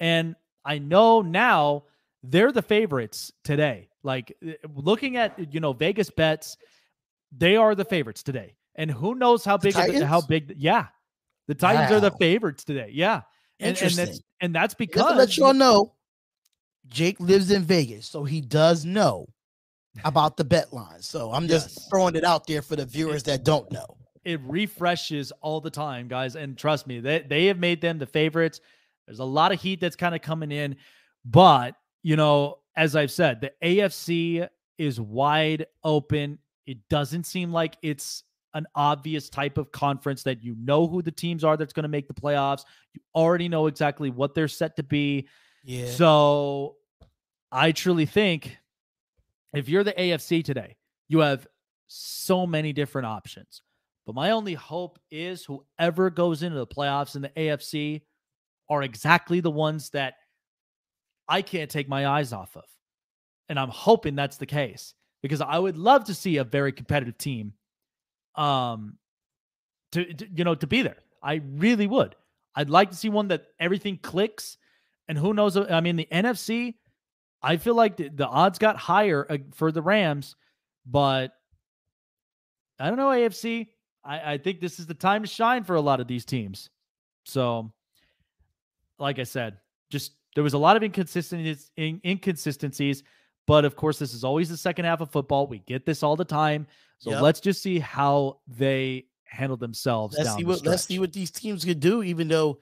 And 0.00 0.36
I 0.64 0.78
know 0.78 1.20
now 1.20 1.84
they're 2.22 2.52
the 2.52 2.62
favorites 2.62 3.32
today. 3.44 3.88
Like 4.02 4.36
eh, 4.46 4.54
looking 4.74 5.16
at 5.16 5.52
you 5.52 5.60
know 5.60 5.72
Vegas 5.72 6.10
bets, 6.10 6.56
they 7.36 7.56
are 7.56 7.74
the 7.74 7.84
favorites 7.84 8.22
today. 8.22 8.54
And 8.76 8.90
who 8.90 9.14
knows 9.14 9.44
how 9.44 9.56
big 9.56 9.74
the- 9.74 10.06
how 10.06 10.20
big 10.20 10.54
yeah. 10.56 10.86
The 11.48 11.54
Titans 11.54 11.90
are 11.90 12.00
the 12.00 12.10
favorites 12.10 12.62
today. 12.62 12.90
Yeah. 12.92 13.22
And, 13.60 13.68
and 13.68 13.76
Interesting. 13.76 14.04
that's 14.04 14.20
and 14.40 14.54
that's 14.54 14.74
Just 14.74 14.78
to 14.78 14.86
because 14.86 15.16
let 15.16 15.36
y'all 15.36 15.54
know, 15.54 15.94
Jake 16.88 17.20
lives 17.20 17.50
in 17.50 17.62
Vegas, 17.62 18.06
so 18.06 18.24
he 18.24 18.40
does 18.40 18.84
know 18.84 19.28
about 20.04 20.36
the 20.36 20.44
bet 20.44 20.72
line. 20.72 21.00
So 21.02 21.32
I'm 21.32 21.48
just 21.48 21.76
Yes. 21.76 21.88
throwing 21.88 22.16
it 22.16 22.24
out 22.24 22.46
there 22.46 22.62
for 22.62 22.76
the 22.76 22.84
viewers 22.86 23.22
that 23.24 23.44
don't 23.44 23.70
know. 23.72 23.96
it 24.24 24.40
refreshes 24.44 25.32
all 25.40 25.60
the 25.60 25.70
time, 25.70 26.06
guys. 26.08 26.36
And 26.36 26.56
trust 26.58 26.86
me, 26.86 27.00
they, 27.00 27.20
they 27.26 27.46
have 27.46 27.58
made 27.58 27.80
them 27.80 27.98
the 27.98 28.06
favorites. 28.06 28.60
There's 29.06 29.20
a 29.20 29.24
lot 29.24 29.52
of 29.52 29.60
heat 29.62 29.80
that's 29.80 29.96
kind 29.96 30.14
of 30.14 30.20
coming 30.20 30.52
in. 30.52 30.76
But, 31.24 31.76
you 32.02 32.16
know, 32.16 32.58
as 32.76 32.94
I've 32.94 33.10
said, 33.10 33.40
the 33.40 33.52
AFC 33.62 34.46
is 34.76 35.00
wide 35.00 35.66
open. 35.82 36.38
It 36.66 36.76
doesn't 36.90 37.24
seem 37.24 37.52
like 37.52 37.76
it's 37.82 38.22
an 38.54 38.66
obvious 38.74 39.28
type 39.30 39.56
of 39.56 39.72
conference 39.72 40.22
that 40.24 40.42
you 40.44 40.54
know 40.58 40.86
who 40.86 41.00
the 41.00 41.10
teams 41.12 41.42
are 41.42 41.56
that's 41.56 41.72
going 41.72 41.84
to 41.84 41.88
make 41.88 42.06
the 42.08 42.14
playoffs. 42.14 42.64
You 42.94 43.00
already 43.14 43.48
know 43.48 43.66
exactly 43.66 44.10
what 44.10 44.34
they're 44.34 44.48
set 44.48 44.76
to 44.76 44.82
be. 44.82 45.26
Yeah. 45.64 45.86
So 45.90 46.76
I 47.50 47.72
truly 47.72 48.06
think 48.06 48.58
if 49.52 49.68
you're 49.68 49.84
the 49.84 49.92
AFC 49.92 50.44
today, 50.44 50.76
you 51.08 51.20
have 51.20 51.46
so 51.86 52.46
many 52.46 52.72
different 52.72 53.06
options. 53.06 53.62
But 54.06 54.14
my 54.14 54.30
only 54.30 54.54
hope 54.54 54.98
is 55.10 55.44
whoever 55.44 56.10
goes 56.10 56.42
into 56.42 56.58
the 56.58 56.66
playoffs 56.66 57.16
in 57.16 57.22
the 57.22 57.28
AFC 57.30 58.02
are 58.70 58.82
exactly 58.82 59.40
the 59.40 59.50
ones 59.50 59.90
that 59.90 60.14
I 61.28 61.42
can't 61.42 61.70
take 61.70 61.88
my 61.88 62.06
eyes 62.06 62.32
off 62.32 62.56
of. 62.56 62.64
And 63.48 63.58
I'm 63.58 63.68
hoping 63.68 64.14
that's 64.14 64.36
the 64.36 64.46
case 64.46 64.94
because 65.22 65.40
I 65.40 65.58
would 65.58 65.76
love 65.76 66.04
to 66.04 66.14
see 66.14 66.36
a 66.36 66.44
very 66.44 66.72
competitive 66.72 67.18
team 67.18 67.54
um 68.34 68.96
to, 69.92 70.04
to 70.04 70.26
you 70.34 70.44
know 70.44 70.54
to 70.54 70.66
be 70.66 70.82
there. 70.82 70.98
I 71.22 71.40
really 71.56 71.86
would. 71.86 72.14
I'd 72.54 72.70
like 72.70 72.90
to 72.90 72.96
see 72.96 73.08
one 73.08 73.28
that 73.28 73.46
everything 73.58 73.98
clicks 73.98 74.58
and 75.08 75.18
who 75.18 75.34
knows 75.34 75.56
I 75.56 75.80
mean 75.80 75.96
the 75.96 76.08
NFC 76.12 76.74
I 77.42 77.56
feel 77.56 77.74
like 77.74 77.96
the, 77.96 78.08
the 78.08 78.26
odds 78.26 78.58
got 78.58 78.76
higher 78.76 79.26
uh, 79.30 79.38
for 79.54 79.70
the 79.70 79.82
Rams, 79.82 80.34
but 80.86 81.32
I 82.78 82.88
don't 82.88 82.96
know 82.96 83.08
AFC. 83.08 83.68
I, 84.04 84.34
I 84.34 84.38
think 84.38 84.60
this 84.60 84.78
is 84.78 84.86
the 84.86 84.94
time 84.94 85.22
to 85.22 85.28
shine 85.28 85.64
for 85.64 85.76
a 85.76 85.80
lot 85.80 86.00
of 86.00 86.06
these 86.08 86.24
teams. 86.24 86.70
So, 87.24 87.72
like 88.98 89.18
I 89.18 89.24
said, 89.24 89.58
just 89.90 90.12
there 90.34 90.44
was 90.44 90.54
a 90.54 90.58
lot 90.58 90.76
of 90.76 90.82
inconsistencies, 90.82 91.70
in, 91.76 92.00
inconsistencies, 92.04 93.02
but 93.46 93.64
of 93.64 93.76
course, 93.76 93.98
this 93.98 94.14
is 94.14 94.24
always 94.24 94.48
the 94.48 94.56
second 94.56 94.84
half 94.84 95.00
of 95.00 95.10
football. 95.10 95.46
We 95.46 95.60
get 95.60 95.86
this 95.86 96.02
all 96.02 96.16
the 96.16 96.24
time. 96.24 96.66
So 96.98 97.10
Yep. 97.10 97.22
let's 97.22 97.40
just 97.40 97.62
see 97.62 97.78
how 97.78 98.40
they 98.46 99.06
handle 99.24 99.56
themselves. 99.56 100.16
let's 100.16 100.30
down 100.30 100.38
see 100.38 100.42
the 100.42 100.48
what 100.48 100.66
let's 100.66 100.84
see 100.84 100.98
what 100.98 101.12
these 101.12 101.30
teams 101.30 101.64
could 101.64 101.80
do 101.80 102.02
even 102.02 102.28
though 102.28 102.58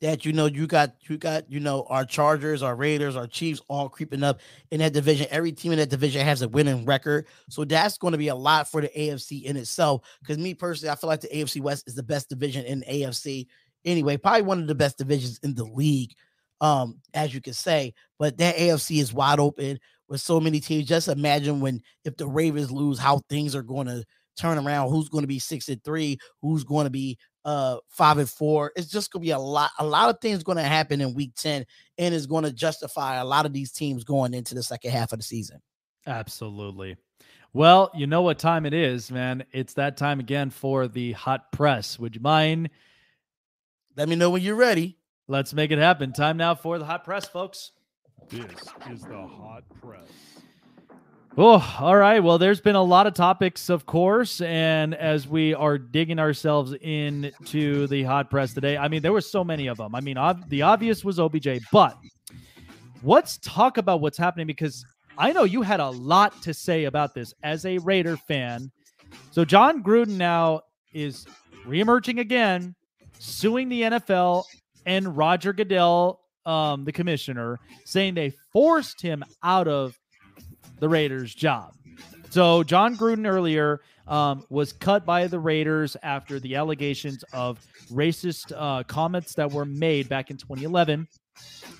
that 0.00 0.24
you 0.24 0.32
know 0.32 0.46
you 0.46 0.66
got 0.66 0.94
you 1.08 1.18
got 1.18 1.50
you 1.50 1.60
know 1.60 1.84
our 1.88 2.04
chargers 2.04 2.62
our 2.62 2.76
raiders 2.76 3.16
our 3.16 3.26
chiefs 3.26 3.60
all 3.68 3.88
creeping 3.88 4.22
up 4.22 4.40
in 4.70 4.80
that 4.80 4.92
division. 4.92 5.26
Every 5.30 5.52
team 5.52 5.72
in 5.72 5.78
that 5.78 5.90
division 5.90 6.24
has 6.24 6.42
a 6.42 6.48
winning 6.48 6.84
record. 6.84 7.26
So 7.48 7.64
that's 7.64 7.98
going 7.98 8.12
to 8.12 8.18
be 8.18 8.28
a 8.28 8.34
lot 8.34 8.70
for 8.70 8.80
the 8.80 8.88
afc 8.96 9.42
in 9.42 9.56
itself 9.56 10.02
because 10.20 10.38
me 10.38 10.54
personally 10.54 10.92
i 10.92 10.94
feel 10.94 11.08
like 11.08 11.20
the 11.20 11.28
afc 11.28 11.60
west 11.60 11.88
is 11.88 11.94
the 11.94 12.02
best 12.02 12.28
division 12.28 12.64
in 12.64 12.82
afc 12.82 13.46
anyway 13.84 14.16
probably 14.16 14.42
one 14.42 14.60
of 14.60 14.66
the 14.66 14.74
best 14.74 14.98
divisions 14.98 15.38
in 15.42 15.54
the 15.54 15.64
league 15.64 16.12
um 16.60 17.00
as 17.14 17.34
you 17.34 17.40
can 17.40 17.54
say. 17.54 17.94
But 18.18 18.38
that 18.38 18.56
afc 18.56 18.96
is 19.00 19.12
wide 19.12 19.40
open 19.40 19.78
with 20.08 20.20
so 20.20 20.40
many 20.40 20.60
teams. 20.60 20.86
Just 20.86 21.08
imagine 21.08 21.60
when 21.60 21.82
if 22.04 22.16
the 22.16 22.26
ravens 22.26 22.70
lose 22.70 22.98
how 22.98 23.20
things 23.28 23.54
are 23.54 23.62
going 23.62 23.86
to 23.88 24.04
turn 24.38 24.58
around. 24.58 24.90
Who's 24.90 25.08
going 25.08 25.22
to 25.22 25.28
be 25.28 25.38
six 25.38 25.68
and 25.68 25.82
three? 25.84 26.18
Who's 26.40 26.64
going 26.64 26.84
to 26.84 26.90
be 26.90 27.18
uh 27.48 27.78
five 27.88 28.18
and 28.18 28.28
four 28.28 28.72
it's 28.76 28.90
just 28.90 29.10
going 29.10 29.22
to 29.22 29.26
be 29.26 29.30
a 29.30 29.38
lot 29.38 29.70
a 29.78 29.86
lot 29.86 30.10
of 30.10 30.20
things 30.20 30.42
going 30.42 30.58
to 30.58 30.62
happen 30.62 31.00
in 31.00 31.14
week 31.14 31.32
10 31.36 31.64
and 31.96 32.14
it's 32.14 32.26
going 32.26 32.44
to 32.44 32.52
justify 32.52 33.16
a 33.16 33.24
lot 33.24 33.46
of 33.46 33.52
these 33.52 33.72
teams 33.72 34.04
going 34.04 34.34
into 34.34 34.54
the 34.54 34.62
second 34.62 34.90
half 34.90 35.12
of 35.12 35.18
the 35.18 35.24
season 35.24 35.60
Absolutely. 36.06 36.96
Well, 37.52 37.90
you 37.94 38.06
know 38.06 38.22
what 38.22 38.38
time 38.38 38.64
it 38.64 38.72
is, 38.72 39.10
man. 39.10 39.44
It's 39.52 39.74
that 39.74 39.98
time 39.98 40.20
again 40.20 40.48
for 40.48 40.88
the 40.88 41.12
hot 41.12 41.52
press. 41.52 41.98
Would 41.98 42.14
you 42.14 42.22
mind? 42.22 42.70
let 43.96 44.08
me 44.08 44.16
know 44.16 44.30
when 44.30 44.42
you're 44.42 44.54
ready 44.54 44.96
Let's 45.30 45.52
make 45.52 45.70
it 45.70 45.78
happen. 45.78 46.12
Time 46.14 46.38
now 46.38 46.54
for 46.54 46.78
the 46.78 46.86
hot 46.86 47.04
press, 47.04 47.28
folks. 47.28 47.72
This 48.30 48.46
is 48.90 49.02
the 49.02 49.26
hot 49.26 49.62
press. 49.78 50.08
Oh, 51.40 51.76
all 51.78 51.94
right. 51.94 52.18
Well, 52.18 52.36
there's 52.36 52.60
been 52.60 52.74
a 52.74 52.82
lot 52.82 53.06
of 53.06 53.14
topics, 53.14 53.68
of 53.68 53.86
course, 53.86 54.40
and 54.40 54.92
as 54.92 55.28
we 55.28 55.54
are 55.54 55.78
digging 55.78 56.18
ourselves 56.18 56.72
into 56.80 57.86
the 57.86 58.02
hot 58.02 58.28
press 58.28 58.54
today, 58.54 58.76
I 58.76 58.88
mean, 58.88 59.02
there 59.02 59.12
were 59.12 59.20
so 59.20 59.44
many 59.44 59.68
of 59.68 59.76
them. 59.76 59.94
I 59.94 60.00
mean, 60.00 60.18
ob- 60.18 60.48
the 60.48 60.62
obvious 60.62 61.04
was 61.04 61.20
OBJ, 61.20 61.60
but 61.70 61.96
let's 63.04 63.38
talk 63.38 63.78
about 63.78 64.00
what's 64.00 64.18
happening 64.18 64.48
because 64.48 64.84
I 65.16 65.30
know 65.30 65.44
you 65.44 65.62
had 65.62 65.78
a 65.78 65.90
lot 65.90 66.42
to 66.42 66.52
say 66.52 66.86
about 66.86 67.14
this 67.14 67.32
as 67.44 67.64
a 67.64 67.78
Raider 67.78 68.16
fan. 68.16 68.72
So 69.30 69.44
Jon 69.44 69.80
Gruden 69.80 70.16
now 70.16 70.62
is 70.92 71.24
reemerging 71.64 72.18
again, 72.18 72.74
suing 73.20 73.68
the 73.68 73.82
NFL 73.82 74.42
and 74.86 75.16
Roger 75.16 75.52
Goodell, 75.52 76.18
um, 76.46 76.84
the 76.84 76.90
commissioner, 76.90 77.60
saying 77.84 78.14
they 78.14 78.32
forced 78.52 79.00
him 79.00 79.22
out 79.44 79.68
of 79.68 79.96
the 80.78 80.88
Raiders' 80.88 81.34
job. 81.34 81.74
So 82.30 82.62
Jon 82.62 82.96
Gruden 82.96 83.26
earlier 83.26 83.80
um, 84.06 84.44
was 84.50 84.72
cut 84.72 85.04
by 85.04 85.26
the 85.26 85.38
Raiders 85.38 85.96
after 86.02 86.38
the 86.40 86.56
allegations 86.56 87.24
of 87.32 87.58
racist 87.90 88.52
uh, 88.56 88.82
comments 88.84 89.34
that 89.34 89.50
were 89.50 89.64
made 89.64 90.08
back 90.08 90.30
in 90.30 90.36
2011, 90.36 91.08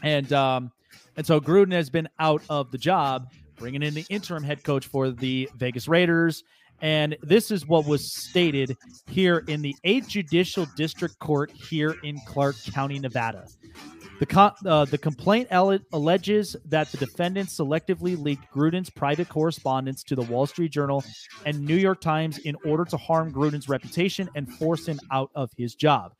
and 0.02 0.32
um, 0.32 0.72
and 1.16 1.26
so 1.26 1.40
Gruden 1.40 1.72
has 1.72 1.90
been 1.90 2.08
out 2.18 2.42
of 2.48 2.70
the 2.70 2.78
job, 2.78 3.30
bringing 3.56 3.82
in 3.82 3.94
the 3.94 4.06
interim 4.08 4.42
head 4.42 4.62
coach 4.64 4.86
for 4.86 5.10
the 5.10 5.48
Vegas 5.56 5.88
Raiders. 5.88 6.44
And 6.80 7.16
this 7.22 7.50
is 7.50 7.66
what 7.66 7.86
was 7.86 8.12
stated 8.12 8.76
here 9.08 9.44
in 9.48 9.62
the 9.62 9.74
8th 9.84 10.08
Judicial 10.08 10.66
District 10.76 11.18
Court 11.18 11.50
here 11.50 11.96
in 12.04 12.20
Clark 12.26 12.56
County, 12.72 12.98
Nevada. 12.98 13.46
The, 14.18 14.26
co- 14.26 14.52
uh, 14.66 14.84
the 14.84 14.98
complaint 14.98 15.48
alle- 15.50 15.78
alleges 15.92 16.56
that 16.64 16.90
the 16.90 16.98
defendants 16.98 17.56
selectively 17.56 18.20
leaked 18.20 18.52
Gruden's 18.52 18.90
private 18.90 19.28
correspondence 19.28 20.02
to 20.04 20.16
the 20.16 20.22
Wall 20.22 20.46
Street 20.46 20.72
Journal 20.72 21.04
and 21.46 21.64
New 21.64 21.76
York 21.76 22.00
Times 22.00 22.38
in 22.38 22.56
order 22.64 22.84
to 22.86 22.96
harm 22.96 23.32
Gruden's 23.32 23.68
reputation 23.68 24.28
and 24.34 24.52
force 24.54 24.86
him 24.86 24.98
out 25.12 25.30
of 25.36 25.50
his 25.56 25.74
job. 25.74 26.14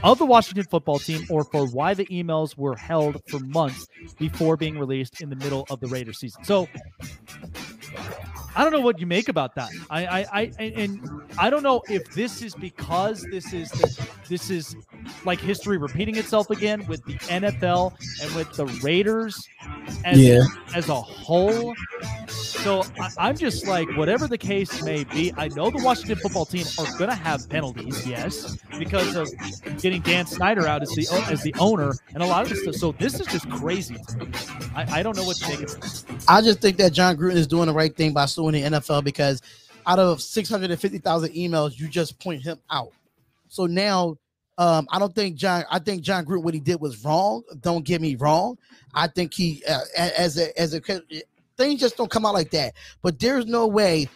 of 0.03 0.19
the 0.19 0.27
Washington 0.27 0.65
football 0.65 0.99
team 0.99 1.27
or 1.29 1.45
for 1.45 1.67
why 1.67 1.93
the 1.95 2.07
emails 2.07 2.57
were 2.57 2.77
held 2.77 3.21
for 3.29 3.41
months 3.41 3.87
before 4.19 4.57
being 4.57 4.79
released 4.79 5.21
in 5.21 5.29
the 5.29 5.37
middle 5.37 5.67
of 5.71 5.81
the 5.81 5.89
Raiders 5.89 6.21
season. 6.21 6.43
So 6.45 6.69
I 8.55 8.65
don't 8.65 8.73
know 8.73 8.81
what 8.81 9.01
you 9.01 9.07
make 9.07 9.29
about 9.29 9.55
that. 9.55 9.71
I, 9.89 10.07
I, 10.07 10.27
I 10.33 10.53
and 10.59 11.01
I 11.39 11.51
don't 11.51 11.63
know 11.63 11.83
if 11.89 12.13
this 12.13 12.43
is 12.43 12.55
because 12.55 13.27
this 13.31 13.53
is 13.53 13.71
the, 13.71 14.09
this 14.29 14.51
is 14.51 14.77
like 15.25 15.41
history 15.41 15.79
repeating 15.79 16.17
itself 16.17 16.51
again 16.51 16.85
with 16.87 17.05
the 17.05 17.15
NFL 17.15 17.95
and 18.23 18.35
with 18.35 18.53
the 18.55 18.67
Raiders 18.83 19.47
as, 20.05 20.21
Yeah. 20.21 20.43
as 20.75 20.89
a 20.89 20.95
whole. 20.95 21.75
so 22.29 22.85
I, 23.01 23.11
I'm 23.19 23.37
just 23.37 23.67
like, 23.67 23.89
whatever 23.97 24.27
the 24.27 24.39
case 24.39 24.83
may 24.83 25.05
be, 25.05 25.33
I 25.37 25.49
know 25.49 25.71
the 25.71 25.83
Washington 25.83 26.17
football 26.17 26.45
team 26.45 26.65
are 26.79 26.87
going 26.99 27.11
to 27.11 27.17
have 27.17 27.49
penalties, 27.49 28.07
yes, 28.07 28.57
because 28.79 29.17
of 29.17 29.29
getting 29.81 30.03
Dan 30.03 30.27
Snyder 30.27 30.67
out 30.67 30.83
as 30.83 30.91
the 30.91 31.07
as 31.31 31.43
the 31.43 31.55
owner 31.59 31.93
and 32.15 32.23
a 32.23 32.27
lot 32.27 32.43
of 32.43 32.49
this 32.49 32.63
stuff. 32.63 32.75
So 32.77 32.93
this 32.93 33.19
is 33.21 33.27
just 33.27 33.49
crazy. 33.51 33.97
I, 34.75 34.99
I 34.99 35.03
don't 35.03 35.17
know 35.17 35.25
what 35.25 35.37
to 35.39 35.49
make 35.49 35.63
of 35.63 35.71
it. 35.75 36.05
I 36.29 36.41
just 36.41 36.61
think 36.61 36.77
that 36.79 36.93
Jon 36.93 37.17
Gruden 37.17 37.35
is 37.35 37.47
doing 37.47 37.67
the 37.67 37.73
right 37.75 37.95
thing 37.97 38.13
by 38.13 38.27
suing 38.27 38.55
the 38.55 38.63
NFL 38.63 39.05
because 39.05 39.43
out 39.87 39.99
of 39.99 40.23
650,000 40.23 41.31
emails, 41.31 41.79
you 41.79 41.89
just 41.89 42.19
point 42.21 42.43
him 42.43 42.59
out. 42.71 42.93
So 43.49 43.67
now, 43.67 44.17
um, 44.63 44.87
I 44.91 44.99
don't 45.01 45.15
think 45.15 45.37
Jon. 45.37 45.65
I 45.71 45.81
think 45.81 46.03
Jon 46.03 46.25
Gruden 46.25 46.43
what 46.45 46.55
he 46.55 46.61
did 46.61 46.81
was 46.81 47.05
wrong. 47.05 47.43
Don't 47.61 47.85
get 47.85 48.01
me 48.01 48.15
wrong. 48.15 48.59
I 48.95 49.09
think 49.09 49.35
he 49.35 49.63
uh, 49.69 49.81
as 49.97 50.39
a 50.39 50.57
as 50.61 50.73
a 50.73 50.81
things 51.59 51.81
just 51.81 51.97
don't 51.97 52.11
come 52.11 52.25
out 52.25 52.35
like 52.35 52.51
that. 52.53 52.75
But 53.03 53.19
there's 53.19 53.47
no 53.47 53.67
way 53.67 54.09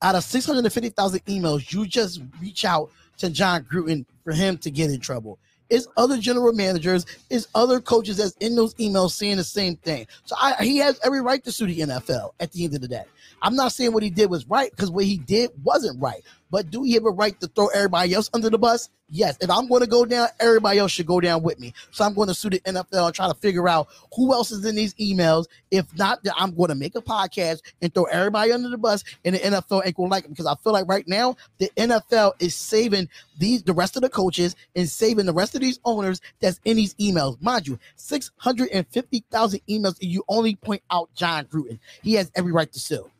out 0.00 0.14
of 0.14 0.24
650,000 0.24 1.24
emails, 1.26 1.72
you 1.72 1.86
just 1.86 2.22
reach 2.40 2.64
out 2.64 2.90
to 3.18 3.28
Jon 3.28 3.64
Gruden 3.64 4.06
for 4.24 4.32
him 4.32 4.56
to 4.58 4.70
get 4.70 4.90
in 4.90 5.00
trouble. 5.00 5.38
It's 5.70 5.86
other 5.96 6.18
general 6.18 6.52
managers, 6.52 7.04
it's 7.28 7.48
other 7.54 7.80
coaches 7.80 8.16
that's 8.16 8.32
in 8.36 8.54
those 8.54 8.74
emails 8.76 9.10
saying 9.10 9.36
the 9.36 9.44
same 9.44 9.76
thing. 9.76 10.06
So 10.24 10.34
I, 10.40 10.54
he 10.64 10.78
has 10.78 10.98
every 11.04 11.20
right 11.20 11.44
to 11.44 11.52
sue 11.52 11.66
the 11.66 11.80
NFL 11.80 12.30
at 12.40 12.52
the 12.52 12.64
end 12.64 12.74
of 12.74 12.80
the 12.80 12.88
day. 12.88 13.04
I'm 13.42 13.54
not 13.54 13.72
saying 13.72 13.92
what 13.92 14.02
he 14.02 14.10
did 14.10 14.30
was 14.30 14.46
right 14.46 14.70
because 14.70 14.90
what 14.90 15.04
he 15.04 15.18
did 15.18 15.50
wasn't 15.62 16.00
right. 16.00 16.22
But 16.50 16.70
do 16.70 16.82
he 16.82 16.94
have 16.94 17.04
a 17.04 17.10
right 17.10 17.38
to 17.40 17.46
throw 17.48 17.68
everybody 17.68 18.14
else 18.14 18.30
under 18.32 18.50
the 18.50 18.58
bus? 18.58 18.88
Yes. 19.10 19.38
If 19.40 19.50
I'm 19.50 19.68
going 19.68 19.80
to 19.80 19.86
go 19.86 20.04
down, 20.04 20.28
everybody 20.38 20.78
else 20.78 20.92
should 20.92 21.06
go 21.06 21.20
down 21.20 21.42
with 21.42 21.58
me. 21.58 21.72
So 21.92 22.04
I'm 22.04 22.14
going 22.14 22.28
to 22.28 22.34
sue 22.34 22.50
the 22.50 22.60
NFL 22.60 23.06
and 23.06 23.14
try 23.14 23.26
to 23.26 23.34
figure 23.34 23.68
out 23.68 23.88
who 24.14 24.34
else 24.34 24.50
is 24.50 24.64
in 24.64 24.74
these 24.74 24.94
emails. 24.94 25.46
If 25.70 25.96
not, 25.96 26.22
then 26.24 26.34
I'm 26.36 26.54
going 26.54 26.68
to 26.68 26.74
make 26.74 26.94
a 26.94 27.00
podcast 27.00 27.62
and 27.80 27.92
throw 27.92 28.04
everybody 28.04 28.52
under 28.52 28.68
the 28.68 28.76
bus, 28.76 29.04
and 29.24 29.34
the 29.34 29.38
NFL 29.38 29.86
ain't 29.86 29.96
going 29.96 30.08
to 30.08 30.12
like 30.12 30.24
it 30.24 30.30
because 30.30 30.46
I 30.46 30.54
feel 30.56 30.72
like 30.74 30.88
right 30.88 31.08
now 31.08 31.36
the 31.58 31.70
NFL 31.76 32.32
is 32.38 32.54
saving 32.54 33.08
these 33.38 33.62
the 33.62 33.72
rest 33.72 33.96
of 33.96 34.02
the 34.02 34.10
coaches 34.10 34.56
and 34.76 34.88
saving 34.88 35.26
the 35.26 35.32
rest 35.32 35.54
of 35.54 35.62
these 35.62 35.80
owners 35.84 36.20
that's 36.40 36.60
in 36.64 36.76
these 36.76 36.94
emails. 36.94 37.40
Mind 37.40 37.66
you, 37.66 37.78
650,000 37.96 39.60
emails, 39.68 40.00
and 40.00 40.10
you 40.10 40.22
only 40.28 40.54
point 40.56 40.82
out 40.90 41.08
Jon 41.14 41.46
Gruden. 41.46 41.78
He 42.02 42.14
has 42.14 42.30
every 42.34 42.52
right 42.52 42.70
to 42.72 42.78
sue. 42.78 43.10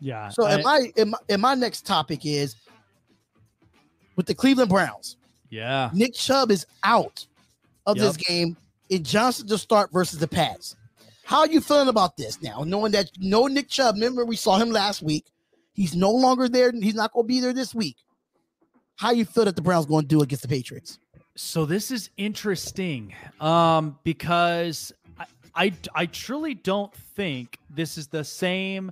Yeah. 0.00 0.28
So, 0.30 0.44
I- 0.46 0.54
and 0.54 0.62
my, 0.64 0.92
and 0.96 1.10
my 1.10 1.18
and 1.28 1.42
my 1.42 1.54
next 1.54 1.86
topic 1.86 2.24
is 2.24 2.54
with 4.16 4.26
the 4.26 4.34
Cleveland 4.34 4.70
Browns. 4.70 5.16
yeah. 5.50 5.90
Nick 5.92 6.14
Chubb 6.14 6.50
is 6.50 6.66
out 6.84 7.26
of 7.86 7.96
this 7.96 8.16
game. 8.16 8.56
And 8.90 9.04
Johnson 9.04 9.46
to 9.48 9.58
start 9.58 9.92
versus 9.92 10.18
the 10.18 10.28
Pats. 10.28 10.74
How 11.24 11.40
are 11.40 11.46
you 11.48 11.60
feeling 11.60 11.88
about 11.88 12.16
this 12.16 12.40
now? 12.42 12.64
Knowing 12.64 12.92
that 12.92 13.10
no 13.18 13.46
Nick 13.46 13.68
Chubb, 13.68 13.96
remember 13.96 14.24
we 14.24 14.34
saw 14.36 14.56
him 14.58 14.70
last 14.70 15.02
week. 15.02 15.26
He's 15.74 15.94
no 15.94 16.10
longer 16.10 16.48
there. 16.48 16.72
He's 16.72 16.94
not 16.94 17.12
going 17.12 17.24
to 17.24 17.28
be 17.28 17.40
there 17.40 17.52
this 17.52 17.74
week. 17.74 17.96
How 18.96 19.10
you 19.10 19.24
feel 19.26 19.44
that 19.44 19.54
the 19.56 19.62
Browns 19.62 19.84
going 19.86 20.02
to 20.04 20.08
do 20.08 20.22
against 20.22 20.42
the 20.42 20.48
Patriots? 20.48 20.98
So 21.36 21.66
this 21.66 21.90
is 21.90 22.10
interesting 22.16 23.14
um, 23.40 23.96
because 24.04 24.90
I, 25.20 25.24
I 25.54 25.72
I 25.94 26.06
truly 26.06 26.54
don't 26.54 26.92
think 26.94 27.58
this 27.70 27.96
is 27.98 28.08
the 28.08 28.24
same 28.24 28.90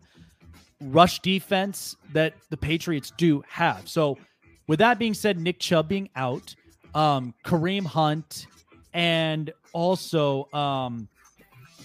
rush 0.80 1.20
defense 1.20 1.96
that 2.12 2.34
the 2.50 2.56
Patriots 2.56 3.12
do 3.16 3.42
have. 3.48 3.88
So 3.88 4.18
with 4.66 4.78
that 4.80 4.98
being 4.98 5.14
said, 5.14 5.38
Nick 5.38 5.58
Chubb 5.58 5.88
being 5.88 6.08
out, 6.16 6.54
um, 6.94 7.34
Kareem 7.44 7.84
Hunt, 7.84 8.46
and 8.92 9.52
also 9.72 10.48
um, 10.52 11.08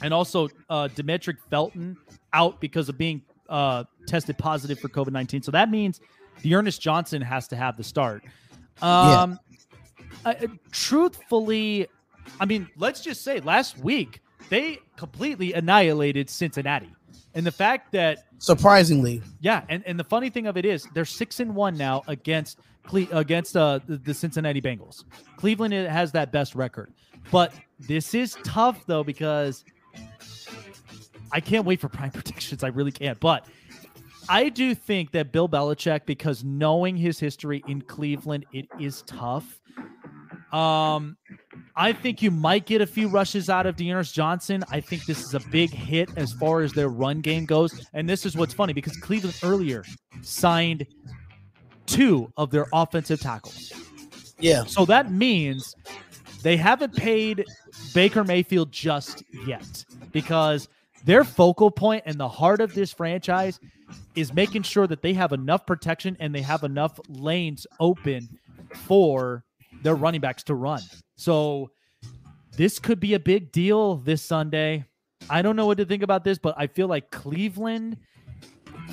and 0.02 0.14
also 0.14 0.50
uh, 0.70 0.88
Demetric 0.96 1.38
Felton 1.50 1.98
out 2.34 2.60
because 2.60 2.90
of 2.90 2.98
being 2.98 3.22
uh, 3.50 3.84
tested 4.08 4.38
positive 4.38 4.80
for 4.80 4.90
COVID 4.90 5.12
nineteen. 5.12 5.42
So 5.42 5.52
that 5.52 5.70
means 5.70 6.00
D'Ernest 6.42 6.82
Johnson 6.82 7.22
has 7.22 7.48
to 7.50 7.56
have 7.56 7.78
the 7.78 7.84
start. 7.84 8.24
Um, 8.82 9.40
uh, 10.26 10.34
truthfully, 10.72 11.88
I 12.40 12.46
mean, 12.46 12.68
let's 12.78 13.02
just 13.02 13.24
say 13.24 13.40
last 13.42 13.78
week 13.78 14.22
they 14.50 14.80
completely 14.96 15.54
annihilated 15.54 16.30
Cincinnati. 16.30 16.90
And 17.34 17.46
the 17.46 17.52
fact 17.52 17.92
that 17.94 18.26
Surprisingly, 18.40 19.22
yeah, 19.40 19.64
and, 19.70 19.84
and 19.86 20.00
the 20.00 20.04
funny 20.04 20.30
thing 20.30 20.48
of 20.48 20.58
it 20.58 20.66
is 20.66 20.88
they're 20.94 21.06
six 21.06 21.40
and 21.40 21.56
one 21.56 21.78
now 21.78 22.02
against 22.08 22.60
Cle- 22.88 23.08
against 23.12 23.56
uh, 23.56 23.80
the, 23.86 23.98
the 23.98 24.14
Cincinnati 24.14 24.62
Bengals. 24.62 25.04
Cleveland 25.38 25.74
has 25.74 26.12
that 26.14 26.32
best 26.32 26.56
record, 26.56 26.92
but 27.32 27.54
this 27.80 28.14
is 28.14 28.38
tough 28.44 28.84
though 28.88 29.04
because 29.04 29.64
I 31.32 31.40
can't 31.40 31.66
wait 31.66 31.80
for 31.80 31.90
prime 31.90 32.12
predictions. 32.14 32.64
I 32.64 32.70
really 32.70 32.92
can't. 32.92 33.20
But 33.20 33.46
I 34.30 34.50
do 34.50 34.76
think 34.76 35.12
that 35.12 35.32
Bill 35.32 35.48
Belichick, 35.50 36.06
because 36.06 36.44
knowing 36.44 36.96
his 36.98 37.20
history 37.20 37.64
in 37.68 37.82
Cleveland, 37.82 38.46
it 38.54 38.68
is 38.80 39.04
tough. 39.04 39.60
Um, 40.52 41.18
I 41.76 41.94
think 41.94 42.22
you 42.22 42.30
might 42.30 42.66
get 42.66 42.82
a 42.82 42.86
few 42.86 43.08
rushes 43.08 43.50
out 43.50 43.66
of 43.66 43.78
D'Ernest 43.78 44.14
Johnson. 44.14 44.64
I 44.70 44.82
think 44.82 45.06
this 45.06 45.24
is 45.24 45.34
a 45.34 45.40
big 45.50 45.70
hit 45.70 46.10
as 46.18 46.34
far 46.34 46.62
as 46.62 46.74
their 46.74 46.90
run 46.90 47.22
game 47.22 47.46
goes. 47.46 47.86
And 47.94 48.10
this 48.10 48.26
is 48.26 48.36
what's 48.36 48.54
funny 48.54 48.74
because 48.74 48.98
Cleveland 48.98 49.38
earlier 49.44 49.86
signed 50.22 50.86
two 51.86 52.32
of 52.38 52.52
their 52.52 52.68
offensive 52.74 53.20
tackles. 53.20 53.72
yeah. 54.40 54.64
So 54.66 54.86
that 54.86 55.12
means 55.12 55.76
they 56.44 56.58
haven't 56.58 56.96
paid 56.96 57.46
Baker 57.94 58.24
Mayfield 58.24 58.72
just 58.72 59.24
yet 59.46 59.86
because 60.12 60.68
their 61.06 61.24
focal 61.24 61.72
point 61.72 62.04
and 62.06 62.20
the 62.20 62.30
heart 62.30 62.62
of 62.62 62.74
this 62.74 62.92
franchise 62.92 63.60
is 64.16 64.34
making 64.34 64.64
sure 64.64 64.88
that 64.88 65.02
they 65.02 65.14
have 65.14 65.32
enough 65.32 65.66
protection 65.66 66.16
and 66.20 66.34
they 66.34 66.42
have 66.42 66.64
enough 66.64 67.00
lanes 67.08 67.66
open 67.80 68.28
for 68.74 69.44
their 69.82 69.96
running 69.96 70.22
backs 70.22 70.44
to 70.44 70.56
run. 70.56 70.82
So 71.16 71.72
this 72.58 72.80
could 72.80 73.00
be 73.00 73.14
a 73.14 73.20
big 73.20 73.52
deal 73.52 73.96
this 73.96 74.22
Sunday. 74.22 74.86
I 75.30 75.42
don't 75.42 75.56
know 75.56 75.66
what 75.66 75.78
to 75.78 75.86
think 75.86 76.04
about 76.04 76.24
this, 76.24 76.38
but 76.38 76.56
I 76.58 76.68
feel 76.68 76.88
like 76.88 77.12
Cleveland 77.12 77.98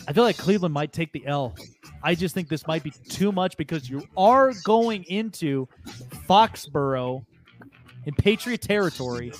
I 0.06 0.12
feel 0.12 0.22
like 0.22 0.36
Cleveland 0.36 0.72
might 0.72 0.92
take 0.92 1.12
the 1.12 1.26
L. 1.26 1.56
I 2.02 2.14
just 2.14 2.34
think 2.34 2.48
this 2.48 2.66
might 2.66 2.82
be 2.82 2.90
too 2.90 3.32
much 3.32 3.56
because 3.56 3.90
you 3.90 4.06
are 4.16 4.52
going 4.64 5.04
into 5.04 5.66
Foxborough 6.28 7.24
in 8.04 8.14
Patriot 8.14 8.62
territory, 8.62 9.32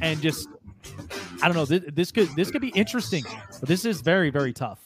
and 0.00 0.20
just 0.20 0.48
I 1.42 1.48
don't 1.48 1.56
know. 1.56 1.64
This, 1.64 1.82
this 1.92 2.12
could 2.12 2.28
this 2.36 2.50
could 2.50 2.60
be 2.60 2.68
interesting, 2.70 3.24
but 3.60 3.68
this 3.68 3.84
is 3.84 4.00
very 4.00 4.30
very 4.30 4.52
tough. 4.52 4.80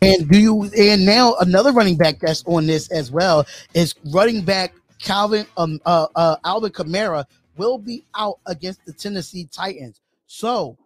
And 0.00 0.28
do 0.28 0.38
you 0.38 0.70
and 0.76 1.04
now 1.04 1.34
another 1.40 1.72
running 1.72 1.96
back 1.96 2.20
that's 2.20 2.44
on 2.46 2.66
this 2.66 2.90
as 2.90 3.10
well 3.10 3.46
is 3.74 3.94
running 4.12 4.42
back 4.42 4.74
Calvin 5.00 5.46
um 5.56 5.80
uh, 5.86 6.06
uh 6.14 6.36
Alvin 6.44 6.70
Kamara 6.70 7.24
will 7.56 7.78
be 7.78 8.04
out 8.14 8.38
against 8.46 8.84
the 8.86 8.92
Tennessee 8.92 9.48
Titans. 9.50 10.00
So 10.26 10.76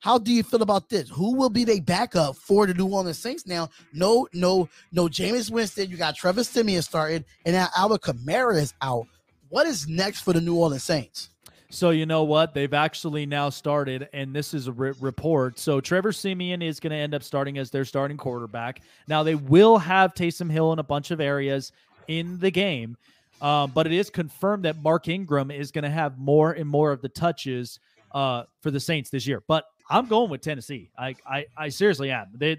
how 0.00 0.18
do 0.18 0.32
you 0.32 0.42
feel 0.42 0.62
about 0.62 0.88
this? 0.88 1.08
Who 1.10 1.34
will 1.34 1.50
be 1.50 1.64
the 1.64 1.80
backup 1.80 2.36
for 2.36 2.66
the 2.66 2.74
New 2.74 2.86
Orleans 2.86 3.18
Saints 3.18 3.46
now? 3.46 3.68
No, 3.92 4.28
no, 4.32 4.68
no. 4.92 5.08
Jameis 5.08 5.50
Winston, 5.50 5.90
you 5.90 5.96
got 5.96 6.16
Trevor 6.16 6.44
Siemian 6.44 6.82
started, 6.82 7.24
and 7.44 7.54
now 7.54 7.68
Alvin 7.76 7.98
Kamara 7.98 8.56
is 8.56 8.72
out. 8.80 9.06
What 9.48 9.66
is 9.66 9.88
next 9.88 10.20
for 10.20 10.32
the 10.32 10.40
New 10.40 10.56
Orleans 10.56 10.84
Saints? 10.84 11.30
So 11.76 11.90
you 11.90 12.06
know 12.06 12.22
what? 12.22 12.54
They've 12.54 12.72
actually 12.72 13.26
now 13.26 13.50
started, 13.50 14.08
and 14.14 14.34
this 14.34 14.54
is 14.54 14.66
a 14.66 14.72
re- 14.72 14.94
report. 14.98 15.58
So 15.58 15.78
Trevor 15.78 16.10
Siemian 16.10 16.62
is 16.62 16.80
going 16.80 16.92
to 16.92 16.96
end 16.96 17.14
up 17.14 17.22
starting 17.22 17.58
as 17.58 17.70
their 17.70 17.84
starting 17.84 18.16
quarterback. 18.16 18.80
Now 19.08 19.22
they 19.22 19.34
will 19.34 19.76
have 19.76 20.14
Taysom 20.14 20.50
Hill 20.50 20.72
in 20.72 20.78
a 20.78 20.82
bunch 20.82 21.10
of 21.10 21.20
areas 21.20 21.72
in 22.08 22.38
the 22.38 22.50
game, 22.50 22.96
um, 23.42 23.72
but 23.74 23.84
it 23.84 23.92
is 23.92 24.08
confirmed 24.08 24.64
that 24.64 24.80
Mark 24.82 25.08
Ingram 25.08 25.50
is 25.50 25.70
going 25.70 25.84
to 25.84 25.90
have 25.90 26.16
more 26.16 26.52
and 26.52 26.66
more 26.66 26.92
of 26.92 27.02
the 27.02 27.10
touches 27.10 27.78
uh, 28.12 28.44
for 28.62 28.70
the 28.70 28.80
Saints 28.80 29.10
this 29.10 29.26
year. 29.26 29.42
But 29.46 29.66
I'm 29.90 30.06
going 30.06 30.30
with 30.30 30.40
Tennessee. 30.40 30.88
I 30.96 31.14
I, 31.26 31.44
I 31.58 31.68
seriously 31.68 32.10
am. 32.10 32.28
They, 32.32 32.56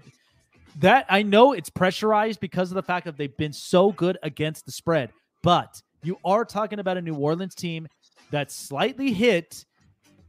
that 0.78 1.06
I 1.10 1.24
know 1.24 1.54
it's 1.54 1.70
pressurized 1.70 2.38
because 2.38 2.70
of 2.70 2.76
the 2.76 2.84
fact 2.84 3.04
that 3.06 3.16
they've 3.16 3.36
been 3.36 3.52
so 3.52 3.90
good 3.90 4.16
against 4.22 4.64
the 4.64 4.70
spread, 4.70 5.10
but 5.42 5.82
you 6.04 6.18
are 6.24 6.44
talking 6.44 6.78
about 6.78 6.96
a 6.96 7.02
New 7.02 7.14
Orleans 7.14 7.56
team 7.56 7.88
that's 8.30 8.54
slightly 8.54 9.12
hit 9.12 9.64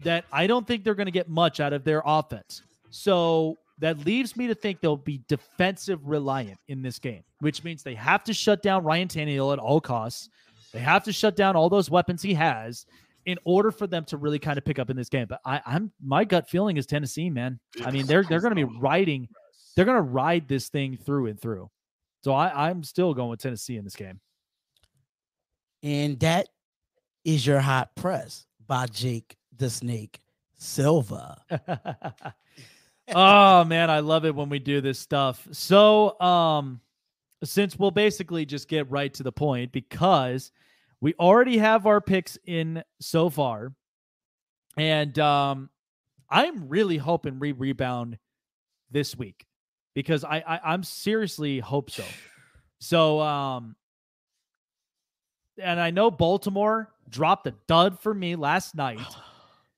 that 0.03 0.25
I 0.31 0.47
don't 0.47 0.65
think 0.65 0.83
they're 0.83 0.95
going 0.95 1.07
to 1.07 1.11
get 1.11 1.29
much 1.29 1.59
out 1.59 1.73
of 1.73 1.83
their 1.83 2.01
offense. 2.05 2.61
So 2.89 3.57
that 3.79 4.05
leaves 4.05 4.35
me 4.35 4.47
to 4.47 4.55
think 4.55 4.81
they'll 4.81 4.97
be 4.97 5.21
defensive 5.27 6.05
reliant 6.07 6.59
in 6.67 6.81
this 6.81 6.99
game, 6.99 7.23
which 7.39 7.63
means 7.63 7.83
they 7.83 7.95
have 7.95 8.23
to 8.25 8.33
shut 8.33 8.61
down 8.61 8.83
Ryan 8.83 9.07
Tannehill 9.07 9.53
at 9.53 9.59
all 9.59 9.81
costs. 9.81 10.29
They 10.73 10.79
have 10.79 11.03
to 11.05 11.13
shut 11.13 11.35
down 11.35 11.55
all 11.55 11.69
those 11.69 11.89
weapons 11.89 12.21
he 12.21 12.33
has 12.33 12.85
in 13.25 13.37
order 13.43 13.71
for 13.71 13.87
them 13.87 14.05
to 14.05 14.17
really 14.17 14.39
kind 14.39 14.57
of 14.57 14.65
pick 14.65 14.79
up 14.79 14.89
in 14.89 14.97
this 14.97 15.09
game. 15.09 15.27
But 15.27 15.39
I, 15.45 15.61
I'm 15.65 15.91
my 16.03 16.25
gut 16.25 16.49
feeling 16.49 16.77
is 16.77 16.85
Tennessee, 16.85 17.29
man. 17.29 17.59
I 17.83 17.91
mean, 17.91 18.05
they're 18.05 18.23
they're 18.23 18.41
going 18.41 18.55
to 18.55 18.67
be 18.67 18.79
riding, 18.79 19.27
they're 19.75 19.85
going 19.85 19.97
to 19.97 20.01
ride 20.01 20.47
this 20.47 20.69
thing 20.69 20.97
through 20.97 21.27
and 21.27 21.39
through. 21.39 21.69
So 22.23 22.33
I, 22.33 22.69
I'm 22.69 22.83
still 22.83 23.13
going 23.13 23.29
with 23.29 23.39
Tennessee 23.39 23.77
in 23.77 23.83
this 23.83 23.95
game. 23.95 24.19
And 25.83 26.19
that 26.19 26.49
is 27.33 27.45
your 27.45 27.59
hot 27.59 27.95
press 27.95 28.47
by 28.65 28.87
Jake 28.87 29.37
the 29.55 29.69
Snake 29.69 30.19
Silva. 30.57 31.37
oh 33.13 33.63
man, 33.65 33.91
I 33.91 33.99
love 33.99 34.25
it 34.25 34.33
when 34.33 34.49
we 34.49 34.57
do 34.57 34.81
this 34.81 34.97
stuff. 34.97 35.47
So, 35.51 36.19
um, 36.19 36.81
since 37.43 37.77
we'll 37.77 37.91
basically 37.91 38.45
just 38.45 38.67
get 38.67 38.89
right 38.89 39.13
to 39.13 39.21
the 39.21 39.31
point 39.31 39.71
because 39.71 40.51
we 41.01 41.13
already 41.19 41.59
have 41.59 41.85
our 41.85 42.01
picks 42.01 42.37
in 42.45 42.83
so 42.99 43.29
far, 43.29 43.73
and 44.75 45.17
um, 45.19 45.69
I'm 46.31 46.67
really 46.67 46.97
hoping 46.97 47.37
we 47.37 47.51
rebound 47.51 48.17
this 48.89 49.15
week 49.15 49.45
because 49.93 50.23
I, 50.23 50.37
I 50.47 50.59
I'm 50.73 50.81
seriously 50.81 51.59
hope 51.59 51.91
so. 51.91 52.05
So, 52.79 53.19
um, 53.19 53.75
and 55.61 55.79
I 55.79 55.91
know 55.91 56.09
Baltimore 56.09 56.89
dropped 57.09 57.47
a 57.47 57.53
dud 57.67 57.99
for 57.99 58.13
me 58.13 58.35
last 58.35 58.75
night. 58.75 58.99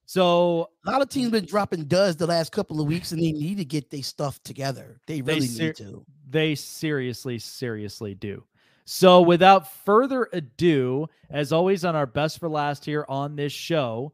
So 0.05 0.69
A 0.85 0.91
lot 0.91 1.01
of 1.01 1.09
teams 1.09 1.31
been 1.31 1.45
dropping 1.45 1.85
duds 1.85 2.17
the 2.17 2.27
last 2.27 2.51
couple 2.51 2.81
of 2.81 2.87
weeks, 2.87 3.11
and 3.13 3.21
they 3.21 3.31
need 3.31 3.57
to 3.57 3.65
get 3.65 3.89
their 3.89 4.03
stuff 4.03 4.41
together. 4.43 4.99
They 5.07 5.21
They 5.21 5.35
really 5.35 5.47
ser- 5.47 5.63
need 5.67 5.75
to. 5.77 6.05
They 6.29 6.55
seriously, 6.55 7.39
seriously 7.39 8.15
do. 8.15 8.43
So, 8.85 9.21
without 9.21 9.71
further 9.85 10.27
ado, 10.33 11.07
as 11.29 11.53
always, 11.53 11.85
on 11.85 11.95
our 11.95 12.05
best 12.05 12.39
for 12.39 12.49
last 12.49 12.83
here 12.83 13.05
on 13.07 13.35
this 13.37 13.53
show, 13.53 14.11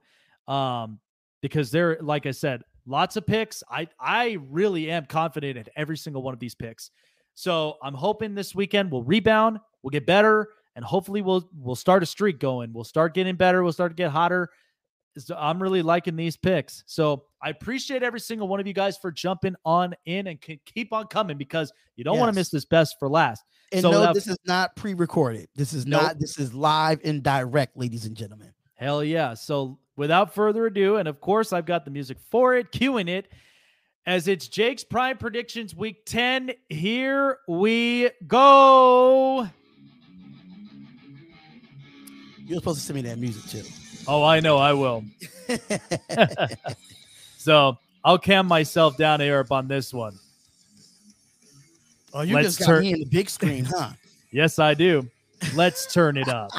um, 0.47 0.99
because 1.41 1.72
there, 1.72 1.97
like 2.01 2.26
I 2.28 2.32
said, 2.32 2.61
lots 2.86 3.15
of 3.15 3.26
picks. 3.26 3.63
I 3.72 3.88
I 3.99 4.38
really 4.49 4.91
am 4.91 5.05
confident 5.05 5.57
in 5.57 5.65
every 5.76 5.97
single 5.97 6.22
one 6.22 6.34
of 6.34 6.39
these 6.39 6.53
picks. 6.53 6.91
So 7.34 7.78
I'm 7.82 7.93
hoping 7.93 8.36
this 8.36 8.53
weekend 8.53 8.91
we'll 8.91 9.03
rebound, 9.03 9.59
we'll 9.82 9.91
get 9.91 10.05
better, 10.05 10.49
and 10.78 10.86
hopefully 10.86 11.21
we'll 11.23 11.49
we'll 11.59 11.75
start 11.75 12.03
a 12.03 12.05
streak 12.05 12.39
going. 12.39 12.71
We'll 12.71 12.84
start 12.86 13.15
getting 13.15 13.36
better. 13.36 13.63
We'll 13.63 13.73
start 13.73 13.91
to 13.91 13.95
get 13.95 14.11
hotter. 14.11 14.51
So 15.17 15.36
I'm 15.36 15.61
really 15.61 15.82
liking 15.82 16.15
these 16.15 16.38
picks. 16.38 16.84
So 16.86 17.23
I 17.41 17.49
appreciate 17.49 18.03
every 18.03 18.19
single 18.19 18.47
one 18.47 18.59
of 18.59 18.67
you 18.67 18.73
guys 18.73 18.95
for 18.95 19.11
jumping 19.11 19.55
on 19.65 19.95
in 20.05 20.28
and 20.28 20.39
can 20.39 20.59
keep 20.65 20.93
on 20.93 21.07
coming 21.07 21.36
because 21.36 21.73
you 21.95 22.03
don't 22.03 22.19
want 22.19 22.32
to 22.32 22.36
miss 22.36 22.49
this 22.49 22.65
best 22.65 22.97
for 22.99 23.09
last. 23.09 23.43
And 23.71 23.82
So 23.82 23.89
no, 23.89 24.13
this 24.13 24.28
is 24.28 24.38
not 24.45 24.75
pre-recorded. 24.75 25.49
This 25.55 25.73
is 25.73 25.88
Nope. 25.88 26.03
not. 26.03 26.19
This 26.19 26.38
is 26.38 26.53
live 26.53 26.99
and 27.03 27.23
direct, 27.23 27.75
ladies 27.75 28.05
and 28.05 28.15
gentlemen. 28.15 28.53
Hell 28.75 29.03
yeah. 29.03 29.34
So 29.34 29.80
without 29.95 30.36
further 30.36 30.67
ado, 30.67 30.97
and 30.97 31.07
of 31.07 31.19
course, 31.19 31.51
I've 31.51 31.65
got 31.65 31.86
the 31.86 31.91
music 31.91 32.19
for 32.30 32.55
it, 32.55 32.71
cueing 32.71 33.09
it 33.09 33.32
as 34.05 34.28
it's 34.28 34.47
Jake's 34.47 34.84
Prime 34.84 35.17
Predictions 35.17 35.73
Week 35.73 36.05
10. 36.05 36.51
Here 36.69 37.39
we 37.47 38.11
go. 38.28 39.49
You're 42.47 42.59
supposed 42.59 42.79
to 42.79 42.85
send 42.85 42.95
me 42.95 43.01
that 43.09 43.17
music 43.19 43.43
too. 43.51 43.69
Oh, 44.07 44.23
I 44.23 44.39
know 44.39 44.57
I 44.57 44.73
will. 44.73 45.03
So 47.37 47.77
I'll 48.03 48.17
cam 48.17 48.45
myself 48.45 48.97
down 48.97 49.21
up 49.21 49.53
on 49.53 49.69
this 49.69 49.93
one. 49.93 50.19
oh, 52.13 52.21
you 52.21 52.35
Let's 52.35 52.47
just 52.47 52.59
got 52.59 52.65
turn- 52.65 52.81
me 52.81 52.91
in 52.93 52.99
the 52.99 53.05
big 53.05 53.29
screen, 53.29 53.63
huh? 53.65 53.91
Yes, 54.31 54.59
I 54.59 54.73
do. 54.73 55.07
Let's 55.55 55.91
turn 55.93 56.17
it 56.17 56.27
up. 56.27 56.51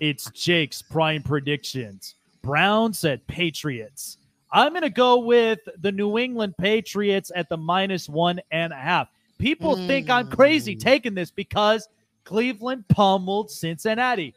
It's 0.00 0.30
Jake's 0.30 0.80
Prime 0.80 1.24
Predictions. 1.24 2.14
Browns 2.42 3.04
at 3.04 3.26
Patriots. 3.26 4.18
I'm 4.52 4.70
going 4.70 4.82
to 4.82 4.90
go 4.90 5.18
with 5.18 5.58
the 5.78 5.90
New 5.90 6.18
England 6.18 6.54
Patriots 6.56 7.32
at 7.34 7.48
the 7.48 7.56
minus 7.56 8.08
one 8.08 8.40
and 8.52 8.72
a 8.72 8.76
half. 8.76 9.08
People 9.38 9.74
think 9.88 10.08
I'm 10.08 10.30
crazy 10.30 10.76
Mm. 10.76 10.80
taking 10.80 11.14
this 11.14 11.32
because 11.32 11.88
Cleveland 12.22 12.86
pummeled 12.86 13.50
Cincinnati. 13.50 14.32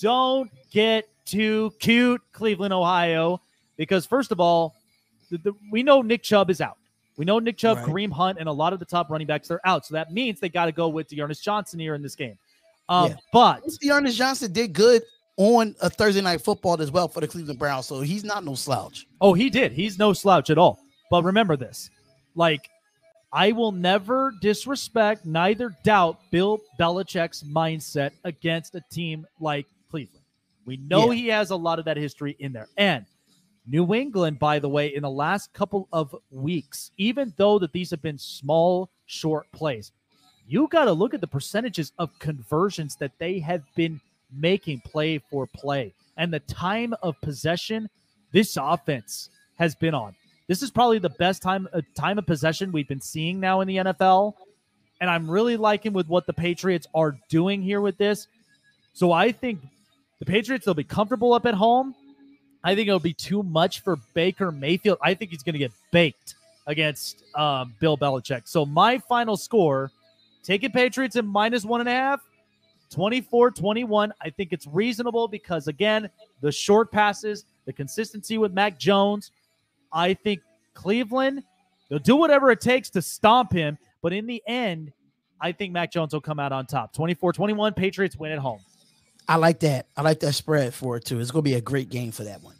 Don't 0.00 0.50
get 0.70 1.08
too 1.24 1.72
cute, 1.78 2.20
Cleveland, 2.32 2.72
Ohio, 2.72 3.40
because 3.76 4.06
first 4.06 4.32
of 4.32 4.40
all, 4.40 4.74
the, 5.30 5.38
the, 5.38 5.52
we 5.70 5.82
know 5.82 6.02
Nick 6.02 6.22
Chubb 6.22 6.50
is 6.50 6.60
out. 6.60 6.76
We 7.16 7.24
know 7.24 7.38
Nick 7.38 7.56
Chubb, 7.56 7.78
Right. 7.78 7.86
Kareem 7.86 8.12
Hunt, 8.12 8.38
and 8.38 8.48
a 8.48 8.52
lot 8.52 8.72
of 8.72 8.78
the 8.80 8.84
top 8.84 9.08
running 9.10 9.26
backs 9.26 9.48
they're 9.48 9.64
out. 9.64 9.86
So 9.86 9.94
that 9.94 10.12
means 10.12 10.40
they 10.40 10.48
got 10.48 10.66
to 10.66 10.72
go 10.72 10.88
with 10.88 11.08
D'Ernest 11.08 11.44
Johnson 11.44 11.78
here 11.78 11.94
in 11.94 12.02
this 12.02 12.16
game. 12.16 12.36
Um, 12.88 13.10
Yeah. 13.10 13.16
But 13.32 13.62
D'Ernest 13.80 14.18
Johnson 14.18 14.52
did 14.52 14.72
good 14.72 15.02
on 15.36 15.74
a 15.80 15.88
Thursday 15.90 16.20
night 16.20 16.40
football 16.40 16.80
as 16.80 16.90
well 16.90 17.08
for 17.08 17.20
the 17.20 17.28
Cleveland 17.28 17.58
Browns, 17.58 17.86
so 17.86 18.00
he's 18.00 18.24
not 18.24 18.44
no 18.44 18.54
slouch. 18.54 19.06
Oh, 19.20 19.32
he 19.32 19.48
did. 19.50 19.72
He's 19.72 19.98
no 19.98 20.12
slouch 20.12 20.50
at 20.50 20.58
all. 20.58 20.80
But 21.10 21.24
remember 21.24 21.56
this 21.56 21.90
like, 22.34 22.68
I 23.32 23.52
will 23.52 23.72
never 23.72 24.32
disrespect, 24.40 25.26
neither 25.26 25.76
doubt 25.82 26.18
Bill 26.30 26.60
Belichick's 26.78 27.42
mindset 27.42 28.12
against 28.24 28.74
a 28.76 28.82
team 28.92 29.26
like 29.40 29.66
Cleveland. 29.94 30.24
We 30.66 30.76
know 30.78 31.12
Yeah. 31.12 31.16
he 31.20 31.26
has 31.28 31.50
a 31.50 31.56
lot 31.56 31.78
of 31.78 31.84
that 31.84 31.96
history 31.96 32.34
in 32.40 32.52
there. 32.52 32.68
And 32.76 33.06
New 33.64 33.94
England, 33.94 34.40
by 34.40 34.58
the 34.58 34.68
way, 34.68 34.92
in 34.92 35.02
the 35.02 35.10
last 35.10 35.52
couple 35.52 35.86
of 35.92 36.14
weeks, 36.32 36.90
even 36.98 37.32
though 37.36 37.60
that 37.60 37.72
these 37.72 37.90
have 37.90 38.02
been 38.02 38.18
small, 38.18 38.90
short 39.06 39.46
plays, 39.52 39.92
you 40.48 40.66
got 40.68 40.86
to 40.86 40.92
look 40.92 41.14
at 41.14 41.20
the 41.20 41.28
percentages 41.28 41.92
of 41.98 42.10
conversions 42.18 42.96
that 42.96 43.12
they 43.18 43.38
have 43.38 43.62
been 43.76 44.00
making 44.32 44.80
play 44.80 45.18
for 45.30 45.46
play 45.46 45.94
and 46.16 46.32
the 46.34 46.40
time 46.40 46.92
of 47.02 47.14
possession 47.20 47.88
this 48.32 48.56
offense 48.60 49.30
has 49.58 49.76
been 49.76 49.94
on. 49.94 50.16
This 50.48 50.60
is 50.60 50.72
probably 50.72 50.98
the 50.98 51.10
best 51.10 51.40
time 51.40 51.68
uh, 51.72 51.82
time 51.94 52.18
of 52.18 52.26
possession 52.26 52.72
we've 52.72 52.88
been 52.88 53.00
seeing 53.00 53.38
now 53.38 53.60
in 53.60 53.68
the 53.68 53.76
NFL, 53.76 54.34
and 55.00 55.08
I'm 55.08 55.30
really 55.30 55.56
liking 55.56 55.92
with 55.92 56.08
what 56.08 56.26
the 56.26 56.32
Patriots 56.32 56.86
are 56.94 57.16
doing 57.28 57.62
here 57.62 57.80
with 57.80 57.96
this. 57.96 58.26
So 58.92 59.12
I 59.12 59.32
think 59.32 59.60
the 60.18 60.24
Patriots 60.24 60.64
they'll 60.64 60.74
be 60.74 60.84
comfortable 60.84 61.32
up 61.32 61.46
at 61.46 61.54
home. 61.54 61.94
I 62.62 62.74
think 62.74 62.88
it'll 62.88 63.00
be 63.00 63.12
too 63.12 63.42
much 63.42 63.80
for 63.80 63.96
Baker 64.14 64.50
Mayfield. 64.50 64.98
I 65.02 65.14
think 65.14 65.30
he's 65.30 65.42
going 65.42 65.54
to 65.54 65.58
get 65.58 65.72
baked 65.92 66.34
against 66.66 67.22
um, 67.34 67.74
Bill 67.78 67.98
Belichick. 67.98 68.42
So 68.48 68.64
my 68.64 68.98
final 68.98 69.36
score, 69.36 69.90
taking 70.42 70.70
Patriots 70.70 71.16
at 71.16 71.24
minus 71.24 71.64
one 71.64 71.80
and 71.80 71.88
a 71.88 71.92
half. 71.92 72.20
24 72.90 73.50
21. 73.50 74.12
I 74.20 74.30
think 74.30 74.52
it's 74.52 74.66
reasonable 74.68 75.26
because, 75.26 75.66
again, 75.66 76.08
the 76.40 76.52
short 76.52 76.92
passes, 76.92 77.44
the 77.66 77.72
consistency 77.72 78.38
with 78.38 78.52
Mac 78.52 78.78
Jones. 78.78 79.32
I 79.92 80.14
think 80.14 80.40
Cleveland, 80.74 81.42
they'll 81.88 81.98
do 81.98 82.14
whatever 82.14 82.50
it 82.50 82.60
takes 82.60 82.90
to 82.90 83.02
stomp 83.02 83.52
him. 83.52 83.78
But 84.00 84.12
in 84.12 84.26
the 84.26 84.42
end, 84.46 84.92
I 85.40 85.50
think 85.52 85.72
Mac 85.72 85.90
Jones 85.90 86.12
will 86.12 86.20
come 86.20 86.38
out 86.38 86.52
on 86.52 86.66
top. 86.66 86.92
24 86.92 87.32
21, 87.32 87.74
Patriots 87.74 88.16
win 88.16 88.30
at 88.30 88.38
home. 88.38 88.60
I 89.28 89.36
like 89.36 89.60
that. 89.60 89.86
I 89.96 90.02
like 90.02 90.20
that 90.20 90.32
spread 90.34 90.74
for 90.74 90.96
it 90.96 91.04
too. 91.04 91.20
It's 91.20 91.30
going 91.30 91.42
to 91.42 91.50
be 91.50 91.54
a 91.54 91.60
great 91.60 91.88
game 91.88 92.12
for 92.12 92.24
that 92.24 92.42
one. 92.42 92.54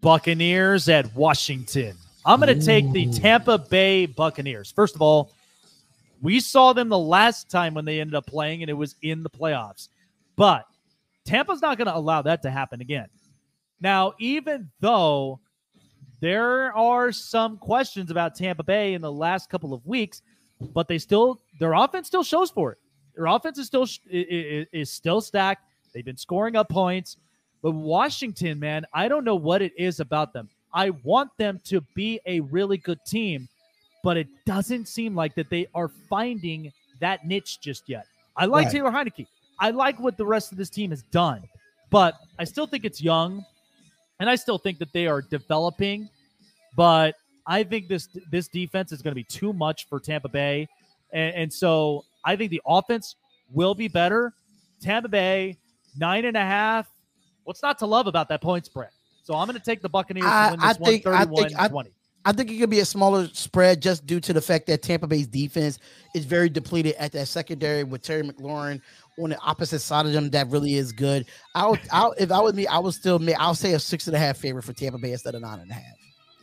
Buccaneers 0.00 0.88
at 0.88 1.14
Washington. 1.14 1.96
I'm 2.24 2.40
going 2.40 2.58
to 2.58 2.64
take 2.64 2.90
the 2.92 3.10
Tampa 3.10 3.58
Bay 3.58 4.06
Buccaneers. 4.06 4.70
First 4.72 4.94
of 4.94 5.02
all, 5.02 5.32
we 6.22 6.40
saw 6.40 6.72
them 6.72 6.88
the 6.88 6.98
last 6.98 7.50
time 7.50 7.74
when 7.74 7.84
they 7.84 8.00
ended 8.00 8.14
up 8.14 8.26
playing, 8.26 8.62
and 8.62 8.70
it 8.70 8.74
was 8.74 8.94
in 9.02 9.22
the 9.22 9.30
playoffs. 9.30 9.88
But 10.36 10.66
Tampa's 11.24 11.62
not 11.62 11.78
going 11.78 11.86
to 11.86 11.96
allow 11.96 12.22
that 12.22 12.42
to 12.42 12.50
happen 12.50 12.80
again. 12.80 13.08
Now, 13.80 14.12
even 14.18 14.70
though 14.80 15.40
there 16.20 16.74
are 16.76 17.12
some 17.12 17.56
questions 17.56 18.10
about 18.10 18.34
Tampa 18.34 18.62
Bay 18.62 18.94
in 18.94 19.00
the 19.00 19.12
last 19.12 19.48
couple 19.48 19.72
of 19.72 19.86
weeks, 19.86 20.20
but 20.74 20.88
they 20.88 20.98
still 20.98 21.40
their 21.58 21.72
offense 21.72 22.06
still 22.06 22.22
shows 22.22 22.50
for 22.50 22.72
it. 22.72 22.78
Their 23.20 23.26
offense 23.26 23.58
is 23.58 23.66
still 23.66 23.84
sh- 23.84 23.98
i- 24.10 24.16
i- 24.16 24.66
is 24.72 24.90
still 24.90 25.20
stacked. 25.20 25.62
They've 25.92 26.02
been 26.04 26.16
scoring 26.16 26.56
up 26.56 26.70
points. 26.70 27.18
But 27.60 27.72
Washington, 27.72 28.58
man, 28.58 28.86
I 28.94 29.08
don't 29.08 29.24
know 29.24 29.34
what 29.34 29.60
it 29.60 29.74
is 29.76 30.00
about 30.00 30.32
them. 30.32 30.48
I 30.72 30.88
want 31.04 31.30
them 31.36 31.60
to 31.64 31.82
be 31.94 32.18
a 32.24 32.40
really 32.40 32.78
good 32.78 32.98
team, 33.04 33.46
but 34.02 34.16
it 34.16 34.26
doesn't 34.46 34.88
seem 34.88 35.14
like 35.14 35.34
that 35.34 35.50
they 35.50 35.66
are 35.74 35.88
finding 36.08 36.72
that 37.00 37.26
niche 37.26 37.60
just 37.60 37.90
yet. 37.90 38.06
I 38.38 38.46
like 38.46 38.64
Right. 38.66 38.72
Taylor 38.72 38.90
Heinicke. 38.90 39.26
I 39.58 39.68
like 39.70 40.00
what 40.00 40.16
the 40.16 40.24
rest 40.24 40.50
of 40.52 40.56
this 40.56 40.70
team 40.70 40.88
has 40.88 41.02
done, 41.10 41.42
but 41.90 42.14
I 42.38 42.44
still 42.44 42.66
think 42.66 42.86
it's 42.86 43.02
young, 43.02 43.44
and 44.18 44.30
I 44.30 44.36
still 44.36 44.56
think 44.56 44.78
that 44.78 44.94
they 44.94 45.06
are 45.06 45.20
developing. 45.20 46.08
But 46.74 47.16
I 47.46 47.64
think 47.64 47.86
this 47.88 48.08
this 48.30 48.48
defense 48.48 48.92
is 48.92 49.02
going 49.02 49.10
to 49.10 49.14
be 49.16 49.24
too 49.24 49.52
much 49.52 49.86
for 49.88 50.00
Tampa 50.00 50.30
Bay, 50.30 50.66
and, 51.12 51.34
and 51.34 51.52
so 51.52 52.06
I 52.24 52.36
think 52.36 52.50
the 52.50 52.62
offense 52.66 53.16
will 53.50 53.74
be 53.74 53.88
better. 53.88 54.32
Tampa 54.80 55.08
Bay 55.08 55.58
nine 55.96 56.24
and 56.24 56.36
a 56.36 56.40
half. 56.44 56.88
What's 57.44 57.62
not 57.62 57.78
to 57.80 57.86
love 57.86 58.06
about 58.06 58.28
that 58.28 58.40
point 58.42 58.66
spread? 58.66 58.90
So 59.22 59.34
I'm 59.34 59.46
going 59.46 59.58
to 59.58 59.64
take 59.64 59.82
the 59.82 59.88
Buccaneers 59.88 60.26
I- 60.26 60.50
to 60.50 60.52
win 60.56 60.60
I 60.60 60.68
this 60.72 60.76
think- 60.78 61.06
I 61.06 61.24
think- 61.24 61.52
I- 61.60 61.68
20. 61.68 61.90
I 62.22 62.32
think 62.32 62.50
it 62.50 62.58
could 62.58 62.68
be 62.68 62.80
a 62.80 62.84
smaller 62.84 63.28
spread 63.32 63.80
just 63.80 64.04
due 64.04 64.20
to 64.20 64.34
the 64.34 64.42
fact 64.42 64.66
that 64.66 64.82
Tampa 64.82 65.06
Bay's 65.06 65.26
defense 65.26 65.78
is 66.14 66.26
very 66.26 66.50
depleted 66.50 66.94
at 66.98 67.12
that 67.12 67.28
secondary 67.28 67.82
with 67.82 68.02
Terry 68.02 68.22
McLaurin 68.22 68.82
on 69.18 69.30
the 69.30 69.38
opposite 69.38 69.78
side 69.78 70.04
of 70.04 70.12
them. 70.12 70.28
That 70.28 70.48
really 70.50 70.74
is 70.74 70.92
good. 70.92 71.24
I'll, 71.54 71.78
I'll 71.90 72.12
if 72.18 72.30
I 72.30 72.38
was 72.40 72.52
me, 72.52 72.66
I 72.66 72.78
would 72.78 72.92
still 72.92 73.18
make. 73.18 73.36
I'll 73.40 73.54
say 73.54 73.72
a 73.72 73.78
six 73.78 74.06
and 74.06 74.14
a 74.14 74.18
half 74.18 74.36
favorite 74.36 74.64
for 74.64 74.74
Tampa 74.74 74.98
Bay 74.98 75.12
instead 75.12 75.34
of 75.34 75.40
nine 75.40 75.60
and 75.60 75.70
a 75.70 75.74
half. 75.74 75.94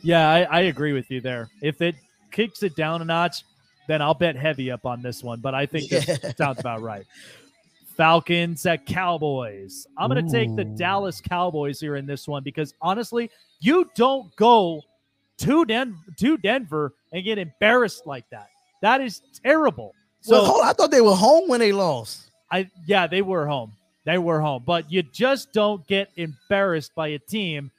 Yeah, 0.02 0.28
I, 0.28 0.42
I 0.42 0.60
agree 0.62 0.92
with 0.92 1.08
you 1.12 1.20
there. 1.20 1.48
If 1.62 1.80
it 1.80 1.94
kicks 2.32 2.64
it 2.64 2.74
down 2.74 3.00
a 3.00 3.04
notch, 3.04 3.44
then 3.88 4.00
I'll 4.00 4.14
bet 4.14 4.36
heavy 4.36 4.70
up 4.70 4.86
on 4.86 5.02
this 5.02 5.24
one. 5.24 5.40
But 5.40 5.54
I 5.56 5.66
think 5.66 5.90
this 5.90 6.06
Yeah. 6.06 6.32
sounds 6.36 6.60
about 6.60 6.80
right. 6.82 7.04
Falcons 7.96 8.64
at 8.66 8.86
Cowboys. 8.86 9.86
I'm 9.96 10.08
going 10.08 10.24
to 10.24 10.30
take 10.30 10.54
the 10.54 10.64
Dallas 10.64 11.20
Cowboys 11.20 11.80
here 11.80 11.96
in 11.96 12.06
this 12.06 12.28
one 12.28 12.44
because 12.44 12.72
honestly, 12.80 13.28
you 13.58 13.90
don't 13.96 14.34
go 14.36 14.82
to 15.38 15.64
Den- 15.64 15.98
to 16.18 16.36
Denver 16.36 16.92
and 17.12 17.24
get 17.24 17.38
embarrassed 17.38 18.06
like 18.06 18.28
that. 18.30 18.48
That 18.82 19.00
is 19.00 19.20
terrible. 19.42 19.94
So 20.20 20.42
well, 20.42 20.62
I 20.62 20.72
thought 20.72 20.90
they 20.92 21.00
were 21.00 21.14
home 21.14 21.48
when 21.48 21.58
they 21.60 21.72
lost. 21.72 22.30
I 22.52 22.70
yeah, 22.86 23.06
they 23.08 23.22
were 23.22 23.46
home. 23.46 23.72
They 24.04 24.18
were 24.18 24.40
home, 24.40 24.62
but 24.64 24.90
you 24.90 25.02
just 25.02 25.52
don't 25.52 25.86
get 25.86 26.10
embarrassed 26.16 26.94
by 26.94 27.08
a 27.08 27.18
team 27.18 27.70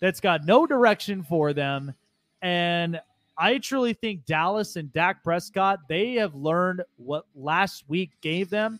that's 0.00 0.20
got 0.20 0.44
no 0.44 0.66
direction 0.66 1.22
for 1.24 1.52
them. 1.52 1.94
And 2.42 3.00
I 3.36 3.58
truly 3.58 3.92
think 3.94 4.24
Dallas 4.26 4.76
and 4.76 4.92
Dak 4.92 5.22
Prescott, 5.24 5.80
they 5.88 6.14
have 6.14 6.34
learned 6.34 6.82
what 6.96 7.24
last 7.34 7.84
week 7.88 8.10
gave 8.20 8.48
them. 8.50 8.78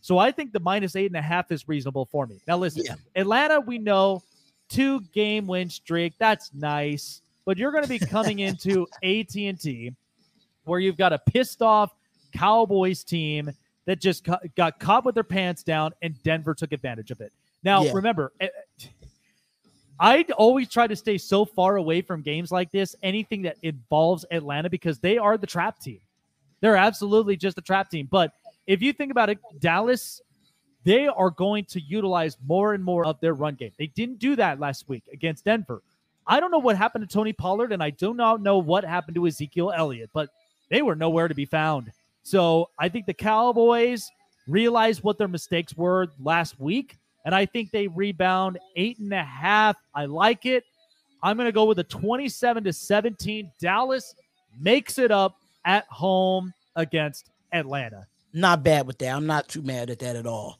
So 0.00 0.18
I 0.18 0.30
think 0.30 0.52
the 0.52 0.60
minus 0.60 0.94
eight 0.96 1.06
and 1.06 1.16
a 1.16 1.22
half 1.22 1.50
is 1.50 1.68
reasonable 1.68 2.06
for 2.06 2.26
me. 2.26 2.40
Now 2.46 2.56
listen, 2.58 2.84
Yeah. 2.84 2.94
Atlanta, 3.16 3.60
we 3.60 3.78
know 3.78 4.22
two 4.68 5.00
game 5.12 5.46
win 5.46 5.68
streak. 5.68 6.14
That's 6.18 6.50
nice, 6.54 7.20
but 7.44 7.58
you're 7.58 7.72
going 7.72 7.82
to 7.84 7.88
be 7.88 7.98
coming 7.98 8.38
into 8.38 8.86
AT&T 9.02 9.92
where 10.64 10.78
you've 10.80 10.96
got 10.96 11.12
a 11.12 11.18
pissed 11.18 11.62
off 11.62 11.90
Cowboys 12.32 13.02
team 13.02 13.50
that 13.86 14.00
just 14.00 14.24
ca- 14.24 14.38
got 14.54 14.78
caught 14.78 15.04
with 15.04 15.14
their 15.14 15.24
pants 15.24 15.62
down, 15.62 15.92
and 16.02 16.14
Denver 16.22 16.54
took 16.54 16.72
advantage 16.72 17.10
of 17.10 17.20
it. 17.22 17.32
Now, 17.64 17.82
Yeah. 17.84 17.92
remember, 17.94 18.32
eh, 18.38 18.48
I'd 20.00 20.30
always 20.32 20.68
try 20.68 20.86
to 20.86 20.96
stay 20.96 21.18
so 21.18 21.44
far 21.44 21.76
away 21.76 22.02
from 22.02 22.22
games 22.22 22.52
like 22.52 22.70
this, 22.70 22.94
anything 23.02 23.42
that 23.42 23.56
involves 23.62 24.24
Atlanta, 24.30 24.70
because 24.70 24.98
they 24.98 25.18
are 25.18 25.36
the 25.36 25.46
trap 25.46 25.80
team. 25.80 26.00
They're 26.60 26.76
absolutely 26.76 27.36
just 27.36 27.58
a 27.58 27.62
trap 27.62 27.90
team. 27.90 28.08
But 28.10 28.32
if 28.66 28.82
you 28.82 28.92
think 28.92 29.10
about 29.10 29.30
it, 29.30 29.38
Dallas, 29.60 30.20
they 30.84 31.06
are 31.06 31.30
going 31.30 31.64
to 31.66 31.80
utilize 31.80 32.36
more 32.46 32.74
and 32.74 32.84
more 32.84 33.04
of 33.06 33.20
their 33.20 33.34
run 33.34 33.54
game. 33.54 33.72
They 33.78 33.88
didn't 33.88 34.18
do 34.18 34.36
that 34.36 34.60
last 34.60 34.88
week 34.88 35.04
against 35.12 35.44
Denver. 35.44 35.82
I 36.26 36.40
don't 36.40 36.50
know 36.50 36.58
what 36.58 36.76
happened 36.76 37.08
to 37.08 37.12
Tony 37.12 37.32
Pollard, 37.32 37.72
and 37.72 37.82
I 37.82 37.90
do 37.90 38.14
not 38.14 38.42
know 38.42 38.58
what 38.58 38.84
happened 38.84 39.14
to 39.16 39.26
Ezekiel 39.26 39.72
Elliott, 39.74 40.10
but 40.12 40.28
they 40.70 40.82
were 40.82 40.94
nowhere 40.94 41.26
to 41.26 41.34
be 41.34 41.46
found. 41.46 41.90
So 42.22 42.68
I 42.78 42.88
think 42.88 43.06
the 43.06 43.14
Cowboys 43.14 44.10
realized 44.46 45.02
what 45.02 45.18
their 45.18 45.28
mistakes 45.28 45.76
were 45.76 46.08
last 46.20 46.60
week, 46.60 46.98
and 47.28 47.34
I 47.34 47.44
think 47.44 47.72
they 47.72 47.88
rebound 47.88 48.58
eight 48.74 48.98
and 49.00 49.12
a 49.12 49.22
half. 49.22 49.76
I 49.94 50.06
like 50.06 50.46
it. 50.46 50.64
I'm 51.22 51.36
going 51.36 51.44
to 51.44 51.52
go 51.52 51.66
with 51.66 51.78
a 51.78 51.84
27 51.84 52.64
to 52.64 52.72
17. 52.72 53.52
Dallas 53.60 54.14
makes 54.58 54.96
it 54.96 55.10
up 55.10 55.36
at 55.66 55.84
home 55.90 56.54
against 56.74 57.28
Atlanta. 57.52 58.06
Not 58.32 58.62
bad 58.62 58.86
with 58.86 58.96
that. 59.00 59.14
I'm 59.14 59.26
not 59.26 59.46
too 59.46 59.60
mad 59.60 59.90
at 59.90 59.98
that 59.98 60.16
at 60.16 60.26
all. 60.26 60.58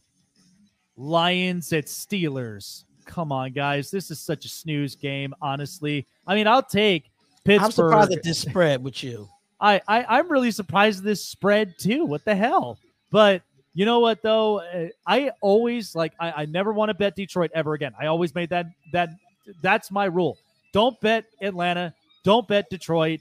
Lions 0.99 1.73
at 1.73 1.87
Steelers. 1.87 2.85
Come 3.07 3.33
on, 3.33 3.53
guys. 3.53 3.91
This 3.91 4.11
is 4.11 4.21
such 4.21 4.45
a 4.45 4.51
snooze 4.51 4.95
game, 4.95 5.33
honestly. 5.41 6.07
I 6.27 6.35
mean, 6.35 6.47
I'll 6.47 6.62
take 6.62 7.11
Pittsburgh. 7.47 7.64
I'm 7.64 7.71
surprised 7.71 8.12
at 8.12 8.23
this 8.23 8.41
spread 8.41 8.85
with 8.85 9.03
you. 9.03 9.27
I, 9.59 9.81
I 9.89 10.05
I'm 10.19 10.31
really 10.31 10.51
surprised 10.51 10.99
at 10.99 11.05
this 11.07 11.25
spread 11.25 11.79
too. 11.79 12.05
What 12.05 12.27
the 12.27 12.35
hell? 12.37 12.79
But 13.11 13.41
you 13.75 13.85
know 13.85 14.01
what 14.01 14.23
though? 14.23 14.61
Uh, 14.61 14.89
I 15.07 15.31
always 15.41 15.95
like 15.95 16.12
I, 16.19 16.33
I 16.43 16.45
never 16.47 16.73
want 16.73 16.91
to 16.91 16.95
bet 16.95 17.16
Detroit 17.16 17.51
ever 17.55 17.75
again. 17.75 17.93
I 18.01 18.07
always 18.07 18.35
made 18.35 18.51
that 18.51 18.66
that 18.93 19.11
that's 19.62 19.91
my 19.91 20.07
rule. 20.07 20.39
Don't 20.73 21.01
bet 21.01 21.25
Atlanta. 21.41 21.95
Don't 22.25 22.47
bet 22.47 22.69
Detroit. 22.71 23.21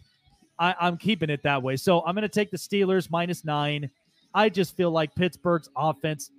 I, 0.59 0.75
I'm 0.79 0.97
keeping 0.97 1.29
it 1.29 1.43
that 1.43 1.61
way. 1.61 1.75
So 1.75 2.03
I'm 2.05 2.15
going 2.15 2.23
to 2.23 2.29
take 2.29 2.51
the 2.51 2.57
Steelers 2.57 3.11
minus 3.11 3.45
nine. 3.45 3.89
I 4.33 4.49
just 4.49 4.75
feel 4.75 4.91
like 4.91 5.13
Pittsburgh's 5.15 5.69
offense, 5.77 6.31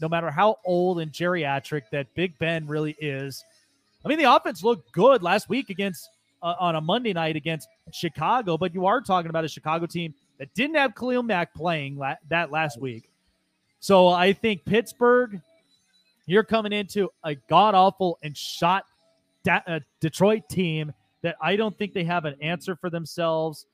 no 0.00 0.08
matter 0.08 0.30
how 0.30 0.56
old 0.64 1.00
and 1.00 1.12
geriatric 1.12 1.82
that 1.92 2.06
Big 2.14 2.38
Ben 2.38 2.66
really 2.66 2.96
is, 3.00 3.44
I 4.04 4.08
mean 4.08 4.18
the 4.18 4.32
offense 4.32 4.62
looked 4.62 4.92
good 4.92 5.22
last 5.22 5.48
week 5.48 5.70
against 5.70 6.08
uh, 6.42 6.54
on 6.58 6.76
a 6.76 6.80
Monday 6.80 7.12
night 7.12 7.36
against 7.36 7.68
Chicago, 7.92 8.56
but 8.56 8.74
you 8.74 8.86
are 8.86 9.00
talking 9.00 9.28
about 9.28 9.44
a 9.44 9.48
Chicago 9.48 9.86
team 9.86 10.14
that 10.38 10.52
didn't 10.54 10.76
have 10.76 10.94
Khalil 10.94 11.22
Mack 11.22 11.54
playing 11.54 11.96
la- 11.96 12.14
that 12.28 12.50
last 12.50 12.80
week. 12.80 13.07
So 13.80 14.08
I 14.08 14.32
think 14.32 14.64
Pittsburgh, 14.64 15.40
you're 16.26 16.44
coming 16.44 16.72
into 16.72 17.10
a 17.24 17.34
god 17.34 17.74
awful 17.74 18.18
and 18.22 18.36
shot 18.36 18.84
uh, 19.48 19.80
Detroit 20.00 20.42
team 20.50 20.92
that 21.22 21.36
I 21.40 21.56
don't 21.56 21.76
think 21.76 21.94
they 21.94 22.04
have 22.04 22.24
an 22.24 22.36
answer 22.40 22.76
for 22.76 22.90
themselves 22.90 23.66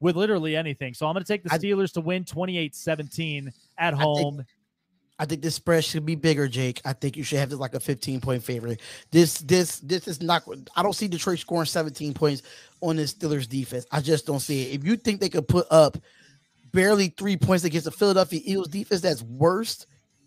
with 0.00 0.16
literally 0.16 0.56
anything. 0.56 0.94
So 0.94 1.06
I'm 1.06 1.14
going 1.14 1.24
to 1.24 1.28
take 1.28 1.42
the 1.42 1.52
I- 1.52 1.58
Steelers 1.58 1.92
to 1.94 2.00
win 2.00 2.24
28 2.24 2.74
17 2.74 3.52
at 3.78 3.90
think- 3.90 4.02
home. 4.02 4.44
I 5.16 5.26
think 5.26 5.42
this 5.42 5.54
spread 5.54 5.84
should 5.84 6.04
be 6.04 6.16
bigger, 6.16 6.48
Jake. 6.48 6.80
I 6.84 6.92
think 6.92 7.16
you 7.16 7.22
should 7.22 7.38
have 7.38 7.48
this 7.48 7.58
like 7.60 7.74
a 7.74 7.80
15 7.80 8.20
point 8.20 8.42
favorite. 8.42 8.80
This 9.12 9.38
this 9.38 9.78
this 9.78 10.08
is 10.08 10.20
not 10.20 10.42
I 10.74 10.82
don't 10.82 10.92
see 10.92 11.06
Detroit 11.06 11.38
scoring 11.38 11.66
17 11.66 12.14
points 12.14 12.42
on 12.80 12.96
this 12.96 13.14
Steelers 13.14 13.48
defense. 13.48 13.86
I 13.92 14.00
just 14.00 14.26
don't 14.26 14.40
see 14.40 14.62
it. 14.62 14.74
If 14.80 14.84
you 14.84 14.96
think 14.96 15.20
they 15.20 15.28
could 15.28 15.46
put 15.46 15.68
up 15.70 15.96
barely 16.74 17.08
three 17.08 17.36
points 17.36 17.64
against 17.64 17.86
the 17.86 17.90
Philadelphia 17.90 18.40
Eagles 18.44 18.68
defense 18.68 19.00
that's 19.00 19.22
worst, 19.22 19.86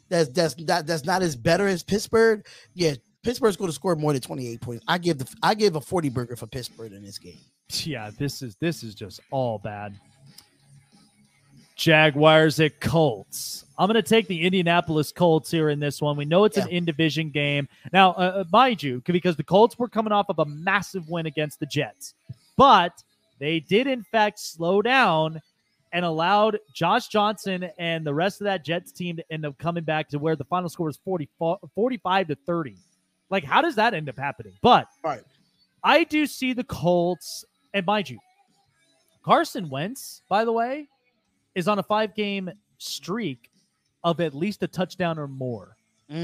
that's 0.09 0.29
that's 0.29 0.55
that, 0.65 0.87
that's 0.87 1.05
not 1.05 1.21
as 1.21 1.35
better 1.35 1.67
as 1.67 1.83
Pittsburgh, 1.83 2.47
yeah, 2.73 2.93
Pittsburgh's 3.23 3.57
going 3.57 3.69
to 3.69 3.75
score 3.75 3.95
more 3.95 4.13
than 4.13 4.21
28 4.21 4.61
points. 4.61 4.85
I 4.87 4.97
give 4.97 5.17
the 5.19 5.27
I 5.43 5.53
give 5.53 5.75
a 5.75 5.81
40 5.81 6.09
burger 6.09 6.35
for 6.35 6.47
Pittsburgh 6.47 6.93
in 6.93 7.03
this 7.03 7.19
game. 7.19 7.39
Yeah, 7.83 8.09
this 8.17 8.41
is 8.41 8.55
this 8.55 8.83
is 8.83 8.95
just 8.95 9.19
all 9.29 9.59
bad. 9.59 9.99
Jaguars 11.75 12.59
at 12.59 12.79
Colts. 12.79 13.65
I'm 13.77 13.85
going 13.85 14.01
to 14.01 14.09
take 14.09 14.27
the 14.27 14.41
Indianapolis 14.41 15.11
Colts 15.11 15.51
here 15.51 15.69
in 15.69 15.79
this 15.79 16.01
one. 16.01 16.17
We 16.17 16.25
know 16.25 16.45
it's 16.45 16.57
an 16.57 16.67
in 16.69 16.85
division 16.85 17.29
game. 17.29 17.67
Now, 17.93 18.11
uh, 18.13 18.13
uh, 18.37 18.43
mind 18.51 18.81
you, 18.81 19.03
because 19.05 19.35
the 19.35 19.43
Colts 19.43 19.77
were 19.77 19.87
coming 19.87 20.11
off 20.11 20.29
of 20.29 20.39
a 20.39 20.45
massive 20.45 21.07
win 21.07 21.27
against 21.27 21.59
the 21.59 21.67
Jets, 21.67 22.15
but 22.55 23.03
they 23.37 23.59
did, 23.59 23.85
in 23.85 24.01
fact, 24.01 24.39
slow 24.39 24.81
down 24.81 25.39
and 25.97 26.05
allowed 26.05 26.59
Josh 26.75 27.07
Johnson 27.07 27.71
and 27.79 28.05
the 28.05 28.13
rest 28.13 28.39
of 28.39 28.45
that 28.45 28.63
Jets 28.63 28.91
team 28.91 29.15
to 29.15 29.23
end 29.31 29.47
up 29.47 29.57
coming 29.57 29.83
back 29.83 30.07
to 30.09 30.19
where 30.19 30.35
the 30.35 30.43
final 30.43 30.69
score 30.69 30.85
was 30.85 30.97
40, 30.97 31.27
45 31.73 32.27
to 32.27 32.35
30. 32.35 32.75
Like, 33.31 33.43
how 33.43 33.63
does 33.63 33.73
that 33.77 33.95
end 33.95 34.07
up 34.07 34.15
happening? 34.15 34.53
But 34.61 34.87
Right. 35.03 35.23
I 35.83 36.03
do 36.03 36.27
see 36.27 36.53
the 36.53 36.63
Colts, 36.63 37.43
and 37.73 37.83
mind 37.83 38.11
you, 38.11 38.19
Carson 39.23 39.71
Wentz, 39.71 40.21
by 40.29 40.45
the 40.45 40.51
way, 40.51 40.87
is 41.55 41.67
on 41.67 41.79
a 41.79 41.83
five 41.83 42.13
game 42.13 42.51
streak 42.77 43.49
of 44.03 44.21
at 44.21 44.35
least 44.35 44.61
a 44.61 44.67
touchdown 44.67 45.17
or 45.17 45.27
more. 45.27 45.75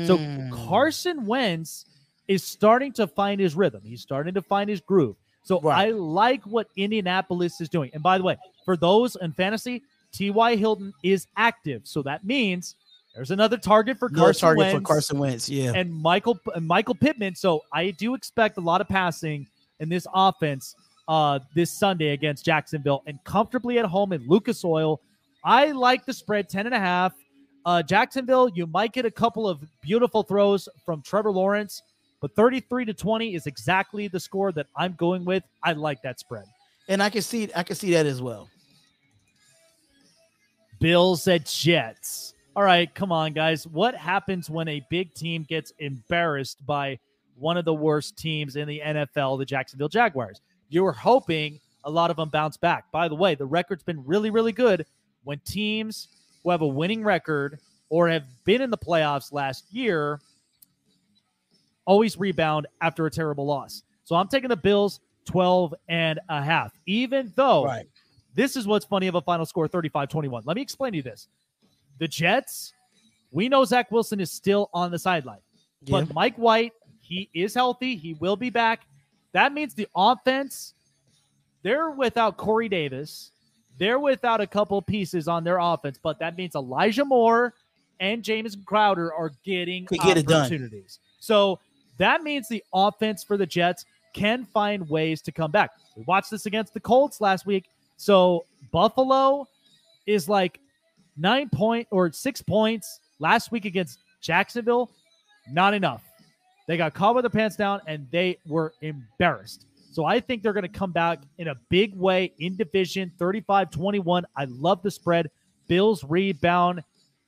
So 0.03 0.19
Mm. 0.19 0.51
Carson 0.51 1.25
Wentz 1.25 1.85
is 2.27 2.43
starting 2.43 2.93
to 2.93 3.07
find 3.07 3.41
his 3.41 3.55
rhythm. 3.55 3.81
He's 3.83 4.01
starting 4.03 4.35
to 4.35 4.41
find 4.43 4.69
his 4.69 4.81
groove. 4.81 5.15
So 5.41 5.59
Right. 5.61 5.87
I 5.87 5.91
like 5.91 6.43
what 6.43 6.67
Indianapolis 6.77 7.59
is 7.59 7.69
doing. 7.69 7.89
And 7.95 8.03
by 8.03 8.19
the 8.19 8.23
way, 8.23 8.37
for 8.65 8.77
those 8.77 9.15
in 9.21 9.31
fantasy, 9.33 9.83
T.Y. 10.11 10.55
Hilton 10.55 10.93
is 11.03 11.27
active. 11.37 11.81
So 11.85 12.01
that 12.03 12.23
means 12.25 12.75
there's 13.15 13.31
another 13.31 13.57
target 13.57 13.97
for 13.97 14.09
no 14.09 14.21
Carson 14.23 14.41
target 14.41 14.59
Wentz 14.59 14.75
for 14.75 14.81
Carson 14.81 15.19
Wentz. 15.19 15.49
Yeah. 15.49 15.73
and 15.75 15.93
Michael 15.93 16.39
and 16.55 16.65
Michael 16.65 16.95
Pittman. 16.95 17.35
So 17.35 17.61
I 17.71 17.91
do 17.91 18.13
expect 18.15 18.57
a 18.57 18.61
lot 18.61 18.81
of 18.81 18.87
passing 18.87 19.47
in 19.79 19.89
this 19.89 20.07
offense 20.13 20.75
uh, 21.07 21.39
this 21.53 21.71
Sunday 21.71 22.09
against 22.09 22.45
Jacksonville 22.45 23.03
and 23.05 23.19
comfortably 23.23 23.77
at 23.79 23.85
home 23.85 24.13
in 24.13 24.27
Lucas 24.27 24.63
Oil. 24.63 25.01
I 25.43 25.71
like 25.71 26.05
the 26.05 26.13
spread 26.13 26.47
10 26.49 26.67
and 26.67 26.75
a 26.75 26.79
half. 26.79 27.13
Uh, 27.65 27.81
Jacksonville, 27.81 28.49
you 28.49 28.65
might 28.67 28.93
get 28.93 29.05
a 29.05 29.11
couple 29.11 29.47
of 29.47 29.59
beautiful 29.81 30.23
throws 30.23 30.67
from 30.85 31.01
Trevor 31.01 31.31
Lawrence, 31.31 31.81
but 32.21 32.35
33 32.35 32.85
to 32.85 32.93
20 32.93 33.35
is 33.35 33.47
exactly 33.47 34.07
the 34.07 34.19
score 34.19 34.51
that 34.53 34.67
I'm 34.75 34.93
going 34.93 35.23
with. 35.25 35.43
I 35.63 35.73
like 35.73 36.01
that 36.03 36.19
spread. 36.19 36.45
and 36.89 37.01
I 37.01 37.09
can 37.09 37.21
see 37.21 37.49
I 37.55 37.63
can 37.63 37.75
see 37.75 37.91
that 37.93 38.05
as 38.05 38.21
well. 38.21 38.49
Bills 40.83 41.25
at 41.29 41.45
Jets. 41.45 42.33
All 42.57 42.63
right, 42.63 42.93
come 42.93 43.09
on, 43.13 43.31
guys. 43.31 43.65
What 43.65 43.95
happens 43.95 44.49
when 44.49 44.67
a 44.67 44.85
big 44.89 45.13
team 45.13 45.45
gets 45.47 45.71
embarrassed 45.79 46.65
by 46.65 46.99
one 47.37 47.55
of 47.55 47.63
the 47.63 47.73
worst 47.73 48.17
teams 48.17 48.57
in 48.57 48.67
the 48.67 48.81
NFL, 48.85 49.37
the 49.39 49.45
Jacksonville 49.45 49.87
Jaguars? 49.87 50.41
You 50.67 50.83
were 50.83 50.91
hoping 50.91 51.61
a 51.85 51.89
lot 51.89 52.11
of 52.11 52.17
them 52.17 52.27
bounce 52.27 52.57
back. 52.57 52.91
By 52.91 53.07
the 53.07 53.15
way, 53.15 53.33
the 53.33 53.45
record's 53.45 53.81
been 53.81 54.05
really, 54.05 54.29
really 54.29 54.51
good 54.51 54.85
when 55.23 55.39
teams 55.45 56.09
who 56.43 56.49
have 56.49 56.59
a 56.61 56.67
winning 56.67 57.01
record 57.01 57.59
or 57.87 58.09
have 58.09 58.25
been 58.43 58.61
in 58.61 58.69
the 58.69 58.77
playoffs 58.77 59.31
last 59.31 59.63
year 59.71 60.19
always 61.85 62.17
rebound 62.19 62.67
after 62.81 63.05
a 63.05 63.09
terrible 63.09 63.45
loss. 63.45 63.83
So 64.03 64.17
I'm 64.17 64.27
taking 64.27 64.49
the 64.49 64.57
Bills 64.57 64.99
12 65.27 65.73
and 65.87 66.19
a 66.27 66.41
half, 66.41 66.73
even 66.87 67.31
though 67.37 67.63
Right. 67.63 67.87
This 68.35 68.55
is 68.55 68.65
what's 68.67 68.85
funny 68.85 69.07
of 69.07 69.15
a 69.15 69.21
final 69.21 69.45
score 69.45 69.67
35 69.67 70.09
21. 70.09 70.43
Let 70.45 70.55
me 70.55 70.61
explain 70.61 70.91
to 70.93 70.97
you 70.97 71.03
this. 71.03 71.27
The 71.99 72.07
Jets, 72.07 72.73
we 73.31 73.49
know 73.49 73.63
Zach 73.65 73.91
Wilson 73.91 74.19
is 74.19 74.31
still 74.31 74.69
on 74.73 74.91
the 74.91 74.99
sideline, 74.99 75.39
Yeah. 75.83 76.01
but 76.01 76.13
Mike 76.13 76.35
White, 76.37 76.73
he 77.01 77.29
is 77.33 77.53
healthy. 77.53 77.95
He 77.95 78.13
will 78.15 78.35
be 78.35 78.49
back. 78.49 78.81
That 79.33 79.53
means 79.53 79.73
the 79.73 79.87
offense, 79.95 80.73
they're 81.63 81.91
without 81.91 82.37
Corey 82.37 82.69
Davis. 82.69 83.31
They're 83.79 83.99
without 83.99 84.39
a 84.39 84.45
couple 84.47 84.79
pieces 84.83 85.27
on 85.27 85.43
their 85.43 85.57
offense, 85.57 85.99
but 86.01 86.19
that 86.19 86.37
means 86.37 86.53
Elijah 86.55 87.03
Moore 87.05 87.55
and 87.99 88.23
James 88.23 88.55
Crowder 88.65 89.11
are 89.13 89.31
getting 89.43 89.85
Could 89.87 89.99
get 90.01 90.17
it 90.17 90.27
done. 90.27 90.41
opportunities. 90.41 90.99
So 91.19 91.59
that 91.97 92.21
means 92.21 92.47
the 92.47 92.63
offense 92.71 93.23
for 93.23 93.35
the 93.35 93.47
Jets 93.47 93.85
can 94.13 94.45
find 94.45 94.87
ways 94.89 95.23
to 95.23 95.31
come 95.31 95.49
back. 95.49 95.71
We 95.95 96.03
watched 96.03 96.29
this 96.29 96.45
against 96.45 96.75
the 96.75 96.79
Colts 96.79 97.19
last 97.19 97.47
week. 97.47 97.65
So 98.03 98.43
Buffalo 98.73 99.47
is 100.05 100.27
like 100.27 100.59
nine 101.15 101.47
point 101.47 101.87
or 101.89 102.11
six 102.11 102.41
points 102.41 102.99
last 103.19 103.49
week 103.49 103.63
against 103.63 103.99
Jacksonville. 104.19 104.91
Not 105.49 105.73
enough. 105.73 106.03
They 106.67 106.75
got 106.75 106.93
caught 106.93 107.15
with 107.15 107.23
their 107.23 107.29
pants 107.29 107.55
down 107.55 107.79
and 107.87 108.05
they 108.11 108.39
were 108.45 108.73
embarrassed. 108.81 109.67
So 109.93 110.03
I 110.03 110.19
think 110.19 110.43
they're 110.43 110.51
going 110.51 110.63
to 110.63 110.67
come 110.67 110.91
back 110.91 111.19
in 111.37 111.47
a 111.47 111.55
big 111.69 111.95
way 111.95 112.33
in 112.39 112.57
division 112.57 113.09
35 113.17 113.71
21. 113.71 114.25
I 114.35 114.45
love 114.45 114.83
the 114.83 114.91
spread. 114.91 115.31
Bills 115.69 116.03
rebound 116.03 116.83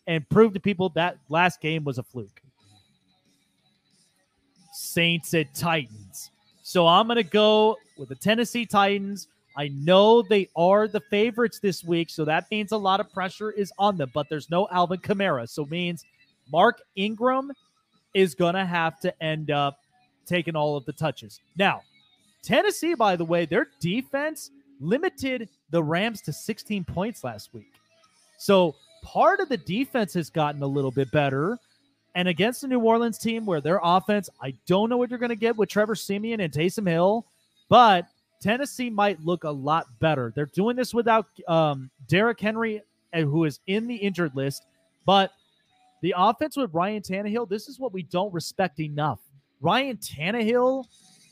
and 0.07 0.27
prove 0.27 0.53
to 0.55 0.59
people 0.59 0.89
that 0.89 1.19
last 1.29 1.61
game 1.61 1.85
was 1.85 1.99
a 1.99 2.03
fluke. 2.03 2.41
Saints 4.73 5.33
at 5.35 5.55
Titans. 5.55 6.31
So 6.63 6.85
I'm 6.85 7.07
going 7.07 7.15
to 7.15 7.23
go 7.23 7.77
with 7.97 8.09
the 8.09 8.15
Tennessee 8.15 8.65
Titans. 8.65 9.29
I 9.57 9.69
know 9.69 10.21
they 10.21 10.49
are 10.55 10.87
the 10.87 10.99
favorites 10.99 11.59
this 11.59 11.83
week, 11.83 12.09
so 12.09 12.25
that 12.25 12.45
means 12.51 12.71
a 12.71 12.77
lot 12.77 12.99
of 12.99 13.11
pressure 13.11 13.51
is 13.51 13.71
on 13.79 13.97
them, 13.97 14.11
but 14.13 14.27
there's 14.29 14.49
no 14.49 14.67
Alvin 14.69 14.99
Kamara. 14.99 15.47
So 15.47 15.65
means 15.65 16.05
Mark 16.51 16.81
Ingram 16.95 17.51
is 18.13 18.35
going 18.35 18.55
to 18.55 18.65
have 18.65 18.99
to 19.01 19.23
end 19.23 19.51
up 19.51 19.79
taking 20.25 20.55
all 20.55 20.75
of 20.75 20.85
the 20.85 20.93
touches. 20.93 21.39
Now, 21.57 21.81
Tennessee, 22.43 22.95
by 22.95 23.15
the 23.15 23.25
way, 23.25 23.45
their 23.45 23.67
defense 23.79 24.51
limited 24.79 25.49
the 25.69 25.81
Rams 25.81 26.21
to 26.21 26.33
16 26.33 26.83
points 26.83 27.23
last 27.23 27.53
week. 27.53 27.73
So 28.37 28.75
part 29.03 29.39
of 29.39 29.49
the 29.49 29.57
defense 29.57 30.13
has 30.15 30.29
gotten 30.29 30.61
a 30.61 30.67
little 30.67 30.91
bit 30.91 31.11
better. 31.11 31.57
And 32.15 32.27
against 32.27 32.61
the 32.61 32.67
New 32.67 32.79
Orleans 32.79 33.17
team 33.17 33.45
where 33.45 33.61
their 33.61 33.79
offense, 33.83 34.29
I 34.41 34.53
don't 34.67 34.89
know 34.89 34.97
what 34.97 35.09
you're 35.09 35.19
going 35.19 35.29
to 35.29 35.35
get 35.35 35.55
with 35.55 35.69
Trevor 35.69 35.95
Siemian 35.95 36.39
and 36.39 36.51
Taysom 36.51 36.87
Hill, 36.87 37.25
but 37.69 38.07
Tennessee 38.45 38.91
might 38.91 39.19
look 39.25 39.43
a 39.43 39.49
lot 39.49 39.87
better. 39.99 40.31
They're 40.35 40.45
doing 40.45 40.75
this 40.75 40.93
without 40.93 41.25
um, 41.47 41.89
Derrick 42.07 42.39
Henry, 42.39 42.83
uh, 43.11 43.21
who 43.21 43.45
is 43.45 43.59
in 43.65 43.87
the 43.87 43.95
injured 43.95 44.35
list, 44.35 44.67
but 45.03 45.31
the 46.03 46.13
offense 46.15 46.55
with 46.55 46.71
Ryan 46.71 47.01
Tannehill, 47.01 47.49
this 47.49 47.67
is 47.67 47.79
what 47.79 47.91
we 47.91 48.03
don't 48.03 48.31
respect 48.31 48.79
enough. 48.79 49.19
Ryan 49.61 49.97
Tannehill, 49.97 50.85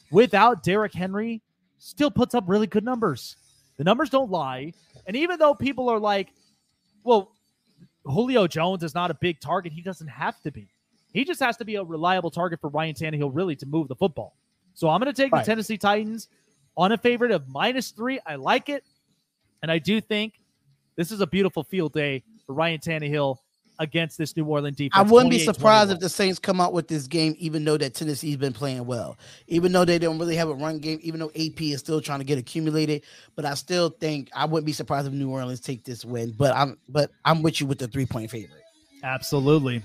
without 0.09 0.63
Derrick 0.63 0.91
Henry, 0.95 1.43
still 1.77 2.09
puts 2.09 2.33
up 2.33 2.45
really 2.47 2.65
good 2.65 2.83
numbers. 2.83 3.35
The 3.77 3.83
numbers 3.83 4.09
don't 4.09 4.31
lie. 4.31 4.73
And 5.05 5.15
even 5.15 5.37
though 5.37 5.53
people 5.53 5.89
are 5.89 5.99
like, 5.99 6.29
well, 7.03 7.31
Julio 8.05 8.47
Jones 8.47 8.81
is 8.81 8.95
not 8.95 9.11
a 9.11 9.13
big 9.13 9.39
target, 9.39 9.71
he 9.71 9.83
doesn't 9.83 10.07
have 10.07 10.41
to 10.41 10.51
be. 10.51 10.67
He 11.13 11.25
just 11.25 11.41
has 11.41 11.57
to 11.57 11.65
be 11.65 11.75
a 11.75 11.83
reliable 11.83 12.31
target 12.31 12.59
for 12.59 12.71
Ryan 12.71 12.95
Tannehill, 12.95 13.29
really, 13.35 13.55
to 13.57 13.67
move 13.67 13.87
the 13.87 13.95
football. 13.95 14.35
So 14.73 14.89
I'm 14.89 14.99
going 14.99 15.13
to 15.13 15.21
take 15.21 15.31
right. 15.31 15.45
the 15.45 15.51
Tennessee 15.51 15.77
Titans 15.77 16.27
on 16.77 16.91
a 16.91 16.97
favorite 16.97 17.31
of 17.31 17.47
minus 17.47 17.91
three. 17.91 18.19
I 18.25 18.35
like 18.35 18.69
it. 18.69 18.83
And 19.61 19.71
I 19.71 19.79
do 19.79 20.01
think 20.01 20.39
this 20.95 21.11
is 21.11 21.21
a 21.21 21.27
beautiful 21.27 21.63
field 21.63 21.93
day 21.93 22.23
for 22.45 22.53
Ryan 22.53 22.79
Tannehill 22.79 23.37
against 23.79 24.17
this 24.17 24.35
New 24.35 24.45
Orleans 24.45 24.77
defense. 24.77 24.93
I 24.95 25.01
wouldn't 25.01 25.31
be 25.31 25.39
surprised 25.39 25.91
if 25.91 25.99
the 25.99 26.09
Saints 26.09 26.39
come 26.39 26.61
out 26.61 26.73
with 26.73 26.87
this 26.87 27.07
game, 27.07 27.35
even 27.37 27.63
though 27.65 27.77
that 27.77 27.93
Tennessee's 27.93 28.37
been 28.37 28.53
playing 28.53 28.85
well, 28.85 29.17
even 29.47 29.71
though 29.71 29.85
they 29.85 29.97
don't 29.97 30.19
really 30.19 30.35
have 30.35 30.49
a 30.49 30.53
run 30.53 30.79
game, 30.79 30.99
even 31.01 31.19
though 31.19 31.31
AP 31.35 31.61
is 31.61 31.79
still 31.79 32.01
trying 32.01 32.19
to 32.19 32.25
get 32.25 32.37
accumulated. 32.37 33.03
But 33.35 33.45
I 33.45 33.53
still 33.55 33.89
think 33.89 34.29
I 34.35 34.45
wouldn't 34.45 34.65
be 34.65 34.73
surprised 34.73 35.07
if 35.07 35.13
New 35.13 35.29
Orleans 35.29 35.59
take 35.59 35.83
this 35.83 36.05
win. 36.05 36.33
But 36.37 36.55
I'm 36.55 36.77
but 36.89 37.11
I'm 37.25 37.41
with 37.41 37.61
you 37.61 37.67
with 37.67 37.79
the 37.79 37.87
three 37.87 38.05
point 38.05 38.29
favorite. 38.29 38.61
Absolutely. 39.03 39.83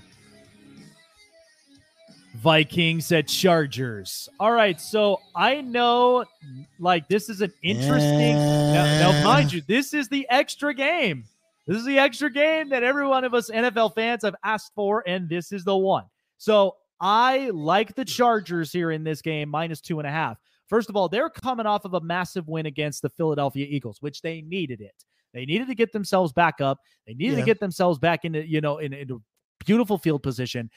Vikings 2.38 3.10
at 3.10 3.26
Chargers. 3.26 4.28
All 4.38 4.52
right, 4.52 4.80
so 4.80 5.20
I 5.34 5.60
know 5.60 6.24
like 6.78 7.08
this 7.08 7.28
is 7.28 7.40
an 7.40 7.52
interesting 7.62 8.36
yeah. 8.36 9.00
now, 9.00 9.10
now 9.10 9.24
mind 9.24 9.52
you, 9.52 9.60
this 9.66 9.92
is 9.92 10.08
the 10.08 10.26
extra 10.30 10.72
game. 10.72 11.24
This 11.66 11.78
is 11.78 11.84
the 11.84 11.98
extra 11.98 12.30
game 12.30 12.68
that 12.70 12.82
every 12.82 13.06
one 13.06 13.24
of 13.24 13.34
us 13.34 13.50
NFL 13.50 13.94
fans 13.94 14.22
have 14.22 14.36
asked 14.44 14.72
for, 14.74 15.02
and 15.06 15.28
this 15.28 15.52
is 15.52 15.64
the 15.64 15.76
one. 15.76 16.04
So 16.38 16.76
I 17.00 17.50
like 17.50 17.94
the 17.94 18.04
Chargers 18.04 18.72
here 18.72 18.92
in 18.92 19.04
this 19.04 19.20
game, 19.20 19.48
minus 19.48 19.80
two 19.80 19.98
and 19.98 20.06
a 20.06 20.10
half. 20.10 20.38
First 20.68 20.88
of 20.88 20.96
all, 20.96 21.08
they're 21.08 21.30
coming 21.30 21.66
off 21.66 21.84
of 21.84 21.94
a 21.94 22.00
massive 22.00 22.46
win 22.46 22.66
against 22.66 23.02
the 23.02 23.08
Philadelphia 23.08 23.66
Eagles, 23.68 24.00
which 24.00 24.22
they 24.22 24.42
needed 24.42 24.80
it. 24.80 25.04
They 25.34 25.44
needed 25.44 25.68
to 25.68 25.74
get 25.74 25.92
themselves 25.92 26.32
back 26.32 26.60
up. 26.60 26.78
They 27.06 27.14
needed 27.14 27.32
yeah. 27.38 27.40
to 27.40 27.46
get 27.46 27.60
themselves 27.60 27.98
back 27.98 28.24
into, 28.24 28.46
you 28.46 28.60
know, 28.60 28.78
in, 28.78 28.92
in 28.92 29.10
a 29.10 29.16
beautiful 29.64 29.98
field 29.98 30.22
position. 30.22 30.70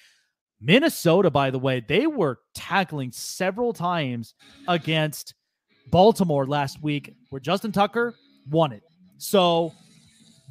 Minnesota, 0.61 1.29
by 1.29 1.49
the 1.49 1.59
way, 1.59 1.83
they 1.85 2.07
were 2.07 2.39
tackling 2.53 3.11
several 3.11 3.73
times 3.73 4.35
against 4.67 5.33
Baltimore 5.89 6.45
last 6.45 6.81
week, 6.83 7.15
where 7.29 7.39
Justin 7.39 7.71
Tucker 7.71 8.13
won 8.49 8.71
it. 8.71 8.83
So 9.17 9.73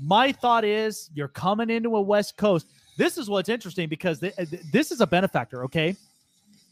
my 0.03 0.33
thought 0.33 0.65
is 0.65 1.11
you're 1.15 1.29
coming 1.29 1.71
into 1.71 1.97
a 1.97 2.01
West 2.01 2.37
Coast. 2.37 2.67
This 2.97 3.19
is 3.19 3.31
what's 3.31 3.49
interesting 3.49 3.89
because 3.89 4.19
th- 4.19 4.35
this 4.73 4.91
is 4.91 5.01
a 5.01 5.07
benefactor, 5.07 5.65
okay? 5.65 5.97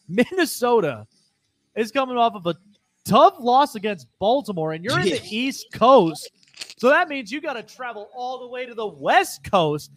Minnesota 0.09 1.07
is 1.77 1.93
coming 1.93 2.17
off 2.17 2.35
of 2.35 2.47
a 2.47 2.57
tough 3.05 3.35
loss 3.39 3.75
against 3.75 4.07
Baltimore, 4.19 4.73
and 4.73 4.85
you're 4.85 4.99
in 4.99 5.09
the 5.09 5.23
East 5.25 5.67
Coast. 5.73 6.31
So 6.77 6.89
that 6.89 7.09
means 7.09 7.31
you 7.31 7.41
got 7.41 7.55
to 7.55 7.63
travel 7.63 8.09
all 8.15 8.41
the 8.41 8.49
way 8.49 8.67
to 8.67 8.75
the 8.75 8.87
West 8.87 9.49
Coast. 9.49 9.91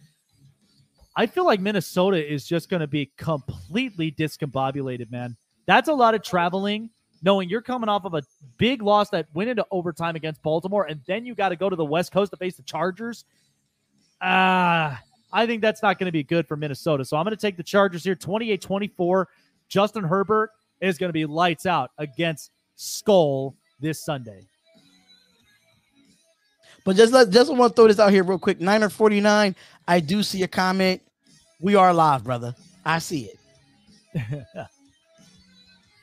I 1.14 1.26
feel 1.26 1.44
like 1.44 1.60
Minnesota 1.60 2.32
is 2.32 2.46
just 2.46 2.68
going 2.68 2.80
to 2.80 2.86
be 2.86 3.10
completely 3.16 4.12
discombobulated, 4.12 5.10
man. 5.10 5.36
That's 5.66 5.88
a 5.88 5.94
lot 5.94 6.14
of 6.14 6.22
traveling 6.22 6.90
knowing 7.22 7.48
you're 7.48 7.62
coming 7.62 7.88
off 7.88 8.04
of 8.04 8.14
a 8.14 8.22
big 8.58 8.82
loss 8.82 9.10
that 9.10 9.26
went 9.32 9.48
into 9.48 9.64
overtime 9.70 10.16
against 10.16 10.42
Baltimore, 10.42 10.84
and 10.84 11.00
then 11.06 11.24
you 11.24 11.34
got 11.34 11.50
to 11.50 11.56
go 11.56 11.70
to 11.70 11.76
the 11.76 11.84
West 11.84 12.12
Coast 12.12 12.32
to 12.32 12.36
face 12.36 12.56
the 12.56 12.62
Chargers. 12.62 13.24
Ah, 14.20 14.94
uh, 14.94 14.96
I 15.32 15.46
think 15.46 15.62
that's 15.62 15.82
not 15.82 15.98
going 15.98 16.06
to 16.06 16.12
be 16.12 16.22
good 16.22 16.46
for 16.46 16.56
Minnesota. 16.56 17.04
So 17.04 17.16
I'm 17.16 17.24
going 17.24 17.36
to 17.36 17.40
take 17.40 17.56
the 17.56 17.62
Chargers 17.62 18.04
here 18.04 18.14
28 18.14 18.60
24. 18.60 19.28
Justin 19.68 20.04
Herbert 20.04 20.50
is 20.80 20.98
going 20.98 21.08
to 21.08 21.14
be 21.14 21.24
lights 21.24 21.64
out 21.64 21.90
against 21.96 22.50
Skull 22.76 23.56
this 23.80 24.04
Sunday. 24.04 24.46
But 26.84 26.96
just 26.96 27.12
let 27.12 27.30
just 27.30 27.52
want 27.54 27.72
to 27.72 27.76
throw 27.76 27.88
this 27.88 27.98
out 27.98 28.10
here 28.10 28.24
real 28.24 28.38
quick. 28.38 28.60
Niner 28.60 28.88
49. 28.88 29.54
I 29.86 30.00
do 30.00 30.22
see 30.22 30.42
a 30.42 30.48
comment. 30.48 31.00
We 31.60 31.74
are 31.76 31.94
live, 31.94 32.24
brother. 32.24 32.54
I 32.84 32.98
see 32.98 33.30
it. 34.14 34.46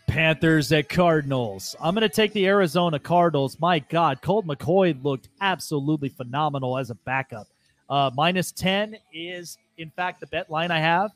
Panthers 0.08 0.72
at 0.72 0.90
Cardinals. 0.90 1.76
I'm 1.80 1.94
going 1.94 2.08
to 2.08 2.14
take 2.14 2.34
the 2.34 2.48
Arizona 2.48 2.98
Cardinals. 2.98 3.60
My 3.60 3.80
God, 3.80 4.22
Colt 4.22 4.48
McCoy 4.48 5.02
looked 5.04 5.30
absolutely 5.40 6.10
phenomenal 6.10 6.78
as 6.78 6.90
a 6.90 6.96
backup. 6.96 7.48
Uh, 7.90 8.10
minus 8.16 8.52
10 8.52 8.98
is, 9.14 9.58
in 9.78 9.92
fact, 9.92 10.20
the 10.20 10.28
bet 10.28 10.50
line 10.50 10.72
I 10.72 10.80
have. 10.80 11.12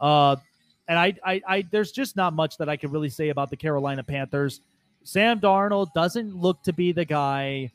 Uh, 0.00 0.36
and 0.88 0.98
I, 0.98 1.14
I, 1.24 1.42
I, 1.46 1.62
there's 1.70 1.92
just 1.92 2.16
not 2.16 2.32
much 2.32 2.56
that 2.58 2.68
I 2.68 2.76
can 2.76 2.90
really 2.90 3.10
say 3.10 3.28
about 3.28 3.50
the 3.50 3.56
Carolina 3.56 4.02
Panthers. 4.02 4.60
Sam 5.04 5.38
Darnold 5.38 5.92
doesn't 5.92 6.34
look 6.34 6.62
to 6.62 6.72
be 6.72 6.92
the 6.92 7.04
guy. 7.04 7.70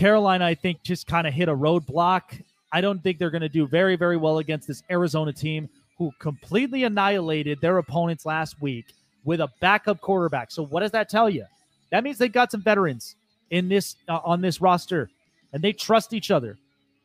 Carolina, 0.00 0.46
I 0.46 0.54
think, 0.54 0.82
just 0.82 1.06
kind 1.06 1.26
of 1.26 1.34
hit 1.34 1.50
a 1.50 1.54
roadblock. 1.54 2.42
I 2.72 2.80
don't 2.80 3.02
think 3.02 3.18
they're 3.18 3.30
going 3.30 3.42
to 3.42 3.50
do 3.50 3.66
very, 3.66 3.96
very 3.96 4.16
well 4.16 4.38
against 4.38 4.66
this 4.66 4.82
Arizona 4.90 5.30
team 5.30 5.68
who 5.98 6.10
completely 6.18 6.84
annihilated 6.84 7.60
their 7.60 7.76
opponents 7.76 8.24
last 8.24 8.62
week 8.62 8.94
with 9.24 9.42
a 9.42 9.50
backup 9.60 10.00
quarterback. 10.00 10.50
So 10.52 10.64
what 10.64 10.80
does 10.80 10.92
that 10.92 11.10
tell 11.10 11.28
you? 11.28 11.44
That 11.90 12.02
means 12.02 12.16
they've 12.16 12.32
got 12.32 12.50
some 12.50 12.62
veterans 12.62 13.16
in 13.50 13.68
this 13.68 13.96
uh, 14.08 14.20
on 14.24 14.40
this 14.40 14.62
roster, 14.62 15.10
and 15.52 15.62
they 15.62 15.74
trust 15.74 16.14
each 16.14 16.30
other. 16.30 16.56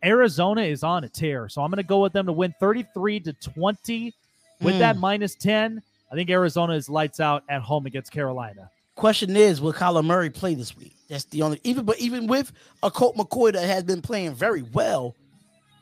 Arizona 0.02 0.62
is 0.62 0.82
on 0.82 1.04
a 1.04 1.10
tear, 1.10 1.50
so 1.50 1.64
I'm 1.64 1.72
going 1.72 1.84
to 1.84 1.88
go 1.88 2.00
with 2.00 2.14
them 2.14 2.28
to 2.28 2.32
win 2.32 2.54
33 2.62 3.20
to 3.22 3.34
20 3.34 4.14
with 4.62 4.76
mm. 4.76 4.80
that 4.80 4.98
minus 4.98 5.36
10. 5.36 5.82
I 6.10 6.16
think 6.16 6.30
Arizona 6.30 6.74
is 6.74 6.88
lights 6.88 7.20
out 7.20 7.44
at 7.50 7.62
home 7.62 7.88
against 7.88 8.14
Carolina. 8.14 8.70
Question 8.96 9.36
is, 9.36 9.60
will 9.60 9.74
Kyler 9.74 10.04
Murray 10.04 10.30
play 10.30 10.56
this 10.56 10.76
week? 10.78 10.96
That's 11.10 11.26
the 11.26 11.42
only 11.42 11.60
even 11.64 11.86
but 11.86 12.00
even 12.00 12.28
with 12.28 12.52
a 12.82 12.90
Colt 12.90 13.16
McCoy 13.16 13.54
that 13.54 13.68
has 13.68 13.84
been 13.84 14.02
playing 14.02 14.34
very 14.34 14.64
well, 14.64 15.16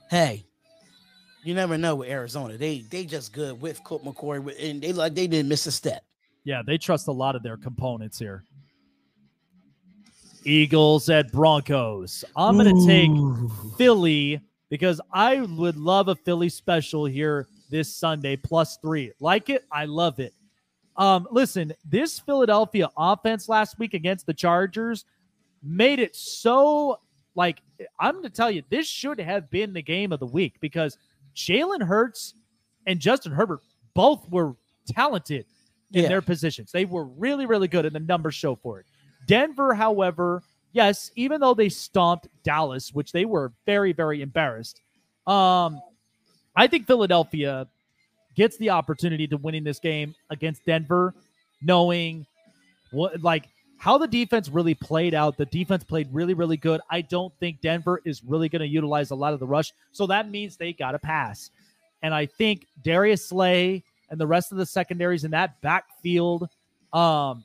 hey, 0.10 0.44
you 1.44 1.54
never 1.54 1.78
know 1.78 1.96
with 1.96 2.10
Arizona. 2.10 2.58
They 2.58 2.80
they 2.90 3.06
just 3.06 3.32
good 3.32 3.62
with 3.62 3.84
Colt 3.84 4.04
McCoy, 4.04 4.54
and 4.60 4.82
they 4.82 4.92
like 4.92 5.14
they 5.14 5.28
didn't 5.28 5.48
miss 5.48 5.66
a 5.66 5.72
step. 5.72 6.04
Yeah, 6.44 6.62
they 6.66 6.78
trust 6.78 7.08
a 7.08 7.12
lot 7.12 7.36
of 7.36 7.44
their 7.44 7.56
components 7.56 8.20
here. 8.20 8.44
Eagles 10.46 11.10
at 11.10 11.32
Broncos. 11.32 12.26
I'm 12.36 12.58
going 12.58 12.76
to 12.76 12.86
take 12.86 13.78
Philly 13.78 14.42
because 14.70 15.00
I 15.14 15.40
would 15.40 15.78
love 15.78 16.10
a 16.10 16.16
Philly 16.16 16.50
special 16.50 17.06
here 17.06 17.48
this 17.70 17.96
Sunday, 17.96 18.36
plus 18.36 18.78
three. 18.78 19.14
Like 19.22 19.50
it? 19.50 19.66
I 19.72 19.86
love 19.86 20.20
it. 20.20 20.34
Um, 20.96 21.28
listen, 21.32 21.74
this 21.86 22.20
Philadelphia 22.20 22.90
offense 22.98 23.50
last 23.50 23.80
week 23.80 23.94
against 23.94 24.26
the 24.26 24.34
Chargers 24.34 25.06
made 25.64 26.00
it 26.00 26.16
so 26.16 27.00
like 27.36 27.62
I'm 28.00 28.12
going 28.14 28.24
to 28.26 28.30
tell 28.30 28.52
you, 28.52 28.62
this 28.70 28.88
should 28.88 29.20
have 29.20 29.50
been 29.50 29.74
the 29.74 29.82
game 29.82 30.12
of 30.12 30.20
the 30.20 30.26
week 30.28 30.56
because 30.60 30.98
Jalen 31.36 31.82
Hurts 31.82 32.36
and 32.86 33.00
Justin 33.00 33.32
Herbert 33.32 33.62
both 33.96 34.30
were 34.30 34.56
talented 34.88 35.46
in 35.94 36.04
Yeah. 36.04 36.10
their 36.10 36.22
positions. 36.22 36.72
They 36.72 36.86
were 36.86 37.06
really, 37.06 37.46
really 37.48 37.68
good, 37.68 37.86
and 37.86 37.96
the 37.96 38.00
numbers 38.00 38.36
show 38.36 38.56
for 38.56 38.80
it. 38.80 38.86
Denver, 39.26 39.74
however, 39.74 40.44
yes, 40.74 41.10
even 41.16 41.42
though 41.42 41.54
they 41.56 41.70
stomped 41.70 42.28
Dallas, 42.44 42.94
which 42.94 43.12
they 43.12 43.26
were 43.26 43.52
very, 43.66 43.94
very 43.94 44.22
embarrassed, 44.22 44.80
um, 45.26 45.82
I 46.56 46.68
think 46.68 46.86
Philadelphia 46.86 47.68
gets 48.36 48.58
the 48.58 48.70
opportunity 48.70 49.28
to 49.28 49.38
winning 49.38 49.64
this 49.64 49.80
game 49.80 50.16
against 50.30 50.66
Denver, 50.66 51.14
knowing 51.62 52.26
what 52.92 53.22
like 53.22 53.48
how 53.78 53.98
the 53.98 54.08
defense 54.08 54.50
really 54.50 54.74
played 54.74 55.14
out. 55.14 55.38
The 55.38 55.46
defense 55.46 55.84
played 55.84 56.08
really, 56.12 56.34
really 56.34 56.58
good. 56.58 56.82
I 56.90 57.02
don't 57.02 57.34
think 57.40 57.62
Denver 57.62 58.02
is 58.06 58.24
really 58.24 58.50
going 58.50 58.62
to 58.62 58.68
utilize 58.68 59.12
a 59.12 59.16
lot 59.16 59.34
of 59.34 59.40
the 59.40 59.48
rush, 59.48 59.72
so 59.92 60.08
that 60.08 60.30
means 60.30 60.58
they 60.58 60.74
got 60.74 60.92
to 60.92 61.00
pass. 61.00 61.50
And 62.02 62.14
I 62.14 62.26
think 62.26 62.68
Darius 62.84 63.26
Slay 63.28 63.84
and 64.10 64.20
the 64.20 64.28
rest 64.28 64.52
of 64.52 64.58
the 64.58 64.66
secondaries 64.66 65.24
in 65.24 65.32
that 65.32 65.60
backfield 65.62 66.48
um, 66.92 67.44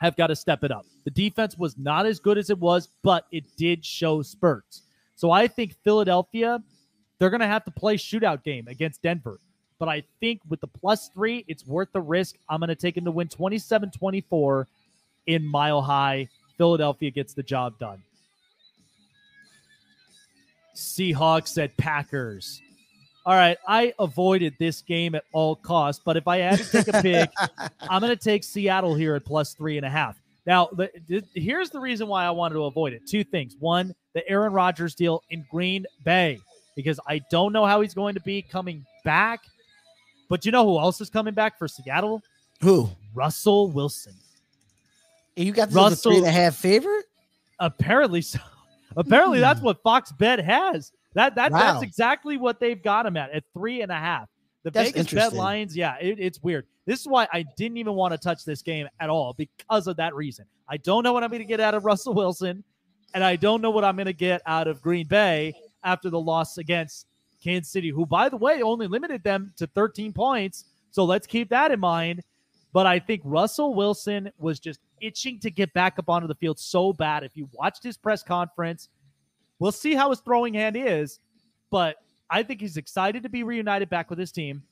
have 0.00 0.16
got 0.16 0.26
to 0.28 0.36
step 0.36 0.64
it 0.64 0.70
up. 0.70 0.84
The 1.04 1.10
defense 1.10 1.56
was 1.56 1.78
not 1.78 2.04
as 2.04 2.20
good 2.20 2.38
as 2.38 2.50
it 2.50 2.58
was, 2.58 2.88
but 3.02 3.24
it 3.32 3.44
did 3.56 3.84
show 3.84 4.20
spurts. 4.22 4.82
So 5.14 5.30
I 5.30 5.48
think 5.48 5.74
Philadelphia, 5.82 6.62
they're 7.18 7.30
going 7.30 7.40
to 7.40 7.46
have 7.46 7.64
to 7.64 7.70
play 7.70 7.96
shootout 7.96 8.44
game 8.44 8.68
against 8.68 9.02
Denver. 9.02 9.40
But 9.78 9.88
I 9.88 10.02
think 10.20 10.40
with 10.48 10.60
the 10.60 10.66
plus 10.66 11.08
three, 11.08 11.44
it's 11.46 11.66
worth 11.66 11.92
the 11.92 12.00
risk. 12.00 12.36
I'm 12.48 12.60
going 12.60 12.68
to 12.68 12.74
take 12.74 12.96
him 12.96 13.04
to 13.04 13.10
win 13.10 13.28
27 13.28 13.90
24 13.90 14.66
in 15.26 15.44
Mile 15.44 15.82
High. 15.82 16.28
Philadelphia 16.56 17.10
gets 17.10 17.34
the 17.34 17.42
job 17.42 17.78
done. 17.78 18.02
Seahawks 20.74 21.62
at 21.62 21.76
Packers. 21.76 22.60
All 23.26 23.34
right, 23.34 23.58
I 23.66 23.92
avoided 23.98 24.54
this 24.58 24.80
game 24.80 25.14
at 25.14 25.24
all 25.32 25.54
costs, 25.54 26.00
but 26.02 26.16
if 26.16 26.26
I 26.26 26.38
had 26.38 26.58
to 26.60 26.70
take 26.70 26.88
a 26.88 27.02
pick, 27.02 27.30
I'm 27.82 28.00
going 28.00 28.16
to 28.16 28.16
take 28.16 28.42
Seattle 28.42 28.94
here 28.94 29.16
at 29.16 29.24
plus 29.24 29.52
three 29.52 29.76
and 29.76 29.84
a 29.84 29.90
half. 29.90 30.18
Now, 30.46 30.70
the, 30.72 30.90
th- 31.06 31.24
here's 31.34 31.68
the 31.68 31.78
reason 31.78 32.08
why 32.08 32.24
I 32.24 32.30
wanted 32.30 32.54
to 32.54 32.64
avoid 32.64 32.94
it. 32.94 33.06
Two 33.06 33.22
things. 33.22 33.54
One, 33.60 33.94
the 34.14 34.26
Aaron 34.26 34.54
Rodgers 34.54 34.94
deal 34.94 35.22
in 35.28 35.44
Green 35.50 35.84
Bay, 36.04 36.40
because 36.74 36.98
I 37.06 37.20
don't 37.30 37.52
know 37.52 37.66
how 37.66 37.82
he's 37.82 37.92
going 37.92 38.14
to 38.14 38.20
be 38.20 38.40
coming 38.40 38.86
back. 39.04 39.42
But 40.28 40.44
you 40.44 40.52
know 40.52 40.64
who 40.64 40.78
else 40.78 41.00
is 41.00 41.10
coming 41.10 41.34
back 41.34 41.58
for 41.58 41.68
Seattle? 41.68 42.22
Who? 42.60 42.90
Russell 43.14 43.70
Wilson. 43.70 44.14
And 45.36 45.46
you 45.46 45.52
got 45.52 45.70
this 45.70 45.78
as 45.78 45.92
a 45.92 45.96
three 45.96 46.18
and 46.18 46.26
a 46.26 46.30
half 46.30 46.56
favorite? 46.56 47.06
Apparently 47.58 48.22
so. 48.22 48.38
Apparently 48.96 49.40
that's 49.40 49.60
hmm. 49.60 49.66
what 49.66 49.82
Fox 49.82 50.12
Bet 50.12 50.40
has. 50.40 50.92
That 51.14 51.34
that 51.36 51.52
Wow. 51.52 51.58
that's 51.58 51.82
exactly 51.82 52.36
what 52.36 52.60
they've 52.60 52.82
got 52.82 53.06
him 53.06 53.16
at 53.16 53.30
at 53.30 53.44
three 53.54 53.82
and 53.82 53.90
a 53.90 53.96
half. 53.96 54.28
The 54.64 54.72
That's 54.72 54.90
Vegas 54.90 55.12
bet 55.12 55.32
lines, 55.32 55.76
yeah, 55.76 55.96
it, 56.00 56.18
it's 56.18 56.42
weird. 56.42 56.66
This 56.84 57.00
is 57.00 57.06
why 57.06 57.28
I 57.32 57.44
didn't 57.56 57.76
even 57.78 57.94
want 57.94 58.12
to 58.12 58.18
touch 58.18 58.44
this 58.44 58.60
game 58.60 58.88
at 59.00 59.08
all 59.08 59.34
because 59.34 59.86
of 59.86 59.96
that 59.96 60.14
reason. 60.14 60.46
I 60.68 60.78
don't 60.78 61.04
know 61.04 61.12
what 61.12 61.22
I'm 61.22 61.30
going 61.30 61.40
to 61.40 61.46
get 61.46 61.60
out 61.60 61.74
of 61.74 61.84
Russell 61.84 62.12
Wilson, 62.12 62.64
and 63.14 63.22
I 63.22 63.36
don't 63.36 63.62
know 63.62 63.70
what 63.70 63.84
I'm 63.84 63.96
going 63.96 64.06
to 64.06 64.12
get 64.12 64.42
out 64.46 64.66
of 64.66 64.82
Green 64.82 65.06
Bay 65.06 65.54
after 65.84 66.10
the 66.10 66.20
loss 66.20 66.58
against 66.58 67.06
Kansas 67.42 67.72
City, 67.72 67.90
who, 67.90 68.06
by 68.06 68.28
the 68.28 68.36
way, 68.36 68.62
only 68.62 68.86
limited 68.86 69.22
them 69.22 69.52
to 69.56 69.66
13 69.66 70.12
points. 70.12 70.64
So 70.90 71.04
let's 71.04 71.26
keep 71.26 71.50
that 71.50 71.70
in 71.70 71.80
mind. 71.80 72.22
But 72.72 72.86
I 72.86 72.98
think 72.98 73.22
Russell 73.24 73.74
Wilson 73.74 74.30
was 74.38 74.60
just 74.60 74.80
itching 75.00 75.38
to 75.40 75.50
get 75.50 75.72
back 75.72 75.98
up 75.98 76.08
onto 76.08 76.28
the 76.28 76.34
field 76.34 76.58
so 76.58 76.92
bad. 76.92 77.24
If 77.24 77.36
you 77.36 77.48
watched 77.52 77.82
his 77.82 77.96
press 77.96 78.22
conference, 78.22 78.88
we'll 79.58 79.72
see 79.72 79.94
how 79.94 80.10
his 80.10 80.20
throwing 80.20 80.54
hand 80.54 80.76
is. 80.76 81.20
But 81.70 81.96
I 82.30 82.42
think 82.42 82.60
he's 82.60 82.76
excited 82.76 83.22
to 83.22 83.28
be 83.28 83.42
reunited 83.42 83.88
back 83.88 84.10
with 84.10 84.18
his 84.18 84.32
team. 84.32 84.62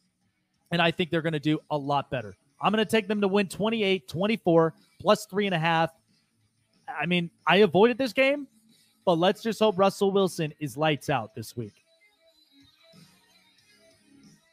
And 0.72 0.82
I 0.82 0.90
think 0.90 1.10
they're 1.10 1.22
going 1.22 1.32
to 1.32 1.40
do 1.40 1.58
a 1.70 1.78
lot 1.78 2.10
better. 2.10 2.36
I'm 2.60 2.72
going 2.72 2.84
to 2.84 2.90
take 2.90 3.08
them 3.08 3.20
to 3.20 3.28
win 3.28 3.48
28 3.48 4.08
24 4.08 4.74
plus 5.00 5.26
three 5.26 5.46
and 5.46 5.54
a 5.54 5.58
half. 5.58 5.90
I 6.88 7.06
mean, 7.06 7.30
I 7.46 7.58
avoided 7.58 7.98
this 7.98 8.12
game, 8.12 8.46
but 9.04 9.18
let's 9.18 9.42
just 9.42 9.58
hope 9.58 9.78
Russell 9.78 10.10
Wilson 10.10 10.52
is 10.58 10.76
lights 10.76 11.10
out 11.10 11.34
this 11.34 11.56
week. 11.56 11.85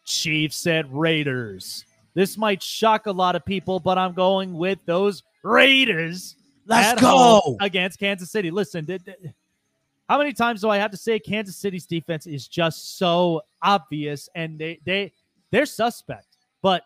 Chiefs 0.06 0.66
at 0.68 0.86
Raiders. 0.92 1.86
This 2.14 2.38
might 2.38 2.62
shock 2.62 3.08
a 3.08 3.12
lot 3.12 3.36
of 3.36 3.44
people, 3.46 3.80
but 3.80 3.98
I'm 3.98 4.14
going 4.14 4.54
with 4.54 4.80
those 4.86 5.24
Raiders. 5.44 6.36
Let's 6.66 7.02
go. 7.02 7.58
against 7.62 8.00
Kansas 8.00 8.32
City. 8.32 8.52
Listen, 8.52 8.86
did, 8.86 9.04
did- 9.04 9.34
how 10.10 10.18
many 10.18 10.34
times 10.34 10.62
do 10.62 10.70
I 10.70 10.78
have 10.78 10.92
to 10.92 10.98
say 10.98 11.18
Kansas 11.18 11.56
City's 11.58 11.86
defense 11.86 12.28
is 12.28 12.48
just 12.48 12.98
so 12.98 13.42
obvious 13.62 14.30
and 14.36 14.60
they 14.60 14.80
they 14.86 15.12
they're 15.50 15.66
suspect. 15.66 16.38
But 16.62 16.84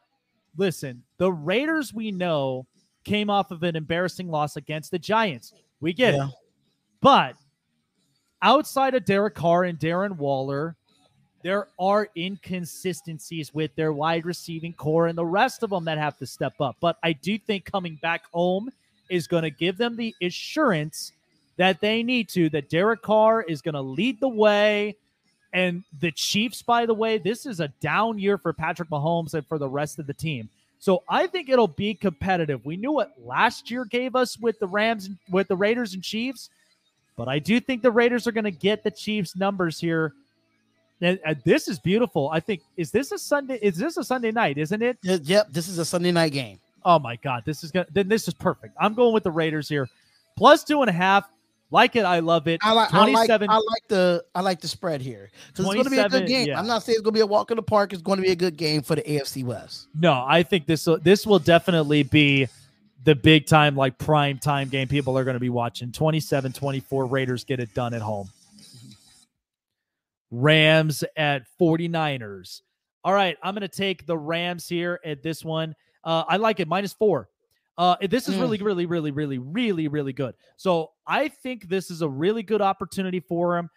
listen, 0.55 1.03
the 1.17 1.31
Raiders 1.31 1.93
we 1.93 2.11
know 2.11 2.65
came 3.03 3.29
off 3.29 3.51
of 3.51 3.63
an 3.63 3.75
embarrassing 3.75 4.29
loss 4.29 4.55
against 4.55 4.91
the 4.91 4.99
Giants. 4.99 5.51
We 5.81 5.93
get 5.93 6.13
Yeah. 6.13 6.27
it. 6.27 6.33
But 7.01 7.35
outside 8.41 8.95
of 8.95 9.03
Derek 9.03 9.35
Carr 9.35 9.63
and 9.65 9.77
Darren 9.79 10.15
Waller, 10.17 10.76
there 11.47 11.69
are 11.79 12.09
inconsistencies 12.17 13.53
with 13.53 13.73
their 13.77 13.93
wide 13.93 14.25
receiving 14.25 14.73
core 14.73 15.07
and 15.07 15.17
the 15.17 15.23
rest 15.23 15.63
of 15.63 15.69
them 15.69 15.85
that 15.85 15.97
have 15.97 16.17
to 16.17 16.25
step 16.25 16.59
up. 16.59 16.75
But 16.81 16.97
I 17.01 17.13
do 17.13 17.37
think 17.37 17.63
coming 17.63 17.97
back 18.01 18.23
home 18.33 18.69
is 19.09 19.27
going 19.27 19.43
to 19.43 19.49
give 19.49 19.77
them 19.77 19.95
the 19.95 20.13
assurance 20.21 21.13
that 21.55 21.79
they 21.79 22.03
need 22.03 22.27
to, 22.31 22.49
that 22.49 22.69
Derek 22.69 23.01
Carr 23.01 23.43
is 23.43 23.61
going 23.61 23.75
to 23.75 23.81
lead 23.81 24.19
the 24.19 24.27
way. 24.27 24.97
And 25.53 25.85
the 26.01 26.11
Chiefs, 26.11 26.61
by 26.61 26.85
the 26.85 26.93
way, 26.93 27.17
this 27.17 27.45
is 27.45 27.61
a 27.61 27.69
down 27.79 28.19
year 28.19 28.37
for 28.37 28.51
Patrick 28.51 28.89
Mahomes 28.89 29.33
and 29.33 29.47
for 29.47 29.57
the 29.57 29.69
rest 29.69 29.99
of 29.99 30.05
the 30.05 30.13
team. 30.13 30.49
So 30.79 31.03
I 31.07 31.27
think 31.27 31.47
it'll 31.47 31.65
be 31.69 31.93
competitive. 31.93 32.65
We 32.65 32.75
knew 32.75 32.91
what 32.91 33.13
last 33.23 33.71
year 33.71 33.85
gave 33.85 34.17
us 34.17 34.37
with 34.37 34.59
the 34.59 34.67
Rams, 34.67 35.09
with 35.31 35.47
the 35.47 35.55
Raiders 35.55 35.93
and 35.93 36.03
Chiefs, 36.03 36.49
but 37.15 37.29
I 37.29 37.39
do 37.39 37.61
think 37.61 37.83
the 37.83 37.91
Raiders 37.91 38.27
are 38.27 38.33
going 38.33 38.43
to 38.43 38.51
get 38.51 38.83
the 38.83 38.91
Chiefs 38.91 39.33
numbers 39.33 39.79
here. 39.79 40.11
And, 41.01 41.19
uh, 41.25 41.35
this 41.43 41.67
is 41.67 41.79
beautiful. 41.79 42.29
I 42.33 42.39
think 42.39 42.61
is 42.75 42.91
this 42.91 43.11
a 43.11 43.19
Sunday? 43.19 43.59
Is 43.61 43.77
this 43.77 43.97
a 43.97 44.03
Sunday 44.03 44.31
night? 44.31 44.57
Isn't 44.57 44.81
it? 44.81 44.97
Yep, 45.01 45.49
this 45.51 45.67
is 45.67 45.77
a 45.77 45.85
Sunday 45.85 46.11
night 46.11 46.31
game. 46.31 46.59
Oh 46.83 46.99
my 46.99 47.17
God, 47.17 47.43
this 47.45 47.63
is 47.63 47.71
gonna. 47.71 47.85
Then 47.91 48.07
this 48.07 48.27
is 48.27 48.33
perfect. 48.33 48.75
I'm 48.79 48.93
going 48.93 49.13
with 49.13 49.23
the 49.23 49.31
Raiders 49.31 49.69
here, 49.69 49.87
plus 50.35 50.63
two 50.63 50.81
and 50.81 50.89
a 50.89 50.93
half. 50.93 51.29
Like 51.69 51.97
it, 51.97 52.05
I 52.05 52.19
love 52.19 52.47
it. 52.47 52.61
I 52.63 52.71
like, 52.71 52.93
I 52.93 52.99
like, 52.99 53.11
27 53.11 53.49
I 53.49 53.55
like 53.55 53.87
the, 53.89 54.23
I 54.33 54.39
like 54.39 54.61
the 54.61 54.69
spread 54.69 55.01
here 55.01 55.29
because 55.47 55.65
it's 55.65 55.73
going 55.73 55.83
to 55.83 55.89
be 55.89 55.97
a 55.97 56.07
27, 56.07 56.21
good 56.21 56.27
game. 56.29 56.47
yeah. 56.47 56.57
I'm 56.57 56.65
not 56.65 56.83
saying 56.83 56.95
it's 56.95 57.01
going 57.03 57.13
to 57.13 57.17
be 57.17 57.21
a 57.21 57.27
walk 57.27 57.51
in 57.51 57.57
the 57.57 57.61
park. 57.61 57.91
It's 57.91 58.01
going 58.01 58.15
to 58.15 58.23
be 58.23 58.31
a 58.31 58.37
good 58.37 58.55
game 58.55 58.81
for 58.81 58.95
the 58.95 59.01
AFC 59.01 59.43
West. 59.43 59.87
No, 59.93 60.23
I 60.25 60.43
think 60.43 60.65
this 60.65 60.87
this 61.01 61.27
will 61.27 61.39
definitely 61.39 62.03
be 62.03 62.47
the 63.03 63.15
big 63.15 63.47
time 63.47 63.75
like 63.75 63.97
prime 63.97 64.37
time 64.37 64.69
game 64.69 64.87
people 64.87 65.17
are 65.17 65.25
going 65.25 65.35
to 65.35 65.41
be 65.41 65.49
watching. 65.49 65.91
27-24 65.91 67.11
Raiders 67.11 67.43
get 67.43 67.59
it 67.59 67.73
done 67.73 67.93
at 67.93 68.01
home. 68.01 68.29
Rams 70.31 71.03
at 71.15 71.43
49ers. 71.59 72.61
All 73.03 73.13
right, 73.13 73.37
I'm 73.43 73.53
going 73.53 73.61
to 73.61 73.67
take 73.67 74.05
the 74.05 74.17
Rams 74.17 74.67
here 74.67 74.99
at 75.05 75.23
this 75.23 75.43
one. 75.45 75.75
Uh, 76.03 76.23
I 76.27 76.37
like 76.37 76.59
it 76.59 76.67
minus 76.67 76.93
4. 76.93 77.29
Uh, 77.77 77.95
this 78.09 78.27
is 78.27 78.35
Mm. 78.35 78.41
really, 78.41 78.57
really, 78.57 78.85
really, 78.85 79.11
really, 79.11 79.37
really, 79.37 79.87
really 79.87 80.13
good. 80.13 80.35
So 80.57 80.91
I 81.05 81.27
think 81.27 81.69
this 81.69 81.91
is 81.91 82.01
a 82.01 82.09
really 82.09 82.43
good 82.43 82.61
opportunity 82.61 83.19
for 83.19 83.57
him. 83.57 83.69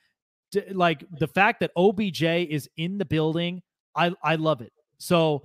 To, 0.52 0.64
like 0.72 1.04
the 1.18 1.28
fact 1.28 1.60
that 1.60 1.70
OBJ 1.76 2.22
is 2.50 2.68
in 2.76 2.98
the 2.98 3.04
building, 3.04 3.62
I 3.94 4.12
I 4.22 4.34
love 4.34 4.62
it. 4.62 4.72
So 4.98 5.44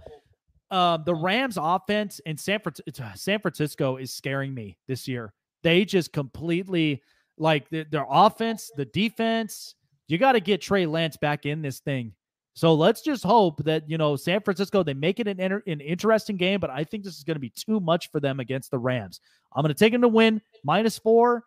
um, 0.71 1.03
the 1.05 1.13
Rams 1.13 1.57
offense 1.61 2.19
in 2.25 2.37
San, 2.37 2.59
Fran- 2.59 3.15
San 3.15 3.39
Francisco 3.39 3.97
is 3.97 4.11
scaring 4.11 4.53
me 4.55 4.77
this 4.87 5.07
year. 5.07 5.31
They 5.61 5.85
just 5.85 6.11
completely 6.11 7.03
like 7.37 7.69
their, 7.69 7.83
their 7.83 8.05
offense, 8.09 8.71
the 8.75 8.85
defense. 8.85 9.75
You 10.07 10.17
got 10.17 10.33
to 10.33 10.39
get 10.39 10.61
Trey 10.61 10.85
Lance 10.85 11.17
back 11.17 11.45
in 11.45 11.61
this 11.61 11.79
thing. 11.79 12.13
So 12.53 12.73
let's 12.73 13.01
just 13.01 13.23
hope 13.23 13.63
that 13.65 13.89
you 13.89 13.97
know 13.97 14.15
San 14.15 14.39
Francisco 14.41 14.81
they 14.83 14.93
make 14.93 15.19
it 15.19 15.27
an, 15.27 15.39
enter, 15.41 15.61
an 15.67 15.81
interesting 15.81 16.37
game, 16.37 16.59
but 16.59 16.69
I 16.69 16.83
think 16.85 17.03
this 17.03 17.17
is 17.17 17.23
going 17.23 17.35
to 17.35 17.41
be 17.41 17.49
too 17.49 17.79
much 17.81 18.09
for 18.11 18.19
them 18.21 18.39
against 18.39 18.71
the 18.71 18.79
Rams. 18.79 19.19
I'm 19.53 19.61
going 19.61 19.73
to 19.73 19.77
take 19.79 19.91
them 19.91 20.01
to 20.03 20.07
win 20.07 20.41
minus 20.63 20.97
four. 20.97 21.43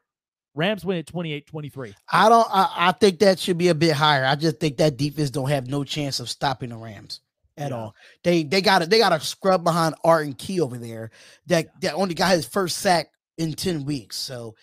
Rams 0.55 0.85
win 0.85 0.99
at 0.99 1.07
28-23. 1.07 1.95
I 2.13 2.29
don't. 2.29 2.47
I, 2.51 2.73
I 2.77 2.93
think 2.93 3.21
that 3.21 3.39
should 3.39 3.59
be 3.59 3.69
a 3.69 3.75
bit 3.75 3.93
higher. 3.95 4.25
I 4.27 4.35
just 4.35 4.59
think 4.59 4.79
that 4.79 4.97
defense 4.97 5.31
don't 5.31 5.49
have 5.49 5.67
no 5.69 5.85
chance 5.85 6.21
of 6.21 6.29
stopping 6.29 6.71
the 6.71 6.77
Rams 6.77 7.21
at 7.57 7.71
Yeah. 7.71 7.77
all. 7.77 7.95
They 8.25 8.43
they 8.43 8.61
got 8.61 8.81
to 8.81 8.87
they 8.87 8.99
got 8.99 9.13
a 9.13 9.21
scrub 9.21 9.63
behind 9.65 9.95
Art 10.05 10.27
and 10.27 10.37
Key 10.37 10.61
over 10.61 10.77
there. 10.77 11.11
That 11.47 11.69
that 11.81 11.95
only 11.95 12.15
got 12.15 12.33
his 12.33 12.45
first 12.47 12.79
sack 12.79 13.09
in 13.39 13.55
ten 13.55 13.85
weeks. 13.87 14.17
So. 14.17 14.57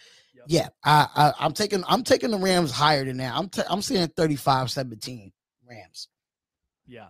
Yeah, 0.47 0.69
I, 0.83 1.07
I 1.15 1.33
I'm 1.39 1.53
taking 1.53 1.83
I'm 1.87 2.03
taking 2.03 2.31
the 2.31 2.37
Rams 2.37 2.71
higher 2.71 3.05
than 3.05 3.17
that. 3.17 3.35
I'm 3.35 3.49
i 3.57 3.63
I'm 3.69 3.81
seeing 3.81 4.07
35-17 4.07 5.31
Rams. 5.67 6.07
Yeah. 6.87 7.07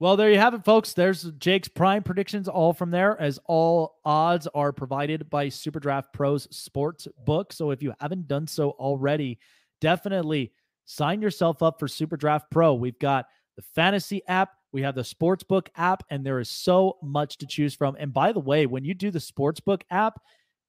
Well, 0.00 0.16
there 0.16 0.30
you 0.30 0.38
have 0.38 0.54
it, 0.54 0.64
folks. 0.64 0.92
There's 0.92 1.22
Jake's 1.38 1.68
prime 1.68 2.02
predictions, 2.02 2.48
all 2.48 2.72
from 2.72 2.90
there, 2.90 3.18
as 3.20 3.38
all 3.46 4.00
odds 4.04 4.46
are 4.48 4.72
provided 4.72 5.30
by 5.30 5.46
Superdraft 5.46 6.12
Pros 6.12 6.48
Sports 6.54 7.06
Book. 7.24 7.52
So 7.52 7.70
if 7.70 7.82
you 7.82 7.94
haven't 8.00 8.26
done 8.26 8.46
so 8.46 8.70
already, 8.72 9.38
definitely 9.80 10.52
sign 10.84 11.22
yourself 11.22 11.62
up 11.62 11.78
for 11.78 11.86
Superdraft 11.86 12.50
Pro. 12.50 12.74
We've 12.74 12.98
got 12.98 13.26
the 13.56 13.62
fantasy 13.62 14.22
app, 14.26 14.50
We 14.72 14.82
have 14.82 14.96
the 14.96 15.02
Sportsbook 15.02 15.68
app, 15.76 16.02
and 16.10 16.26
there 16.26 16.40
is 16.40 16.48
so 16.48 16.98
much 17.00 17.38
to 17.38 17.46
choose 17.46 17.74
from. 17.74 17.96
And 17.98 18.12
by 18.12 18.32
the 18.32 18.40
way, 18.40 18.66
when 18.66 18.84
you 18.84 18.94
do 18.94 19.12
the 19.12 19.20
Sportsbook 19.20 19.82
app 19.90 20.20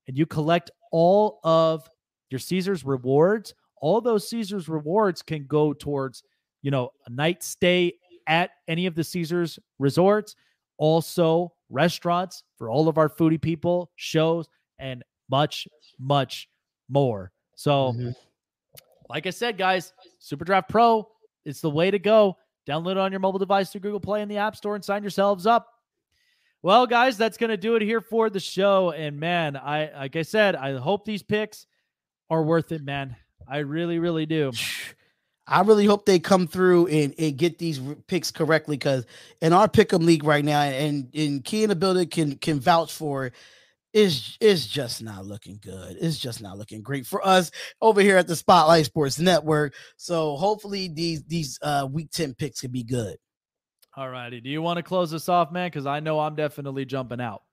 and 0.08 0.18
you 0.18 0.26
collect 0.26 0.72
all 0.92 1.40
of 1.44 1.90
your 2.30 2.40
Caesars 2.40 2.84
rewards, 2.86 3.54
all 3.82 4.02
those 4.02 4.28
Caesars 4.30 4.68
rewards 4.70 5.22
can 5.22 5.46
go 5.46 5.74
towards, 5.74 6.24
you 6.62 6.72
know, 6.72 6.92
a 7.06 7.10
night 7.10 7.44
stay 7.44 7.94
at 8.28 8.52
any 8.68 8.86
of 8.86 8.96
the 8.96 9.04
Caesars 9.04 9.60
resorts, 9.80 10.36
also 10.78 11.54
restaurants 11.70 12.44
for 12.58 12.70
all 12.70 12.88
of 12.88 12.98
our 12.98 13.10
foodie 13.10 13.42
people, 13.42 13.92
shows, 13.96 14.48
and 14.80 15.04
much, 15.30 15.68
much 16.00 16.50
more. 16.90 17.32
So, 17.56 17.94
Mhm. 17.94 18.16
like 19.10 19.28
I 19.28 19.30
said, 19.30 19.58
guys, 19.58 19.94
Super 20.20 20.46
Draft 20.46 20.70
Pro, 20.70 21.08
it's 21.46 21.62
the 21.62 21.70
way 21.70 21.92
to 21.92 22.00
go. 22.00 22.38
Download 22.68 22.92
it 22.92 22.98
on 22.98 23.12
your 23.12 23.20
mobile 23.20 23.40
device 23.40 23.72
through 23.72 23.82
Google 23.82 24.00
Play 24.00 24.22
in 24.22 24.28
the 24.28 24.38
App 24.38 24.56
Store 24.56 24.76
and 24.76 24.84
sign 24.84 25.04
yourselves 25.04 25.46
up. 25.46 25.68
Well, 26.66 26.88
guys, 26.88 27.16
that's 27.16 27.38
going 27.38 27.52
to 27.52 27.58
do 27.58 27.76
it 27.76 27.84
here 27.84 28.02
for 28.02 28.28
the 28.28 28.40
show. 28.40 28.90
And 28.90 29.20
man, 29.20 29.56
I 29.56 29.92
like 29.96 30.16
I 30.16 30.24
said, 30.24 30.56
I 30.56 30.76
hope 30.78 31.06
these 31.06 31.22
picks 31.22 31.68
are 32.32 32.42
worth 32.42 32.72
it, 32.72 32.84
man. 32.84 33.16
I 33.48 33.60
really, 33.60 34.00
really 34.00 34.26
do. 34.26 34.52
I 35.48 35.62
really 35.62 35.86
hope 35.86 36.08
they 36.08 36.18
come 36.18 36.48
through 36.48 36.88
and, 36.88 37.14
and 37.20 37.38
get 37.38 37.60
these 37.60 37.80
picks 38.08 38.32
correctly 38.32 38.78
because 38.78 39.06
in 39.44 39.54
our 39.54 39.68
pick'em 39.68 40.08
league 40.08 40.24
right 40.24 40.44
now, 40.44 40.60
and 40.60 41.08
and 41.14 41.46
Key 41.46 41.62
in 41.62 41.70
the 41.70 41.76
building 41.76 42.08
can 42.08 42.36
can 42.38 42.60
vouch 42.60 42.92
for, 42.92 43.28
it, 43.28 43.34
is 43.94 44.36
is 44.42 44.66
just 44.66 45.04
not 45.04 45.24
looking 45.24 45.60
good. 45.62 45.98
It's 46.02 46.18
just 46.18 46.42
not 46.42 46.58
looking 46.58 46.82
great 46.82 47.06
for 47.06 47.24
us 47.24 47.52
over 47.80 48.02
here 48.02 48.18
at 48.18 48.26
the 48.26 48.36
Spotlight 48.36 48.86
Sports 48.86 49.20
Network. 49.20 49.76
So 49.98 50.36
hopefully 50.36 50.88
these 50.88 51.22
these 51.26 51.60
uh 51.62 51.88
week 51.92 52.10
ten 52.10 52.34
picks 52.34 52.62
can 52.62 52.72
be 52.72 52.84
good. 52.84 53.18
All 53.98 54.10
righty. 54.10 54.42
Do 54.42 54.50
you 54.50 54.62
want 54.62 54.78
to 54.78 54.84
close 54.84 55.12
this 55.12 55.30
off, 55.30 55.52
man? 55.52 55.68
Because 55.68 55.86
I 55.86 56.02
know 56.02 56.20
I'm 56.20 56.36
definitely 56.36 56.86
jumping 56.86 57.22
out. 57.22 57.44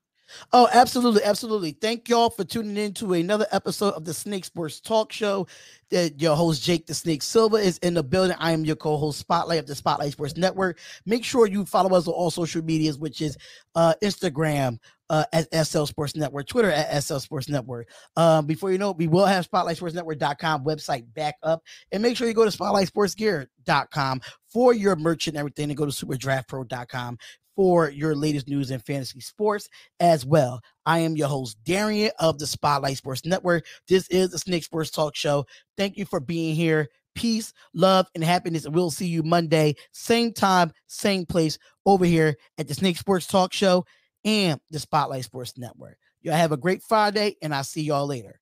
Oh, 0.52 0.69
absolutely, 0.73 1.23
absolutely. 1.24 1.73
Thank 1.73 2.09
y'all 2.09 2.31
for 2.31 2.44
tuning 2.44 2.77
in 2.77 2.94
to 2.94 3.12
another 3.14 3.47
episode 3.52 3.94
of 3.94 4.05
the 4.05 4.14
Snake 4.14 4.44
Sports 4.44 4.81
Talk 4.81 5.12
Show. 5.12 5.47
That 5.90 6.20
your 6.23 6.35
host 6.35 6.62
Jake 6.62 6.86
the 6.86 6.94
Snake 6.94 7.23
Silva 7.23 7.56
is 7.56 7.77
in 7.78 7.94
the 7.94 8.02
building. 8.02 8.35
I 8.39 8.52
am 8.52 8.64
your 8.64 8.77
co-host 8.77 9.19
Spotlight 9.19 9.59
of 9.59 9.66
the 9.66 9.74
Spotlight 9.74 10.12
Sports 10.12 10.36
Network. 10.39 10.78
Make 11.05 11.23
sure 11.23 11.47
you 11.47 11.66
follow 11.66 11.94
us 11.94 12.09
on 12.09 12.14
all 12.14 12.31
social 12.31 12.62
medias, 12.62 12.98
which 12.98 13.20
is 13.20 13.36
uh 13.74 13.93
Instagram 14.02 14.78
uh 15.10 15.24
at 15.35 15.66
SL 15.66 15.85
Sports 15.85 16.16
Network, 16.16 16.47
Twitter 16.47 16.70
at 16.70 17.02
SL 17.02 17.19
Sports 17.19 17.51
Network. 17.51 17.89
Um, 18.16 18.47
before 18.47 18.73
you 18.73 18.78
know 18.78 18.90
it, 18.90 18.97
we 18.97 19.06
will 19.06 19.27
have 19.27 19.51
spotlightsportsnetwork.com 19.51 20.64
website 20.64 21.05
back 21.12 21.35
up. 21.43 21.62
And 21.93 22.02
make 22.02 22.16
sure 22.16 22.27
you 22.27 22.32
go 22.32 22.48
to 22.48 22.56
spotlightsportsgear.com 22.56 24.20
for 24.53 24.74
your 24.74 24.97
merch 24.97 25.29
and 25.29 25.37
everything, 25.37 25.70
and 25.70 25.77
go 25.77 25.87
to 25.87 25.93
superdraftpro.com 25.93 27.19
for 27.57 27.91
your 27.91 28.15
latest 28.15 28.49
news 28.49 28.70
and 28.70 28.85
fantasy 28.85 29.20
sports 29.20 29.69
as 30.01 30.24
well. 30.24 30.61
I 30.87 31.01
am 31.01 31.16
your 31.16 31.29
host, 31.29 31.59
Darian 31.65 32.12
of 32.19 32.39
the 32.39 32.47
Spotlight 32.47 32.97
Sports 32.97 33.24
Network. 33.24 33.66
This 33.89 34.09
is 34.09 34.31
the 34.31 34.39
Snake 34.39 34.65
Sports 34.65 34.91
Talk 34.91 35.15
Show. 35.15 35.47
Thank 35.77 35.97
you 35.97 36.05
for 36.05 36.20
being 36.20 36.55
here. 36.55 36.89
Peace, 37.15 37.53
love, 37.74 38.07
and 38.15 38.24
happiness. 38.24 38.65
And 38.65 38.74
we'll 38.74 38.91
see 38.91 39.07
you 39.07 39.23
Monday, 39.23 39.74
same 39.93 40.33
time, 40.33 40.73
same 40.87 41.27
place 41.27 41.59
over 41.85 42.07
here 42.07 42.37
at 42.57 42.69
the 42.69 42.74
Snake 42.74 42.97
Sports 42.97 43.27
Talk 43.27 43.53
Show 43.53 43.85
and 44.24 44.59
the 44.70 44.79
Spotlight 44.79 45.24
Sports 45.24 45.59
Network. 45.59 45.99
Y'all 46.23 46.35
have 46.35 46.53
a 46.53 46.57
great 46.57 46.83
Friday, 46.83 47.37
and 47.43 47.55
I'll 47.55 47.65
see 47.65 47.83
y'all 47.83 48.07
later. 48.07 48.41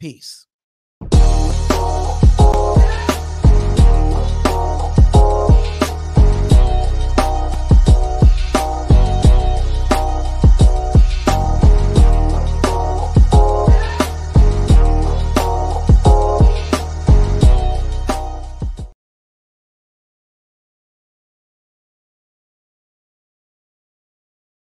Peace. 0.00 0.46